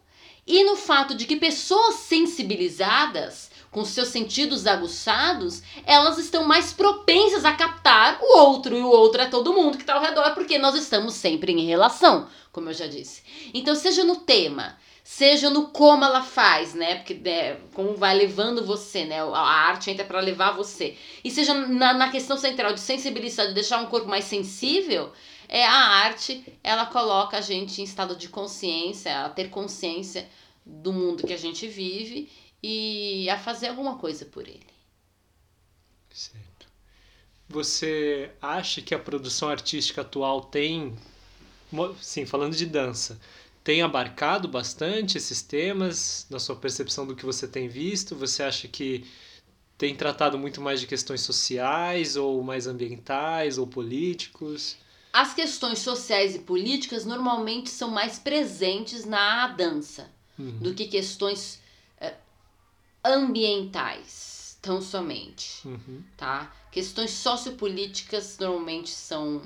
[0.44, 7.44] e no fato de que pessoas sensibilizadas, com seus sentidos aguçados, elas estão mais propensas
[7.44, 10.58] a captar o outro, e o outro é todo mundo que está ao redor, porque
[10.58, 13.22] nós estamos sempre em relação, como eu já disse.
[13.54, 14.76] Então, seja no tema,
[15.08, 16.96] seja no como ela faz, né?
[16.96, 19.22] Porque né, como vai levando você, né?
[19.22, 20.98] A arte entra para levar você.
[21.24, 25.10] E seja na, na questão central de sensibilizar, de deixar um corpo mais sensível,
[25.48, 30.28] é a arte, ela coloca a gente em estado de consciência, a ter consciência
[30.64, 32.30] do mundo que a gente vive
[32.62, 34.66] e a fazer alguma coisa por ele.
[36.10, 36.68] Certo.
[37.48, 40.94] Você acha que a produção artística atual tem,
[41.98, 43.18] sim, falando de dança,
[43.68, 48.16] tem abarcado bastante esses temas na sua percepção do que você tem visto?
[48.16, 49.04] Você acha que
[49.76, 54.78] tem tratado muito mais de questões sociais ou mais ambientais ou políticos?
[55.12, 60.60] As questões sociais e políticas normalmente são mais presentes na dança uhum.
[60.60, 61.60] do que questões
[62.00, 62.16] uh,
[63.04, 66.02] ambientais, tão somente, uhum.
[66.16, 66.50] tá?
[66.72, 69.42] Questões sociopolíticas normalmente são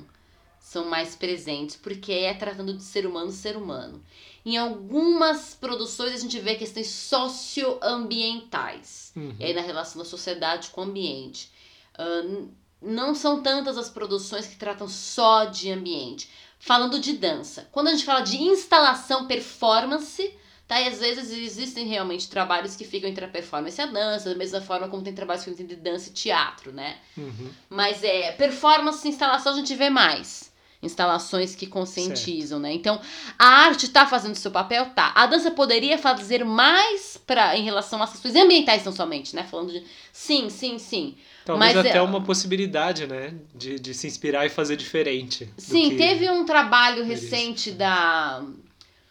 [0.62, 4.00] são mais presentes, porque é tratando de ser humano, ser humano.
[4.46, 9.34] Em algumas produções a gente vê questões socioambientais, uhum.
[9.40, 11.50] e aí na relação da sociedade com o ambiente.
[11.98, 12.48] Uh,
[12.80, 16.30] não são tantas as produções que tratam só de ambiente.
[16.58, 20.32] Falando de dança, quando a gente fala de instalação performance,
[20.66, 20.80] tá?
[20.80, 24.36] E às vezes existem realmente trabalhos que ficam entre a performance e a dança, da
[24.36, 26.98] mesma forma como tem trabalhos que ficam entre dança e teatro, né?
[27.16, 27.50] Uhum.
[27.68, 30.51] Mas é performance e instalação a gente vê mais
[30.82, 32.62] instalações que conscientizam, certo.
[32.62, 32.72] né?
[32.72, 33.00] Então,
[33.38, 35.12] a arte está fazendo seu papel, tá.
[35.14, 39.44] A dança poderia fazer mais para em relação às questões ambientais, não somente, né?
[39.44, 41.14] Falando de sim, sim, sim.
[41.44, 42.02] Talvez Mas, até é...
[42.02, 43.34] uma possibilidade, né?
[43.54, 45.48] De, de se inspirar e fazer diferente.
[45.56, 48.42] Sim, teve um trabalho recente da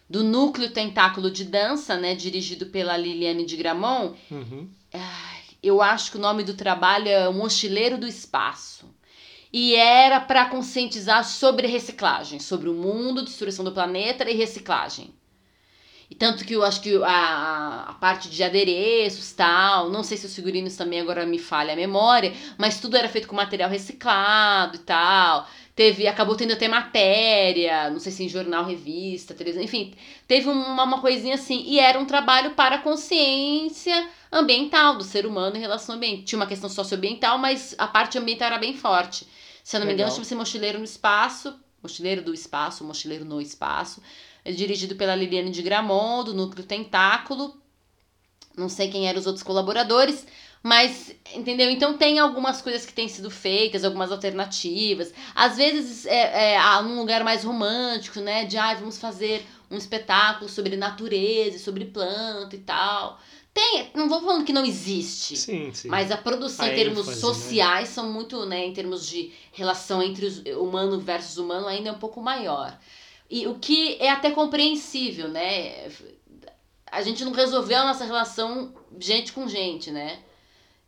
[0.10, 2.14] do Núcleo Tentáculo de Dança, né?
[2.14, 4.14] Dirigido pela Liliane de Gramont.
[4.30, 4.68] Uhum.
[5.64, 8.90] Eu acho que o nome do trabalho é O Mochileiro do Espaço
[9.54, 15.14] e era para conscientizar sobre reciclagem, sobre o mundo, destruição do planeta e reciclagem.
[16.12, 20.26] E tanto que eu acho que a, a parte de adereços tal, não sei se
[20.26, 24.76] os figurinos também agora me falha a memória, mas tudo era feito com material reciclado
[24.76, 25.48] e tal.
[25.74, 29.94] Teve, acabou tendo até matéria, não sei se em jornal, revista, televisão, enfim,
[30.28, 31.64] teve uma, uma coisinha assim.
[31.66, 36.24] E era um trabalho para a consciência ambiental do ser humano em relação ao ambiente.
[36.24, 39.26] Tinha uma questão socioambiental, mas a parte ambiental era bem forte.
[39.64, 39.98] Se eu não Legal.
[39.98, 44.02] me engano, chama-se Mochileiro no Espaço, Mochileiro do Espaço, Mochileiro no Espaço.
[44.44, 47.60] É dirigido pela Liliane de Gramont, do Núcleo Tentáculo.
[48.58, 50.26] Não sei quem eram os outros colaboradores,
[50.64, 51.70] mas, entendeu?
[51.70, 55.14] Então tem algumas coisas que têm sido feitas, algumas alternativas.
[55.34, 58.46] Às vezes é, é num lugar mais romântico, né?
[58.46, 63.20] De ah, vamos fazer um espetáculo sobre natureza, sobre planta e tal.
[63.54, 65.36] Tem, não vou falando que não existe.
[65.36, 65.90] Sim, sim.
[65.90, 67.22] Mas a produção a em termos ênfase, né?
[67.22, 67.96] sociais né?
[67.96, 72.00] são muito, né, em termos de relação entre os humano versus humano ainda é um
[72.00, 72.78] pouco maior.
[73.30, 75.90] E o que é até compreensível, né?
[76.86, 80.20] A gente não resolveu a nossa relação gente com gente, né?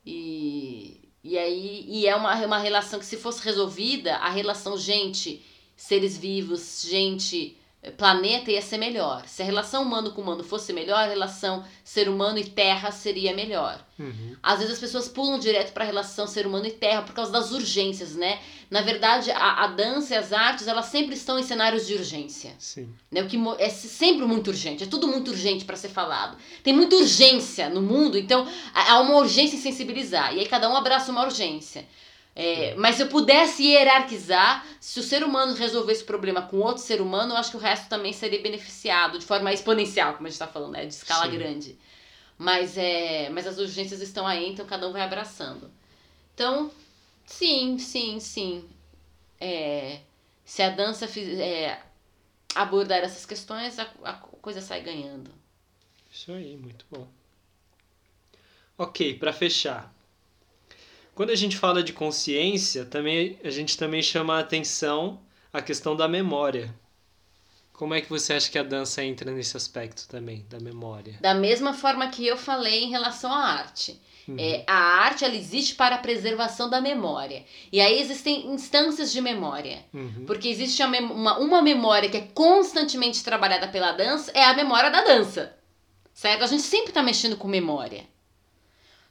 [0.06, 5.42] E, e aí e é uma, uma relação que se fosse resolvida, a relação gente,
[5.76, 7.58] seres vivos, gente
[7.92, 9.28] planeta ia ser melhor.
[9.28, 13.36] Se a relação humano com humano fosse melhor, a relação ser humano e terra seria
[13.36, 13.86] melhor.
[14.00, 14.36] Uhum.
[14.42, 17.32] Às vezes as pessoas pulam direto para a relação ser humano e terra por causa
[17.32, 18.40] das urgências, né?
[18.72, 22.56] Na verdade, a, a dança e as artes, elas sempre estão em cenários de urgência.
[22.58, 22.90] Sim.
[23.12, 23.22] Né?
[23.22, 26.38] O que é sempre muito urgente, é tudo muito urgente para ser falado.
[26.64, 30.34] Tem muita urgência no mundo, então há uma urgência em sensibilizar.
[30.34, 31.86] E aí cada um abraça uma urgência.
[32.36, 36.82] É, mas se eu pudesse hierarquizar, se o ser humano resolvesse o problema com outro
[36.82, 40.30] ser humano, eu acho que o resto também seria beneficiado de forma exponencial, como a
[40.30, 40.86] gente está falando, né?
[40.86, 41.38] de escala Sim.
[41.38, 41.78] grande.
[42.38, 45.70] Mas, é, mas as urgências estão aí, então cada um vai abraçando.
[46.34, 46.72] Então,
[47.26, 48.68] sim, sim, sim.
[49.40, 50.00] É,
[50.44, 51.80] se a dança fiz, é,
[52.56, 55.30] abordar essas questões, a, a coisa sai ganhando.
[56.12, 57.08] Isso aí, muito bom.
[58.76, 59.94] Ok, para fechar,
[61.16, 65.20] quando a gente fala de consciência, também a gente também chama a atenção
[65.52, 66.74] a questão da memória.
[67.74, 71.18] Como é que você acha que a dança entra nesse aspecto também, da memória?
[71.22, 74.00] Da mesma forma que eu falei em relação à arte.
[74.28, 74.38] Uhum.
[74.40, 77.44] É, a arte ela existe para a preservação da memória.
[77.72, 79.84] E aí existem instâncias de memória.
[79.94, 80.24] Uhum.
[80.26, 85.04] Porque existe uma, uma memória que é constantemente trabalhada pela dança, é a memória da
[85.04, 85.56] dança.
[86.14, 86.44] Certo?
[86.44, 88.06] A gente sempre está mexendo com memória.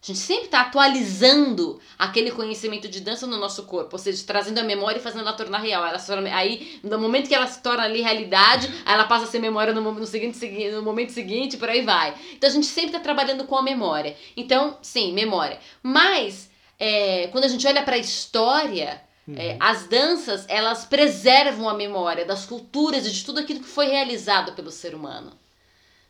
[0.02, 4.58] A gente sempre está atualizando aquele conhecimento de dança no nosso corpo, ou seja, trazendo
[4.58, 5.86] a memória e fazendo ela tornar real.
[5.86, 9.28] Ela torna, aí, no momento que ela se torna ali realidade, aí ela passa a
[9.28, 12.14] ser memória no, no, seguinte, segui- no momento seguinte, por aí vai.
[12.32, 14.16] Então a gente sempre está trabalhando com a memória.
[14.36, 15.60] Então, sim, memória.
[15.84, 16.50] Mas,
[16.80, 19.36] é, quando a gente olha para a história, Uhum.
[19.38, 23.86] é, as danças, elas preservam a memória das culturas e de tudo aquilo que foi
[23.86, 25.32] realizado pelo ser humano,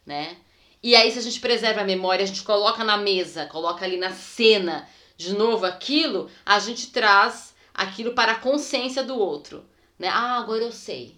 [0.06, 0.34] né?
[0.82, 3.96] E aí, se a gente preserva a memória, a gente coloca na mesa, coloca ali
[3.96, 9.64] na cena de novo aquilo, a gente traz aquilo para a consciência do outro,
[9.98, 10.08] né?
[10.08, 11.16] Ah, agora eu sei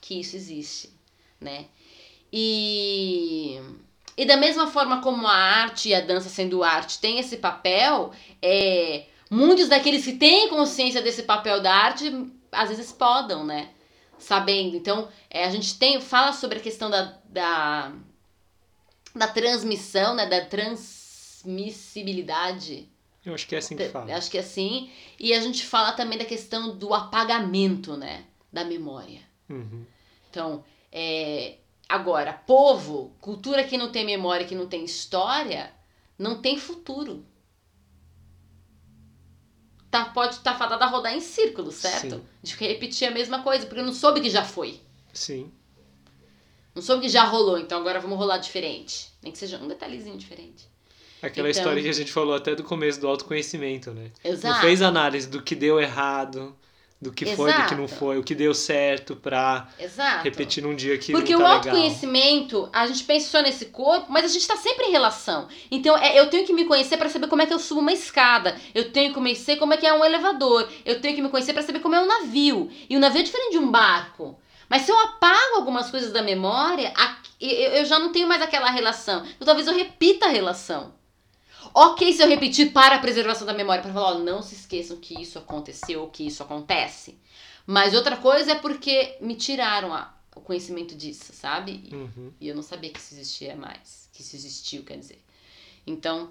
[0.00, 0.90] que isso existe,
[1.40, 1.66] né?
[2.32, 3.60] E,
[4.16, 8.12] e da mesma forma como a arte e a dança sendo arte tem esse papel,
[8.42, 12.12] é, muitos daqueles que têm consciência desse papel da arte,
[12.50, 13.70] às vezes podam, né?
[14.18, 14.76] Sabendo.
[14.76, 17.92] Então, é, a gente tem, fala sobre a questão da, da,
[19.16, 20.26] da transmissão, né?
[20.26, 22.88] Da transmissibilidade.
[23.24, 24.14] Eu acho que é assim que fala.
[24.14, 24.90] Acho que é assim.
[25.18, 28.24] E a gente fala também da questão do apagamento, né?
[28.52, 29.20] Da memória.
[29.48, 29.84] Uhum.
[30.30, 31.56] Então, é,
[31.88, 35.74] agora, povo, cultura que não tem memória, que não tem história,
[36.18, 37.26] não tem futuro.
[39.90, 42.16] Tá, pode estar tá fadada a rodar em círculo, certo?
[42.16, 42.24] Sim.
[42.42, 44.80] De repetir a mesma coisa, porque não soube que já foi.
[45.12, 45.52] Sim.
[46.76, 49.08] Não soube que já rolou, então agora vamos rolar diferente.
[49.22, 50.68] Nem que seja um detalhezinho diferente.
[51.22, 54.10] Aquela Então- história que a gente falou até do começo do autoconhecimento, né?
[54.22, 54.54] Exato.
[54.54, 56.54] Não fez análise do que deu errado,
[57.00, 57.98] do que foi, do que não Exato.
[57.98, 60.22] foi, o que deu certo pra Exato.
[60.24, 61.74] repetir num dia que Porque não o tá legal.
[61.74, 65.48] autoconhecimento, a gente pensa só nesse corpo, mas a gente tá sempre em relação.
[65.70, 67.92] Então, é, eu tenho que me conhecer para saber como é que eu subo uma
[67.92, 68.54] escada.
[68.74, 70.68] Eu tenho que conhecer como é que é um elevador.
[70.84, 72.70] Eu tenho que me conhecer para saber como é um navio.
[72.88, 74.38] E o navio é diferente de um barco.
[74.68, 76.92] Mas se eu apago algumas coisas da memória,
[77.40, 79.24] eu já não tenho mais aquela relação.
[79.24, 80.94] Então, talvez eu repita a relação.
[81.74, 84.96] Ok se eu repetir para a preservação da memória, para falar, ó, não se esqueçam
[84.96, 87.18] que isso aconteceu, que isso acontece.
[87.66, 91.82] Mas outra coisa é porque me tiraram a- o conhecimento disso, sabe?
[91.90, 92.32] E- Uhum.
[92.40, 94.08] E eu não sabia que isso existia mais.
[94.12, 95.22] Que isso existiu, quer dizer.
[95.86, 96.30] Então,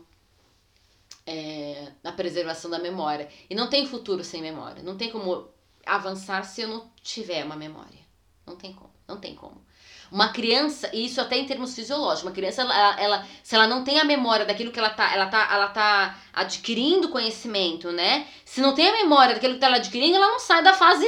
[1.26, 3.28] é, a preservação da memória.
[3.50, 4.84] E não tem futuro sem memória.
[4.84, 5.48] Não tem como
[5.86, 8.05] avançar se eu não tiver uma memória.
[8.46, 8.92] Não tem como.
[9.08, 9.64] Não tem como.
[10.12, 13.84] Uma criança, e isso até em termos fisiológicos, uma criança, ela, ela- se ela não
[13.84, 18.28] tem a memória daquilo que ela tá, ela tá, ela tá adquirindo conhecimento, né?
[18.46, 21.06] Se não tem a memória daquilo que ela tá adquirindo, ela não sai da fase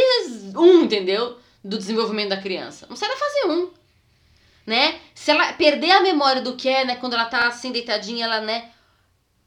[0.56, 1.38] 1, entendeu?
[1.64, 2.88] Do desenvolvimento da criança.
[2.90, 3.70] Não sai da fase 1
[4.66, 5.00] né?
[5.16, 8.42] Se ela perder a memória do que é, né, quando ela tá assim deitadinha, ela,
[8.42, 8.70] né,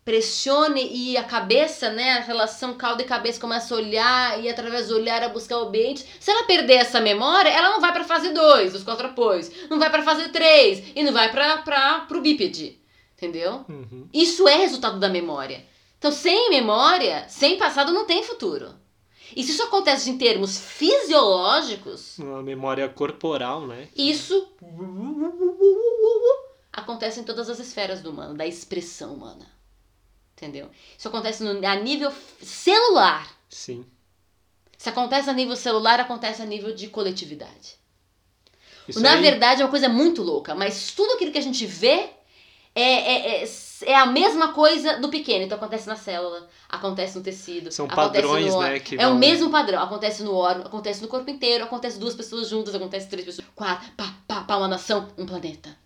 [0.05, 4.89] pressione e a cabeça, né, a relação caldo e cabeça começa a olhar e através
[4.89, 6.05] do olhar a buscar o ambiente.
[6.19, 9.79] Se ela perder essa memória, ela não vai pra fase 2 dos quatro apoios, não
[9.79, 12.81] vai pra fase 3 e não vai pra, pro bípede,
[13.17, 13.65] entendeu?
[13.69, 14.09] Uhum.
[14.13, 15.65] Isso é resultado da memória.
[15.99, 18.75] Então, sem memória, sem passado, não tem futuro.
[19.37, 23.87] E se isso acontece em termos fisiológicos, Uma memória corporal, né?
[23.95, 24.49] isso
[26.73, 29.47] acontece em todas as esferas do humano, da expressão humana.
[30.41, 30.71] Entendeu?
[30.97, 32.11] Isso acontece no, a nível
[32.41, 33.29] celular.
[33.51, 33.85] Sim.
[34.79, 37.75] Se acontece a nível celular, acontece a nível de coletividade.
[38.89, 41.67] Isso Na aí- verdade, é uma coisa muito louca, mas tudo aquilo que a gente
[41.67, 42.09] vê
[42.75, 43.49] é, é, é,
[43.83, 45.45] é a mesma coisa do pequeno.
[45.45, 47.71] Então acontece na célula, acontece no tecido.
[47.71, 49.83] São acontece padrões, no né, que É o vão- mesmo padrão.
[49.83, 53.91] Acontece no órgão, acontece no corpo inteiro, acontece duas pessoas juntas, acontece três pessoas, quatro,
[53.93, 55.77] pá, pá, pá, uma nação, um planeta.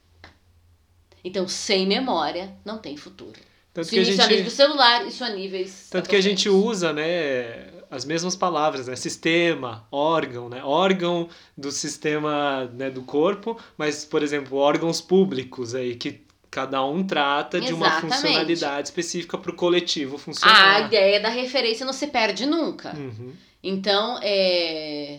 [1.25, 3.41] Então, sem memória, não tem futuro.
[3.75, 5.89] Tanto Sim, que a isso a nível gente, celular, isso a níveis.
[5.91, 8.95] tanto que a gente usa, né, as mesmas palavras, né?
[8.95, 10.63] Sistema, órgão, né?
[10.65, 11.29] Órgão
[11.59, 17.61] do sistema né, do corpo, mas, por exemplo, órgãos públicos aí, que cada um trata
[17.61, 18.15] de uma Exatamente.
[18.15, 20.87] funcionalidade específica para o coletivo A funcionar.
[20.87, 22.95] ideia da referência não se perde nunca.
[22.97, 23.33] Uhum.
[23.61, 25.19] Então, é.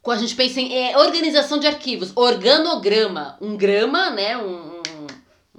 [0.00, 4.36] Quando a gente pensa em é, organização de arquivos, organograma, um grama, né?
[4.36, 4.80] Um,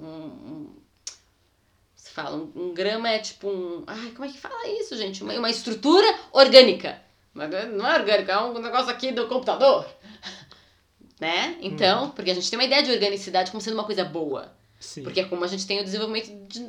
[0.00, 0.70] um- um-
[1.94, 3.84] se fala, um, um grama é tipo um.
[3.86, 5.22] Ai, como é que fala isso, gente?
[5.22, 6.98] Uma, uma estrutura orgânica.
[7.34, 9.86] Mas não é orgânica, é um negócio aqui do computador.
[11.18, 11.56] Né?
[11.62, 14.52] Então, porque a gente tem uma ideia de organicidade como sendo uma coisa boa.
[14.78, 15.02] Sim.
[15.02, 16.60] Porque é como a gente tem o desenvolvimento de.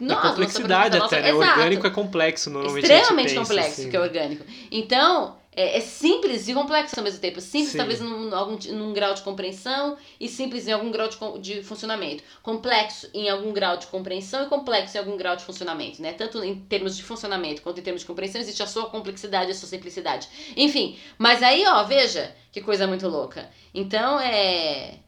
[0.00, 1.30] Da Nossa, complexidade nossa, até, né?
[1.30, 2.88] Exato Orgânico é complexo, normalmente.
[2.88, 3.90] a extremamente pensa, complexo assim.
[3.90, 4.44] que é orgânico.
[4.70, 7.40] Então, é, é simples e complexo ao mesmo tempo.
[7.40, 7.78] Simples, Sim.
[7.78, 12.22] talvez, num, algum, num grau de compreensão e simples em algum grau de, de funcionamento.
[12.44, 16.12] Complexo em algum grau de compreensão e complexo em algum grau de funcionamento, né?
[16.12, 19.52] Tanto em termos de funcionamento quanto em termos de compreensão, existe a sua complexidade e
[19.52, 20.28] a sua simplicidade.
[20.56, 23.50] Enfim, mas aí, ó, veja que coisa muito louca.
[23.74, 25.00] Então, é.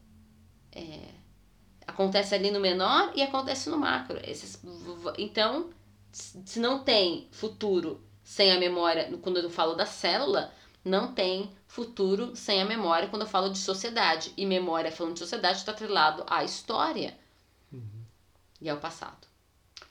[0.73, 0.99] é,
[1.87, 4.19] acontece ali no menor e acontece no macro.
[4.27, 4.61] Esses,
[5.17, 5.69] então,
[6.11, 10.53] se não tem futuro sem a memória, quando eu falo da célula,
[10.85, 14.31] não tem futuro sem a memória quando eu falo de sociedade.
[14.37, 17.13] E memória, falando de sociedade, está atrelado à história
[18.61, 19.27] e ao passado.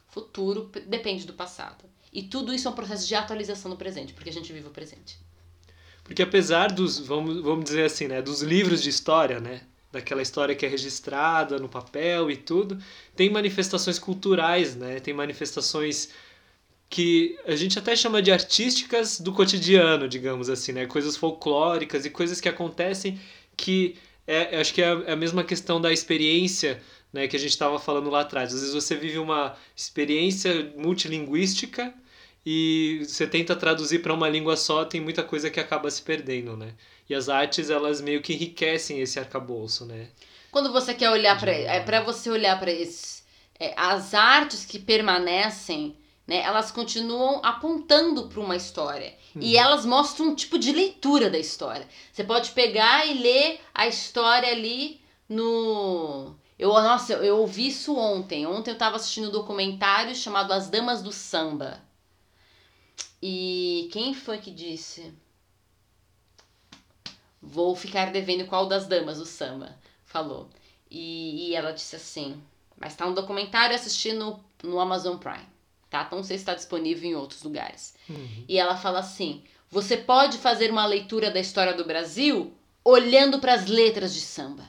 [0.08, 1.84] Futuro depende do passado.
[2.10, 4.70] E tudo isso é um processo de atualização no presente, porque a gente vive o
[4.70, 5.18] presente.
[6.02, 9.60] Porque apesar dos, vamos, vamos dizer assim, né, dos livros de história, né,
[9.92, 12.82] daquela história que é registrada no papel e tudo,
[13.14, 16.08] tem manifestações culturais, né, tem manifestações
[16.90, 22.10] que a gente até chama de artísticas do cotidiano, digamos assim, né, coisas folclóricas e
[22.10, 23.18] coisas que acontecem
[23.56, 23.96] que
[24.26, 27.50] é, acho que é a, é a mesma questão da experiência, né, que a gente
[27.50, 28.52] estava falando lá atrás.
[28.52, 31.94] Às vezes você vive uma experiência multilinguística
[32.44, 36.56] e você tenta traduzir para uma língua só, tem muita coisa que acaba se perdendo,
[36.56, 36.74] né?
[37.08, 40.08] E as artes, elas meio que enriquecem esse arcabouço, né?
[40.50, 43.22] Quando você quer olhar para é para você olhar para esses
[43.58, 45.94] é, as artes que permanecem,
[46.30, 46.42] né?
[46.42, 51.88] Elas continuam apontando para uma história e elas mostram um tipo de leitura da história.
[52.12, 57.96] Você pode pegar e ler a história ali no eu, nossa, eu, eu ouvi isso
[57.96, 58.46] ontem.
[58.46, 61.82] Ontem eu tava assistindo um documentário chamado As Damas do Samba.
[63.20, 65.12] E quem foi que disse?
[67.42, 70.48] Vou ficar devendo qual das damas do samba falou.
[70.88, 72.40] E, e ela disse assim:
[72.78, 75.46] Mas tá um documentário assistindo no Amazon Prime,
[75.90, 76.04] tá?
[76.06, 77.94] Então não sei se está disponível em outros lugares.
[78.08, 78.44] Uhum.
[78.48, 82.54] E ela fala assim: Você pode fazer uma leitura da história do Brasil
[82.84, 84.64] olhando para as letras de samba.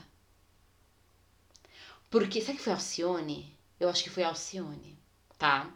[2.10, 3.56] Porque, será que foi Alcione?
[3.80, 4.98] Eu acho que foi Alcione,
[5.38, 5.70] tá?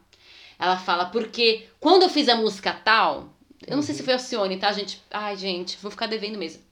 [0.59, 3.35] Ela fala, porque quando eu fiz a música tal,
[3.67, 5.03] eu não sei se foi Alcione, tá, gente?
[5.11, 6.63] Ai, gente, vou ficar devendo mesmo.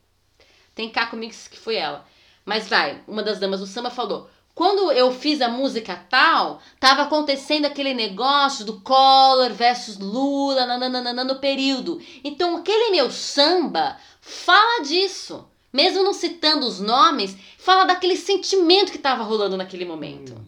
[0.74, 2.06] Tem cá comigo que foi ela.
[2.44, 7.02] Mas vai, uma das damas do samba falou: quando eu fiz a música tal, tava
[7.02, 12.00] acontecendo aquele negócio do Collor versus Lula nananana, no período.
[12.22, 15.48] Então aquele meu samba fala disso.
[15.72, 20.40] Mesmo não citando os nomes, fala daquele sentimento que estava rolando naquele momento.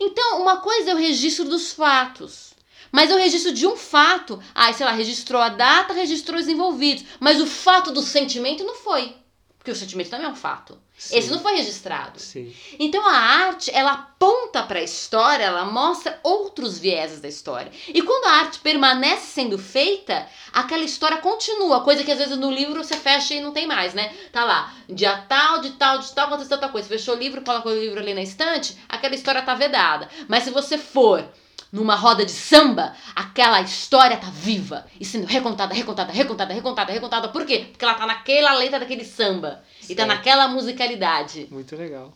[0.00, 2.54] Então, uma coisa é o registro dos fatos.
[2.90, 4.42] Mas é o registro de um fato.
[4.54, 7.04] Ah, sei lá, registrou a data, registrou os envolvidos.
[7.20, 9.14] Mas o fato do sentimento não foi.
[9.58, 10.78] Porque o sentimento também é um fato.
[10.96, 11.18] Sim.
[11.18, 12.18] Esse não foi registrado.
[12.18, 12.54] Sim.
[12.78, 17.70] Então a arte, ela aponta para a história, ela mostra outros vieses da história.
[17.88, 22.50] E quando a arte permanece sendo feita, aquela história continua, coisa que às vezes no
[22.50, 24.14] livro você fecha e não tem mais, né?
[24.32, 26.88] Tá lá, dia tal, de tal, de tal, aconteceu outra coisa.
[26.88, 30.08] Fechou o livro, coloca o livro ali na estante, aquela história tá vedada.
[30.28, 31.28] Mas se você for
[31.70, 37.28] numa roda de samba, aquela história tá viva e sendo recontada, recontada, recontada, recontada, recontada.
[37.28, 37.66] Por quê?
[37.70, 40.08] Porque ela tá naquela letra daquele samba e tá Certo.
[40.08, 41.46] naquela musicalidade.
[41.50, 42.12] Muito legal.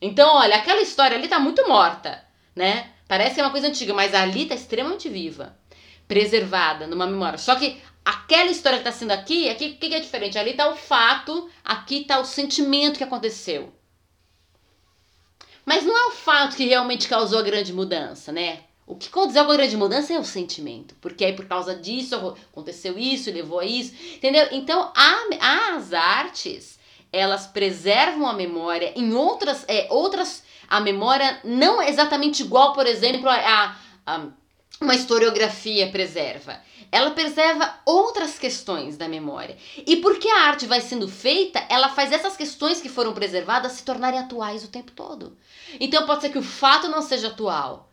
[0.00, 2.24] Então, olha, aquela história ali tá muito morta,
[2.54, 2.90] né?
[3.06, 5.56] Parece que é uma coisa antiga, mas ali tá extremamente viva,
[6.06, 7.38] preservada numa memória.
[7.38, 10.38] Só que aquela história que tá sendo aqui, aqui o que, que é diferente?
[10.38, 13.72] Ali tá o fato, aqui tá o sentimento que aconteceu.
[15.64, 18.60] Mas não é o fato que realmente causou a grande mudança, né?
[18.88, 20.94] O que causou a grande mudança é o sentimento.
[21.00, 22.14] Porque aí por causa disso
[22.52, 23.92] aconteceu isso, levou a isso.
[24.14, 24.48] Entendeu?
[24.50, 26.78] Então a- as artes,
[27.12, 29.64] elas preservam a memória em outras.
[29.68, 34.26] É, outras a memória não é exatamente igual, por exemplo, a, a-
[34.80, 36.58] uma historiografia preserva.
[36.90, 39.56] Ela preserva outras questões da memória.
[39.86, 43.82] E porque a arte vai sendo feita, ela faz essas questões que foram preservadas se
[43.82, 45.36] tornarem atuais o tempo todo.
[45.78, 47.87] Então pode ser que o fato não seja atual.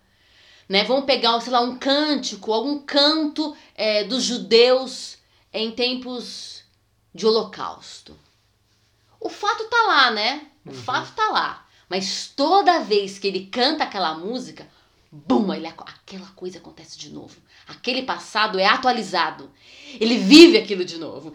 [0.67, 0.83] Né?
[0.83, 5.17] Vamos pegar, sei lá, um cântico, algum canto é, dos judeus
[5.53, 6.63] em tempos
[7.13, 8.17] de holocausto.
[9.19, 10.47] O fato tá lá, né?
[10.65, 10.75] O Uhum.
[10.75, 11.65] fato tá lá.
[11.87, 14.67] Mas toda vez que ele canta aquela música,
[15.11, 17.35] bum, ele, aquela coisa acontece de novo.
[17.67, 19.51] Aquele passado é atualizado.
[19.99, 21.33] Ele vive aquilo de novo.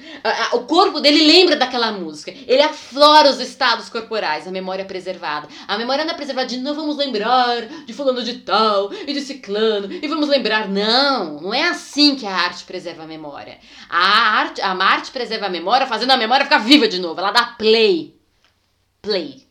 [0.52, 2.30] O corpo dele lembra daquela música.
[2.46, 5.48] Ele aflora os estados corporais, a memória preservada.
[5.66, 9.20] A memória não é preservada de não vamos lembrar de fulano de tal e de
[9.20, 10.68] ciclano e vamos lembrar.
[10.68, 13.58] Não, não é assim que a arte preserva a memória.
[13.88, 13.98] A
[14.38, 17.18] arte, a arte preserva a memória fazendo a memória ficar viva de novo.
[17.18, 18.16] Ela dá play.
[19.02, 19.46] Play.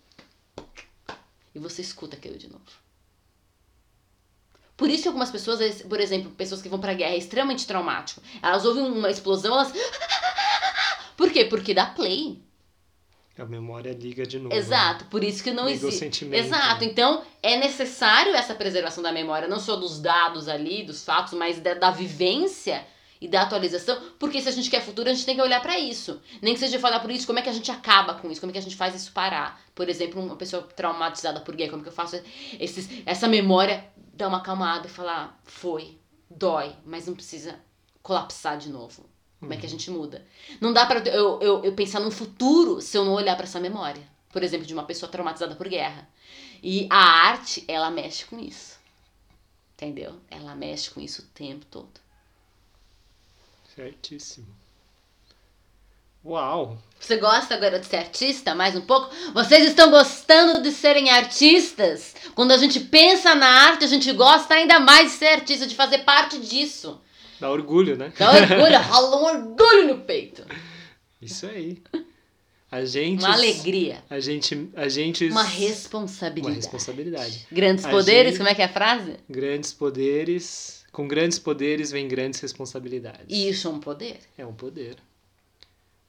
[1.53, 2.78] E você escuta aquilo de novo.
[4.79, 8.21] Por isso que algumas pessoas, por exemplo, pessoas que vão pra guerra, é extremamente traumático.
[8.41, 9.73] Elas ouvem uma explosão, elas.
[11.17, 11.43] Por quê?
[11.43, 12.41] Porque dá play.
[13.37, 14.53] A memória liga de novo.
[14.53, 15.99] Exato, por isso que não Liga o existe.
[15.99, 16.91] sentimento, Exato, né?
[16.91, 21.57] então é necessário essa preservação da memória, não só dos dados ali, dos fatos, mas
[21.57, 22.85] da, da vivência
[23.21, 25.79] e da atualização, porque se a gente quer futuro, a gente tem que olhar pra
[25.79, 26.21] isso.
[26.41, 28.51] Nem que seja falar por isso, como é que a gente acaba com isso, como
[28.51, 29.61] é que a gente faz isso parar.
[29.73, 32.21] Por exemplo, uma pessoa traumatizada por gay, como que eu faço
[32.59, 33.85] esses, essa memória
[34.19, 35.97] dar uma acalmada e falar, foi,
[36.29, 37.59] dói, mas não precisa
[38.03, 39.09] colapsar de novo.
[39.39, 40.27] Como é que a gente muda?
[40.59, 43.59] Não dá pra eu, eu, eu pensar no futuro se eu não olhar pra essa
[43.59, 44.03] memória.
[44.29, 46.07] Por exemplo, de uma pessoa traumatizada por guerra.
[46.61, 48.77] E a arte, ela mexe com isso.
[49.75, 50.19] Entendeu?
[50.29, 52.01] Ela mexe com isso o tempo todo.
[53.73, 54.53] Certíssimo.
[56.23, 56.77] Uau!
[56.99, 59.09] Você gosta agora de ser artista mais um pouco?
[59.33, 62.13] Vocês estão gostando de serem artistas?
[62.35, 65.75] Quando a gente pensa na arte, a gente gosta ainda mais de ser artista, de
[65.75, 66.99] fazer parte disso.
[67.39, 68.11] Dá orgulho, né?
[68.17, 70.43] Dá orgulho, rola um orgulho no peito.
[71.21, 71.81] Isso aí.
[72.69, 73.21] A gente.
[73.23, 74.03] Uma alegria.
[74.09, 74.69] A gente.
[74.75, 75.25] A gente.
[75.29, 76.55] Uma Uma responsabilidade.
[76.57, 77.47] responsabilidade.
[77.49, 79.15] Grandes A poderes, gente- como é que é a frase?
[79.29, 80.83] Grandes poderes.
[80.91, 83.25] Com grandes poderes vem grandes responsabilidades.
[83.29, 84.19] Isso é um poder.
[84.37, 84.97] É um poder.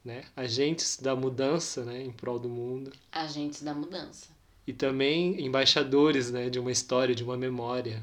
[0.04, 0.24] Né?
[0.34, 2.92] Agentes da mudança, né, em prol do mundo.
[3.12, 4.28] Agentes da mudança.
[4.66, 8.02] E também embaixadores, né, de uma história, de uma memória.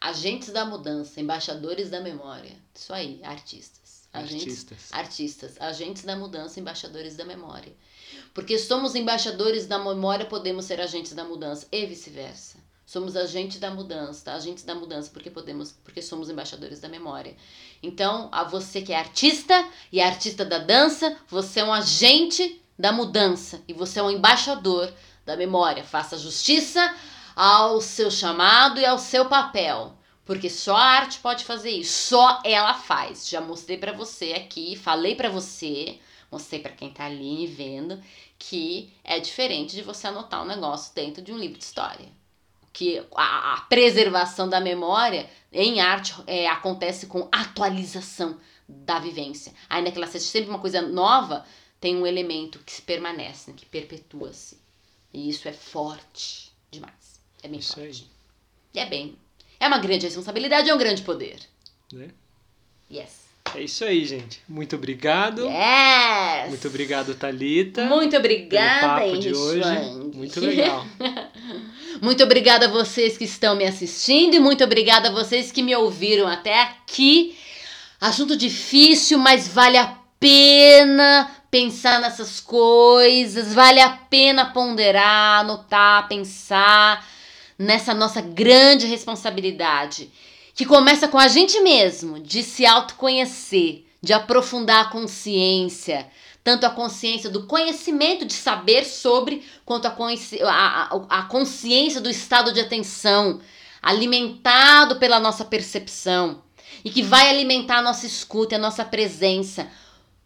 [0.00, 2.52] Agentes da mudança, embaixadores da memória.
[2.74, 4.06] Isso aí, artistas.
[4.12, 4.92] Agentes, Artistas.
[4.92, 7.72] artistas, agentes da mudança, embaixadores da memória.
[8.32, 12.58] Porque somos embaixadores da memória, podemos ser agentes da mudança e vice-versa.
[12.86, 17.36] Somos agentes da mudança, agentes da mudança porque podemos, porque somos embaixadores da memória.
[17.82, 22.62] Então, a você que é artista e é artista da dança, você é um agente
[22.78, 24.92] da mudança e você é um embaixador
[25.24, 25.82] da memória.
[25.82, 26.94] Faça justiça
[27.34, 29.98] ao seu chamado e ao seu papel.
[30.24, 33.28] Porque só a arte pode fazer isso, só ela faz.
[33.28, 35.98] Já mostrei pra você aqui, falei pra você,
[36.30, 38.00] mostrei pra quem tá ali vendo
[38.38, 42.08] que é diferente de você anotar um negócio dentro de um livro de história.
[42.76, 48.38] Que a, a preservação da memória em arte é, acontece com atualização
[48.68, 49.50] da vivência.
[49.66, 51.42] Ainda que ela seja sempre uma coisa nova,
[51.80, 54.58] tem um elemento que se permanece, né, que perpetua-se.
[55.10, 57.18] E isso é forte demais.
[57.42, 58.10] É bem Isso forte.
[58.74, 58.74] aí.
[58.74, 59.16] E é bem.
[59.58, 61.38] É uma grande responsabilidade e é um grande poder.
[61.90, 62.10] Né?
[62.92, 63.24] Yes.
[63.54, 64.42] É isso aí, gente.
[64.46, 65.46] Muito obrigado.
[65.46, 66.50] Yes!
[66.50, 67.86] Muito obrigado, Thalita.
[67.86, 69.62] Muito pelo obrigada, papo de hoje.
[69.62, 70.16] Schwang.
[70.16, 70.84] Muito legal.
[72.02, 75.74] Muito obrigada a vocês que estão me assistindo e muito obrigada a vocês que me
[75.74, 77.36] ouviram até aqui.
[78.00, 87.06] Assunto difícil, mas vale a pena pensar nessas coisas, vale a pena ponderar, anotar, pensar
[87.58, 90.10] nessa nossa grande responsabilidade,
[90.54, 96.06] que começa com a gente mesmo, de se autoconhecer, de aprofundar a consciência,
[96.46, 99.96] tanto a consciência do conhecimento de saber sobre, quanto a,
[100.44, 103.40] a, a, consciência do estado de atenção,
[103.82, 106.44] alimentado pela nossa percepção,
[106.84, 109.68] e que vai alimentar a nossa escuta a nossa presença,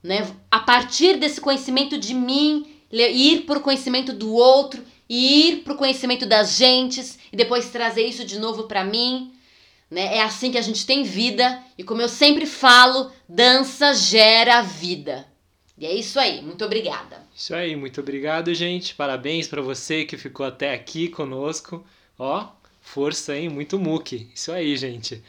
[0.02, 0.30] né?
[0.51, 5.78] A partir desse conhecimento de mim, ir para o conhecimento do outro, ir para o
[5.78, 9.32] conhecimento das gentes, e depois trazer isso de novo para mim.
[9.90, 10.18] Né?
[10.18, 15.30] É assim que a gente tem vida, e como eu sempre falo, dança gera vida.
[15.81, 17.27] E é isso aí, muito obrigada.
[17.35, 18.94] Isso aí, muito obrigado, gente.
[18.94, 21.82] Parabéns pra você que ficou até aqui conosco.
[22.19, 22.48] Ó,
[22.82, 23.48] força, hein?
[23.48, 24.31] Muito muque.
[24.35, 25.23] Isso aí, gente.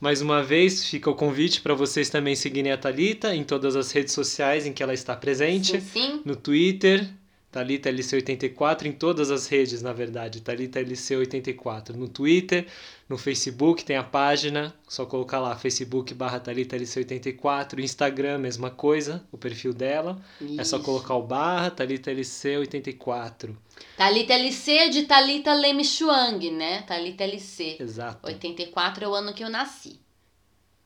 [0.00, 3.92] Mais uma vez, fica o convite para vocês também seguirem a Thalita em todas as
[3.92, 5.80] redes sociais em que ela está presente.
[5.80, 6.22] Sim, sim.
[6.24, 7.08] No Twitter,
[7.52, 11.90] Thalita LC84, em todas as redes, na verdade, Thalita LC84.
[11.90, 12.66] No Twitter,
[13.06, 17.78] no Facebook tem a página, só colocar lá, Facebook barra Thalita LC84.
[17.78, 20.18] Instagram, mesma coisa, o perfil dela.
[20.56, 20.84] É só Isso.
[20.86, 23.54] colocar o barra Thalita LC84.
[23.98, 26.82] Thalita LC é de Thalita Leme Chuang, né?
[26.82, 27.76] Thalita LC.
[27.78, 28.26] Exato.
[28.26, 30.00] 84 é o ano que eu nasci.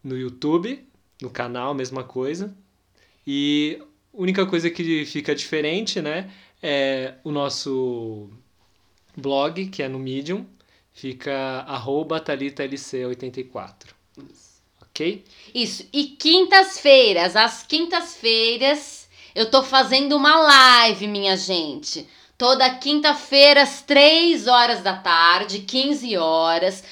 [0.03, 0.85] No YouTube,
[1.23, 2.53] no canal, mesma coisa.
[3.25, 6.29] E a única coisa que fica diferente, né,
[6.69, 8.29] é o nosso
[9.17, 10.45] blog, que é no Medium,
[10.93, 14.61] fica arroba ThalitaLC84, Isso.
[14.83, 15.25] ok?
[15.55, 15.89] Isso.
[15.93, 22.05] E quintas-feiras, às quintas-feiras, eu tô fazendo uma live, minha gente.
[22.37, 26.83] Toda quinta-feira, às 3 horas da tarde, 15 horas,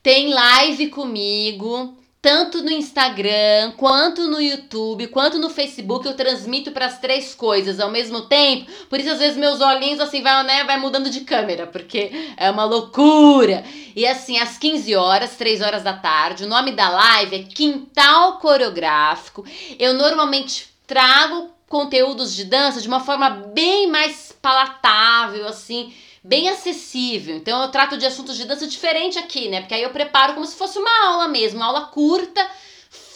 [0.00, 1.98] tem live comigo.
[2.24, 7.78] Tanto no Instagram, quanto no YouTube, quanto no Facebook, eu transmito para as três coisas
[7.78, 8.64] ao mesmo tempo.
[8.88, 12.50] Por isso, às vezes, meus olhinhos assim vai, né, vai mudando de câmera, porque é
[12.50, 13.62] uma loucura.
[13.94, 18.38] E assim, às 15 horas, 3 horas da tarde, o nome da live é Quintal
[18.38, 19.44] Coreográfico.
[19.78, 25.92] Eu normalmente trago conteúdos de dança de uma forma bem mais palatável, assim,
[26.24, 27.36] bem acessível.
[27.36, 29.60] Então eu trato de assuntos de dança diferente aqui, né?
[29.60, 32.44] Porque aí eu preparo como se fosse uma aula mesmo, uma aula curta,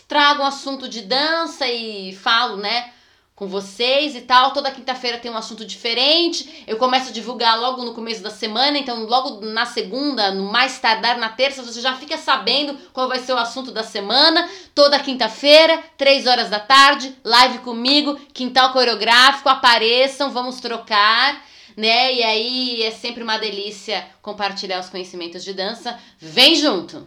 [0.06, 2.92] trago um assunto de dança e falo, né?
[3.38, 4.50] com vocês e tal.
[4.50, 6.64] Toda quinta-feira tem um assunto diferente.
[6.66, 10.80] Eu começo a divulgar logo no começo da semana, então logo na segunda, no mais
[10.80, 14.48] tardar na terça, você já fica sabendo qual vai ser o assunto da semana.
[14.74, 21.40] Toda quinta-feira, três horas da tarde, live comigo, quintal coreográfico, apareçam, vamos trocar.
[21.78, 22.12] Né?
[22.12, 25.96] E aí é sempre uma delícia compartilhar os conhecimentos de dança.
[26.18, 27.06] Vem junto!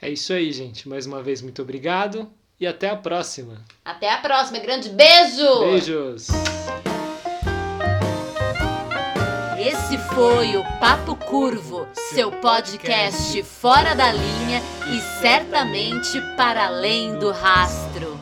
[0.00, 0.88] É isso aí, gente.
[0.88, 2.30] Mais uma vez, muito obrigado
[2.60, 3.64] e até a próxima.
[3.84, 4.60] Até a próxima.
[4.60, 5.58] Grande beijo!
[5.58, 6.28] Beijos!
[9.58, 14.62] Esse foi o Papo Curvo, seu podcast fora da linha
[14.94, 18.15] e certamente para além do rastro.